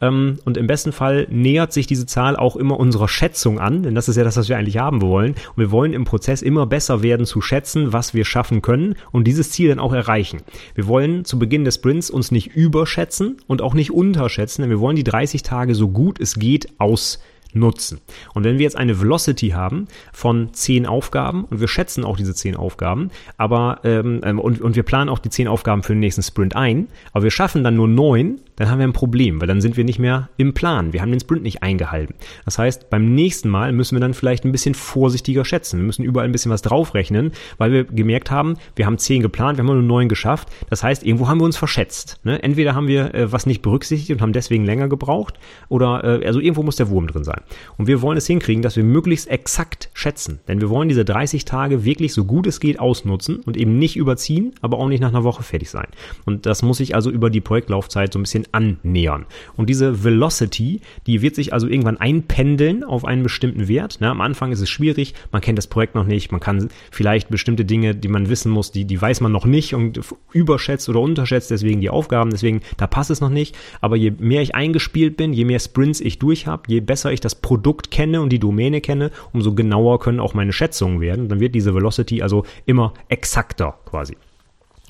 [0.00, 3.94] Ähm, und im besten Fall nähert sich diese Zahl auch immer unserer Schätzung an, denn
[3.94, 5.34] das ist ja das, was wir eigentlich haben wollen.
[5.56, 9.24] Und wir wollen im Prozess immer besser werden zu schätzen, was wir schaffen können und
[9.24, 10.42] dieses Ziel dann auch erreichen.
[10.74, 14.80] Wir wollen zu Beginn des Sprints uns nicht überschätzen und auch nicht unterschätzen, denn wir
[14.80, 17.20] wollen die 30 Tage so gut es geht aus
[17.56, 18.00] nutzen.
[18.34, 22.34] Und wenn wir jetzt eine Velocity haben von zehn Aufgaben und wir schätzen auch diese
[22.34, 26.00] zehn Aufgaben, aber ähm, ähm, und, und wir planen auch die zehn Aufgaben für den
[26.00, 29.48] nächsten Sprint ein, aber wir schaffen dann nur neun, dann haben wir ein Problem, weil
[29.48, 30.92] dann sind wir nicht mehr im Plan.
[30.92, 32.14] Wir haben den Sprint nicht eingehalten.
[32.44, 35.78] Das heißt, beim nächsten Mal müssen wir dann vielleicht ein bisschen vorsichtiger schätzen.
[35.78, 39.58] Wir müssen überall ein bisschen was draufrechnen, weil wir gemerkt haben, wir haben zehn geplant,
[39.58, 40.48] wir haben nur neun geschafft.
[40.70, 42.18] Das heißt, irgendwo haben wir uns verschätzt.
[42.24, 42.42] Ne?
[42.42, 45.34] Entweder haben wir äh, was nicht berücksichtigt und haben deswegen länger gebraucht,
[45.68, 47.42] oder äh, also irgendwo muss der Wurm drin sein.
[47.76, 50.40] Und wir wollen es hinkriegen, dass wir möglichst exakt schätzen.
[50.48, 53.96] Denn wir wollen diese 30 Tage wirklich so gut es geht ausnutzen und eben nicht
[53.96, 55.86] überziehen, aber auch nicht nach einer Woche fertig sein.
[56.24, 59.26] Und das muss sich also über die Projektlaufzeit so ein bisschen annähern.
[59.56, 63.98] Und diese Velocity, die wird sich also irgendwann einpendeln auf einen bestimmten Wert.
[64.00, 67.28] Na, am Anfang ist es schwierig, man kennt das Projekt noch nicht, man kann vielleicht
[67.28, 70.00] bestimmte Dinge, die man wissen muss, die, die weiß man noch nicht und
[70.32, 73.56] überschätzt oder unterschätzt deswegen die Aufgaben, deswegen da passt es noch nicht.
[73.80, 77.20] Aber je mehr ich eingespielt bin, je mehr Sprints ich durch habe, je besser ich
[77.26, 81.28] das Produkt kenne und die Domäne kenne, umso genauer können auch meine Schätzungen werden.
[81.28, 84.16] Dann wird diese Velocity also immer exakter quasi.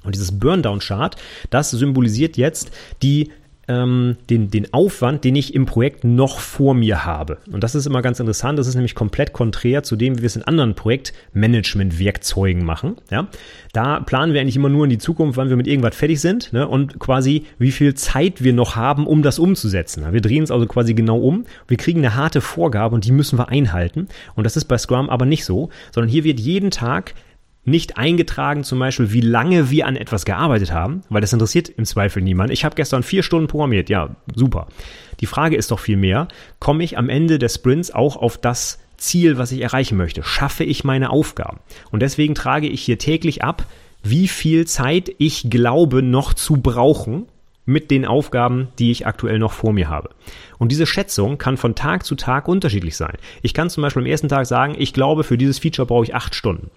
[0.04, 1.16] Und dieses Burndown-Chart,
[1.50, 2.70] das symbolisiert jetzt
[3.02, 3.32] die
[3.68, 7.38] ähm, den, den Aufwand, den ich im Projekt noch vor mir habe.
[7.50, 8.58] Und das ist immer ganz interessant.
[8.58, 12.96] Das ist nämlich komplett konträr zu dem, wie wir es in anderen Projektmanagement-Werkzeugen machen.
[13.10, 13.28] Ja?
[13.72, 16.52] Da planen wir eigentlich immer nur in die Zukunft, wann wir mit irgendwas fertig sind
[16.52, 16.68] ne?
[16.68, 20.04] und quasi, wie viel Zeit wir noch haben, um das umzusetzen.
[20.12, 21.44] Wir drehen es also quasi genau um.
[21.66, 24.08] Wir kriegen eine harte Vorgabe und die müssen wir einhalten.
[24.34, 27.14] Und das ist bei Scrum aber nicht so, sondern hier wird jeden Tag
[27.66, 31.84] nicht eingetragen, zum Beispiel, wie lange wir an etwas gearbeitet haben, weil das interessiert im
[31.84, 32.50] Zweifel niemand.
[32.50, 34.68] Ich habe gestern vier Stunden programmiert, ja, super.
[35.20, 36.28] Die Frage ist doch viel mehr,
[36.60, 40.22] komme ich am Ende des Sprints auch auf das Ziel, was ich erreichen möchte?
[40.22, 41.58] Schaffe ich meine Aufgaben?
[41.90, 43.66] Und deswegen trage ich hier täglich ab,
[44.02, 47.26] wie viel Zeit ich glaube noch zu brauchen
[47.64, 50.10] mit den Aufgaben, die ich aktuell noch vor mir habe.
[50.58, 53.16] Und diese Schätzung kann von Tag zu Tag unterschiedlich sein.
[53.42, 56.14] Ich kann zum Beispiel am ersten Tag sagen, ich glaube, für dieses Feature brauche ich
[56.14, 56.70] acht Stunden.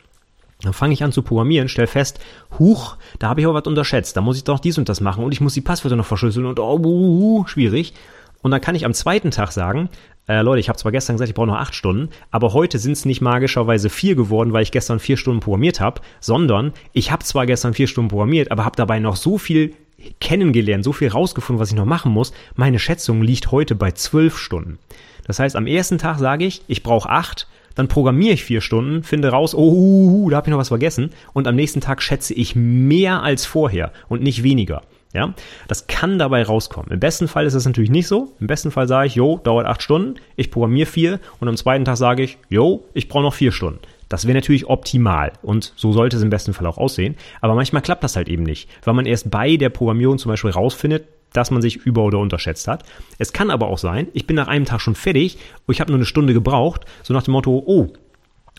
[0.62, 2.20] Dann fange ich an zu programmieren, stell fest,
[2.58, 5.24] huch, da habe ich aber was unterschätzt, da muss ich doch dies und das machen
[5.24, 7.94] und ich muss die Passwörter noch verschlüsseln und oh, uh, uh, schwierig.
[8.42, 9.90] Und dann kann ich am zweiten Tag sagen,
[10.28, 12.94] äh, Leute, ich habe zwar gestern gesagt, ich brauche noch acht Stunden, aber heute sind
[12.94, 17.24] es nicht magischerweise vier geworden, weil ich gestern vier Stunden programmiert habe, sondern ich habe
[17.24, 19.74] zwar gestern vier Stunden programmiert, aber habe dabei noch so viel
[20.20, 22.32] kennengelernt, so viel rausgefunden, was ich noch machen muss.
[22.56, 24.78] Meine Schätzung liegt heute bei zwölf Stunden.
[25.26, 27.48] Das heißt, am ersten Tag sage ich, ich brauche acht
[27.80, 31.48] dann programmiere ich vier Stunden, finde raus, oh, da habe ich noch was vergessen und
[31.48, 34.82] am nächsten Tag schätze ich mehr als vorher und nicht weniger.
[35.14, 35.34] Ja,
[35.70, 36.92] das kann dabei rauskommen.
[36.92, 38.34] Im besten Fall ist es natürlich nicht so.
[38.42, 41.86] Im besten Fall sage ich, jo, dauert acht Stunden, ich programmiere vier und am zweiten
[41.86, 43.80] Tag sage ich, jo, ich brauche noch vier Stunden.
[44.10, 47.16] Das wäre natürlich optimal und so sollte es im besten Fall auch aussehen.
[47.40, 50.52] Aber manchmal klappt das halt eben nicht, weil man erst bei der Programmierung zum Beispiel
[50.52, 52.84] rausfindet, dass man sich über- oder unterschätzt hat.
[53.18, 55.92] Es kann aber auch sein, ich bin nach einem Tag schon fertig und ich habe
[55.92, 57.94] nur eine Stunde gebraucht, so nach dem Motto, oh,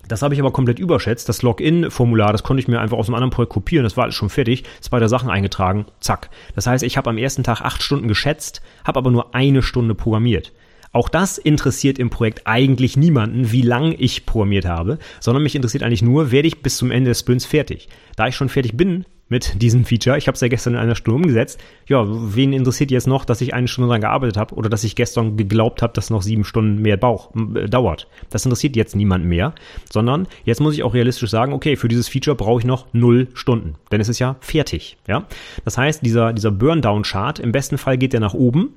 [0.08, 1.28] das habe ich aber komplett überschätzt.
[1.28, 3.84] Das Login-Formular, das konnte ich mir einfach aus einem anderen Projekt kopieren.
[3.84, 4.64] Das war alles schon fertig.
[4.80, 5.86] Zwei der Sachen eingetragen.
[6.00, 6.30] Zack.
[6.56, 9.94] Das heißt, ich habe am ersten Tag acht Stunden geschätzt, habe aber nur eine Stunde
[9.94, 10.52] programmiert.
[10.92, 15.84] Auch das interessiert im Projekt eigentlich niemanden, wie lang ich programmiert habe, sondern mich interessiert
[15.84, 17.88] eigentlich nur, werde ich bis zum Ende des Sprints fertig.
[18.16, 20.18] Da ich schon fertig bin, mit diesem Feature.
[20.18, 21.58] Ich habe es ja gestern in einer Stunde umgesetzt.
[21.86, 24.96] Ja, wen interessiert jetzt noch, dass ich eine Stunde dran gearbeitet habe oder dass ich
[24.96, 28.08] gestern geglaubt habe, dass noch sieben Stunden mehr Bauch äh, dauert?
[28.28, 29.54] Das interessiert jetzt niemand mehr,
[29.90, 33.28] sondern jetzt muss ich auch realistisch sagen, okay, für dieses Feature brauche ich noch null
[33.32, 34.98] Stunden, denn es ist ja fertig.
[35.06, 35.26] Ja,
[35.64, 38.74] das heißt, dieser dieser Burndown-Chart im besten Fall geht der nach oben.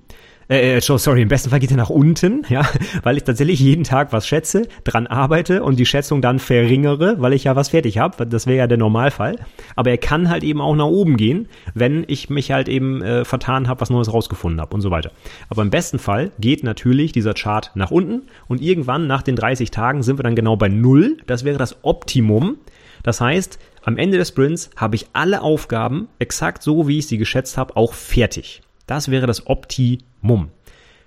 [0.49, 2.64] Äh, äh sorry, im besten Fall geht er nach unten, ja,
[3.03, 7.34] weil ich tatsächlich jeden Tag was schätze, dran arbeite und die Schätzung dann verringere, weil
[7.34, 8.26] ich ja was fertig habe.
[8.26, 9.38] Das wäre ja der Normalfall.
[9.76, 13.26] Aber er kann halt eben auch nach oben gehen, wenn ich mich halt eben äh,
[13.26, 15.11] vertan habe, was Neues rausgefunden habe und so weiter.
[15.49, 19.72] Aber im besten Fall geht natürlich dieser Chart nach unten und irgendwann nach den 30
[19.72, 21.18] Tagen sind wir dann genau bei Null.
[21.28, 22.57] Das wäre das Optimum.
[23.03, 27.18] Das heißt, am Ende des Sprints habe ich alle Aufgaben exakt so, wie ich sie
[27.18, 28.61] geschätzt habe, auch fertig.
[28.88, 30.12] Das wäre das Optimum.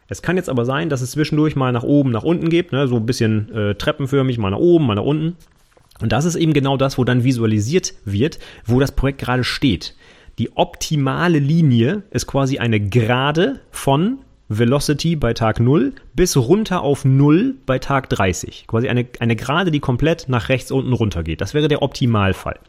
[0.09, 2.86] Es kann jetzt aber sein, dass es zwischendurch mal nach oben, nach unten geht, ne,
[2.86, 5.36] so ein bisschen äh, treppenförmig, mal nach oben, mal nach unten.
[6.01, 9.97] Und das ist eben genau das, wo dann visualisiert wird, wo das Projekt gerade steht.
[10.38, 14.18] Die optimale Linie ist quasi eine Gerade von
[14.48, 18.66] Velocity bei Tag 0 bis runter auf 0 bei Tag 30.
[18.68, 21.40] Quasi eine, eine Gerade, die komplett nach rechts unten runter geht.
[21.40, 22.60] Das wäre der Optimalfall.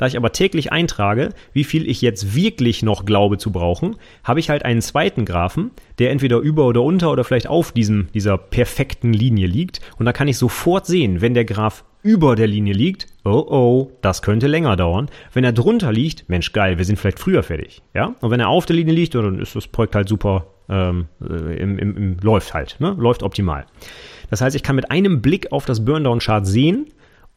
[0.00, 4.40] Da ich aber täglich eintrage, wie viel ich jetzt wirklich noch glaube zu brauchen, habe
[4.40, 8.38] ich halt einen zweiten Graphen, der entweder über oder unter oder vielleicht auf diesem, dieser
[8.38, 9.82] perfekten Linie liegt.
[9.98, 13.92] Und da kann ich sofort sehen, wenn der Graph über der Linie liegt, oh oh,
[14.00, 15.10] das könnte länger dauern.
[15.34, 17.82] Wenn er drunter liegt, Mensch geil, wir sind vielleicht früher fertig.
[17.92, 18.14] Ja?
[18.22, 21.58] Und wenn er auf der Linie liegt, dann ist das Projekt halt super, ähm, äh,
[21.58, 22.96] im, im, im, läuft halt, ne?
[22.98, 23.66] läuft optimal.
[24.30, 26.86] Das heißt, ich kann mit einem Blick auf das Burndown-Chart sehen,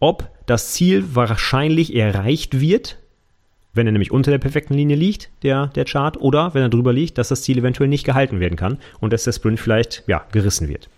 [0.03, 2.97] ob das Ziel wahrscheinlich erreicht wird,
[3.73, 6.91] wenn er nämlich unter der perfekten Linie liegt, der, der Chart, oder wenn er drüber
[6.91, 10.25] liegt, dass das Ziel eventuell nicht gehalten werden kann und dass der Sprint vielleicht ja,
[10.33, 10.89] gerissen wird.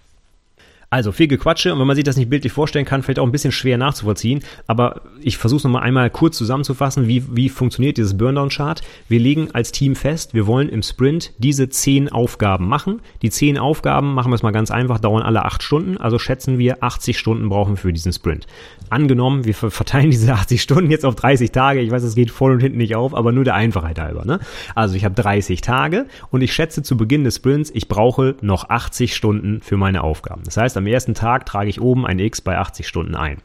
[0.96, 3.32] Also viel Gequatsche und wenn man sich das nicht bildlich vorstellen kann, fällt auch ein
[3.34, 4.40] bisschen schwer nachzuvollziehen.
[4.66, 8.82] Aber ich versuche es nochmal einmal kurz zusammenzufassen, wie, wie funktioniert dieses Burndown-Chart.
[9.10, 13.02] Wir legen als Team fest, wir wollen im Sprint diese zehn Aufgaben machen.
[13.24, 15.98] Die zehn Aufgaben, machen wir es mal ganz einfach, dauern alle acht Stunden.
[15.98, 18.48] Also schätzen wir, 80 Stunden brauchen wir für diesen Sprint.
[18.90, 21.82] Angenommen, wir verteilen diese 80 Stunden jetzt auf 30 Tage.
[21.82, 24.24] Ich weiß, es geht voll und hinten nicht auf, aber nur der Einfachheit halber.
[24.24, 24.40] Ne?
[24.76, 28.70] Also ich habe 30 Tage und ich schätze zu Beginn des Sprints, ich brauche noch
[28.70, 30.44] 80 Stunden für meine Aufgaben.
[30.46, 33.40] Das heißt, am am ersten Tag trage ich oben ein X bei 80 Stunden ein.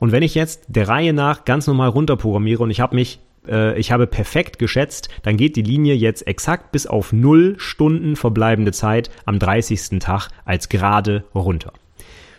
[0.00, 3.78] Und wenn ich jetzt der Reihe nach ganz normal runterprogrammiere und ich habe mich äh,
[3.78, 8.72] ich habe perfekt geschätzt, dann geht die Linie jetzt exakt bis auf 0 Stunden verbleibende
[8.72, 10.00] Zeit am 30.
[10.00, 11.72] Tag als gerade runter.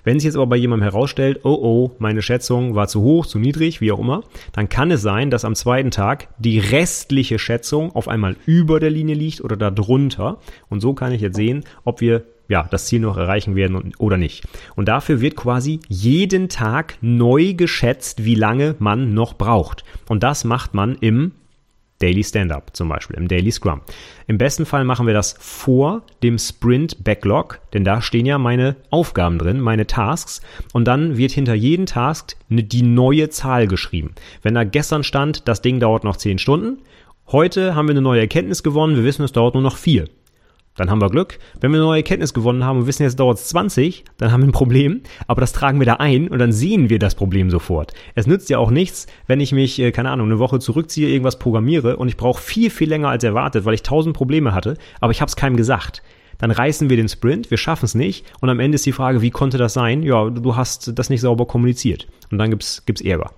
[0.03, 3.39] Wenn sich jetzt aber bei jemandem herausstellt, oh oh, meine Schätzung war zu hoch, zu
[3.39, 7.95] niedrig, wie auch immer, dann kann es sein, dass am zweiten Tag die restliche Schätzung
[7.95, 10.37] auf einmal über der Linie liegt oder darunter.
[10.69, 14.17] Und so kann ich jetzt sehen, ob wir ja, das Ziel noch erreichen werden oder
[14.17, 14.47] nicht.
[14.75, 19.83] Und dafür wird quasi jeden Tag neu geschätzt, wie lange man noch braucht.
[20.07, 21.31] Und das macht man im
[21.99, 23.81] Daily Stand-up zum Beispiel, im Daily Scrum.
[24.27, 28.75] Im besten Fall machen wir das vor dem Sprint Backlog, denn da stehen ja meine
[28.89, 30.41] Aufgaben drin, meine Tasks
[30.73, 34.13] und dann wird hinter jedem Task ne, die neue Zahl geschrieben.
[34.41, 36.79] Wenn da gestern stand, das Ding dauert noch 10 Stunden,
[37.27, 40.05] heute haben wir eine neue Erkenntnis gewonnen, wir wissen, es dauert nur noch 4.
[40.75, 41.39] Dann haben wir Glück.
[41.59, 44.41] Wenn wir eine neue Erkenntnis gewonnen haben und wissen, jetzt dauert es 20, dann haben
[44.41, 45.01] wir ein Problem.
[45.27, 47.93] Aber das tragen wir da ein und dann sehen wir das Problem sofort.
[48.13, 51.39] Es nützt ja auch nichts, wenn ich mich, äh, keine Ahnung, eine Woche zurückziehe, irgendwas
[51.39, 55.11] programmiere und ich brauche viel, viel länger als erwartet, weil ich tausend Probleme hatte, aber
[55.11, 56.01] ich habe es keinem gesagt
[56.37, 59.21] dann reißen wir den Sprint, wir schaffen es nicht und am Ende ist die Frage,
[59.21, 60.03] wie konnte das sein?
[60.03, 63.31] Ja, du hast das nicht sauber kommuniziert und dann gibt's gibt's Ärger.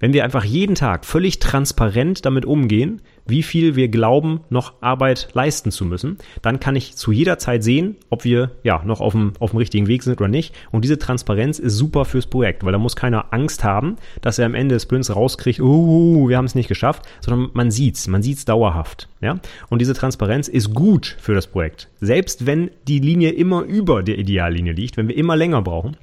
[0.00, 5.28] Wenn wir einfach jeden Tag völlig transparent damit umgehen, wie viel wir glauben, noch Arbeit
[5.32, 9.12] leisten zu müssen, dann kann ich zu jeder Zeit sehen, ob wir ja noch auf
[9.12, 10.54] dem, auf dem richtigen Weg sind oder nicht.
[10.70, 14.46] Und diese Transparenz ist super fürs Projekt, weil da muss keiner Angst haben, dass er
[14.46, 18.22] am Ende des Sprints rauskriegt, oh, wir haben es nicht geschafft, sondern man sieht's, man
[18.22, 19.08] sieht's dauerhaft.
[19.20, 19.38] Ja?
[19.68, 21.88] Und diese Transparenz ist gut für das Projekt.
[22.00, 25.96] Selbst wenn die Linie immer über der Ideallinie liegt, wenn wir immer länger brauchen,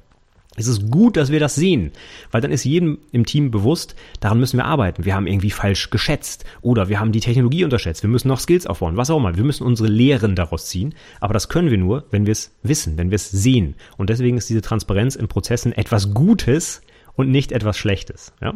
[0.60, 1.92] es ist gut, dass wir das sehen,
[2.30, 5.04] weil dann ist jedem im Team bewusst, daran müssen wir arbeiten.
[5.04, 8.02] Wir haben irgendwie falsch geschätzt oder wir haben die Technologie unterschätzt.
[8.02, 9.36] Wir müssen noch Skills aufbauen, was auch immer.
[9.36, 12.96] Wir müssen unsere Lehren daraus ziehen, aber das können wir nur, wenn wir es wissen,
[12.98, 13.74] wenn wir es sehen.
[13.96, 16.82] Und deswegen ist diese Transparenz in Prozessen etwas Gutes
[17.14, 18.32] und nicht etwas Schlechtes.
[18.40, 18.54] Ja?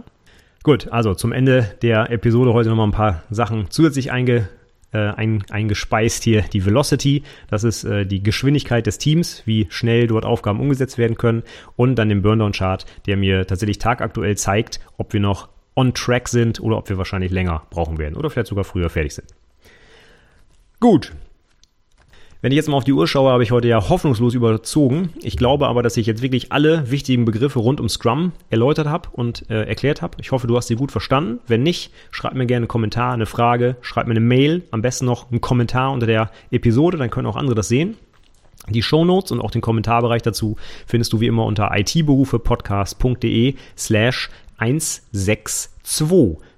[0.63, 4.49] Gut, also zum Ende der Episode heute nochmal ein paar Sachen zusätzlich einge
[4.95, 7.23] äh, ein, eingespeist hier die Velocity.
[7.51, 11.43] Das ist äh, die Geschwindigkeit des Teams, wie schnell dort Aufgaben umgesetzt werden können.
[11.77, 16.61] Und dann den Burndown-Chart, der mir tatsächlich tagaktuell zeigt, ob wir noch on track sind
[16.61, 19.29] oder ob wir wahrscheinlich länger brauchen werden oder vielleicht sogar früher fertig sind.
[20.81, 21.13] Gut,
[22.45, 25.15] wenn ich jetzt mal auf die Uhr schaue, habe ich heute ja hoffnungslos überzogen.
[25.23, 29.09] Ich glaube aber, dass ich jetzt wirklich alle wichtigen Begriffe rund um Scrum erläutert habe
[29.13, 30.19] und äh, erklärt habe.
[30.21, 31.39] Ich hoffe, du hast sie gut verstanden.
[31.47, 35.07] Wenn nicht, schreib mir gerne einen Kommentar, eine Frage, schreib mir eine Mail, am besten
[35.07, 37.97] noch einen Kommentar unter der Episode, dann können auch andere das sehen.
[38.69, 45.71] Die Shownotes und auch den Kommentarbereich dazu findest du wie immer unter itberufepodcast.de slash 162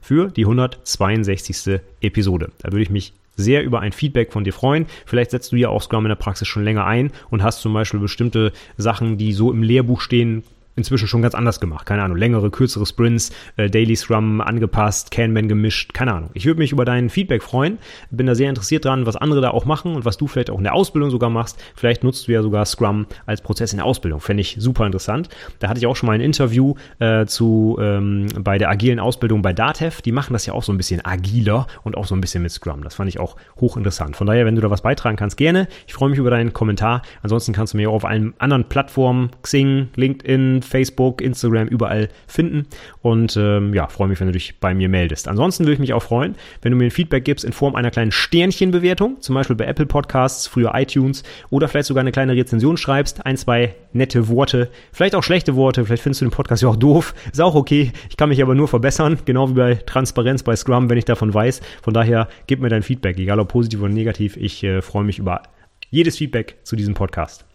[0.00, 1.78] für die 162.
[2.00, 2.50] Episode.
[2.58, 4.86] Da würde ich mich sehr über ein Feedback von dir freuen.
[5.04, 7.72] Vielleicht setzt du ja auch Scrum in der Praxis schon länger ein und hast zum
[7.72, 10.42] Beispiel bestimmte Sachen, die so im Lehrbuch stehen,
[10.76, 11.86] inzwischen schon ganz anders gemacht.
[11.86, 16.30] Keine Ahnung, längere, kürzere Sprints, äh, Daily Scrum angepasst, Kanban gemischt, keine Ahnung.
[16.34, 17.78] Ich würde mich über dein Feedback freuen.
[18.10, 20.58] Bin da sehr interessiert dran, was andere da auch machen und was du vielleicht auch
[20.58, 21.58] in der Ausbildung sogar machst.
[21.74, 24.20] Vielleicht nutzt du ja sogar Scrum als Prozess in der Ausbildung.
[24.20, 25.28] Fände ich super interessant.
[25.58, 29.42] Da hatte ich auch schon mal ein Interview äh, zu ähm, bei der agilen Ausbildung
[29.42, 30.02] bei Datev.
[30.02, 32.52] Die machen das ja auch so ein bisschen agiler und auch so ein bisschen mit
[32.52, 32.82] Scrum.
[32.82, 34.16] Das fand ich auch hochinteressant.
[34.16, 35.68] Von daher, wenn du da was beitragen kannst, gerne.
[35.86, 37.02] Ich freue mich über deinen Kommentar.
[37.22, 42.66] Ansonsten kannst du mir auch auf allen anderen Plattformen, Xing, LinkedIn, Facebook, Instagram, überall finden.
[43.02, 45.28] Und ähm, ja, freue mich, wenn du dich bei mir meldest.
[45.28, 47.90] Ansonsten würde ich mich auch freuen, wenn du mir ein Feedback gibst in Form einer
[47.90, 52.76] kleinen Sternchenbewertung, zum Beispiel bei Apple Podcasts, früher iTunes oder vielleicht sogar eine kleine Rezension
[52.76, 56.68] schreibst, ein, zwei nette Worte, vielleicht auch schlechte Worte, vielleicht findest du den Podcast ja
[56.68, 57.92] auch doof, ist auch okay.
[58.10, 61.32] Ich kann mich aber nur verbessern, genau wie bei Transparenz bei Scrum, wenn ich davon
[61.32, 61.60] weiß.
[61.82, 64.36] Von daher gib mir dein Feedback, egal ob positiv oder negativ.
[64.36, 65.42] Ich äh, freue mich über
[65.90, 67.45] jedes Feedback zu diesem Podcast.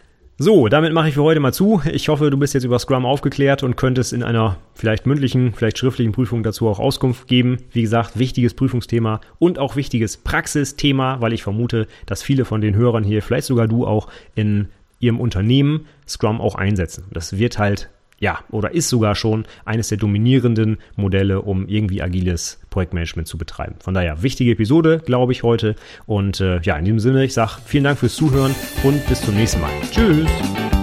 [0.43, 1.83] So, damit mache ich für heute mal zu.
[1.91, 5.77] Ich hoffe, du bist jetzt über Scrum aufgeklärt und könntest in einer vielleicht mündlichen, vielleicht
[5.77, 7.57] schriftlichen Prüfung dazu auch Auskunft geben.
[7.71, 12.73] Wie gesagt, wichtiges Prüfungsthema und auch wichtiges Praxisthema, weil ich vermute, dass viele von den
[12.73, 14.69] Hörern hier, vielleicht sogar du auch in
[14.99, 17.03] ihrem Unternehmen Scrum auch einsetzen.
[17.11, 17.91] Das wird halt
[18.21, 23.75] ja, oder ist sogar schon eines der dominierenden Modelle, um irgendwie agiles Projektmanagement zu betreiben.
[23.79, 25.75] Von daher, wichtige Episode, glaube ich, heute.
[26.05, 29.35] Und äh, ja, in diesem Sinne, ich sage vielen Dank fürs Zuhören und bis zum
[29.35, 29.71] nächsten Mal.
[29.91, 30.80] Tschüss!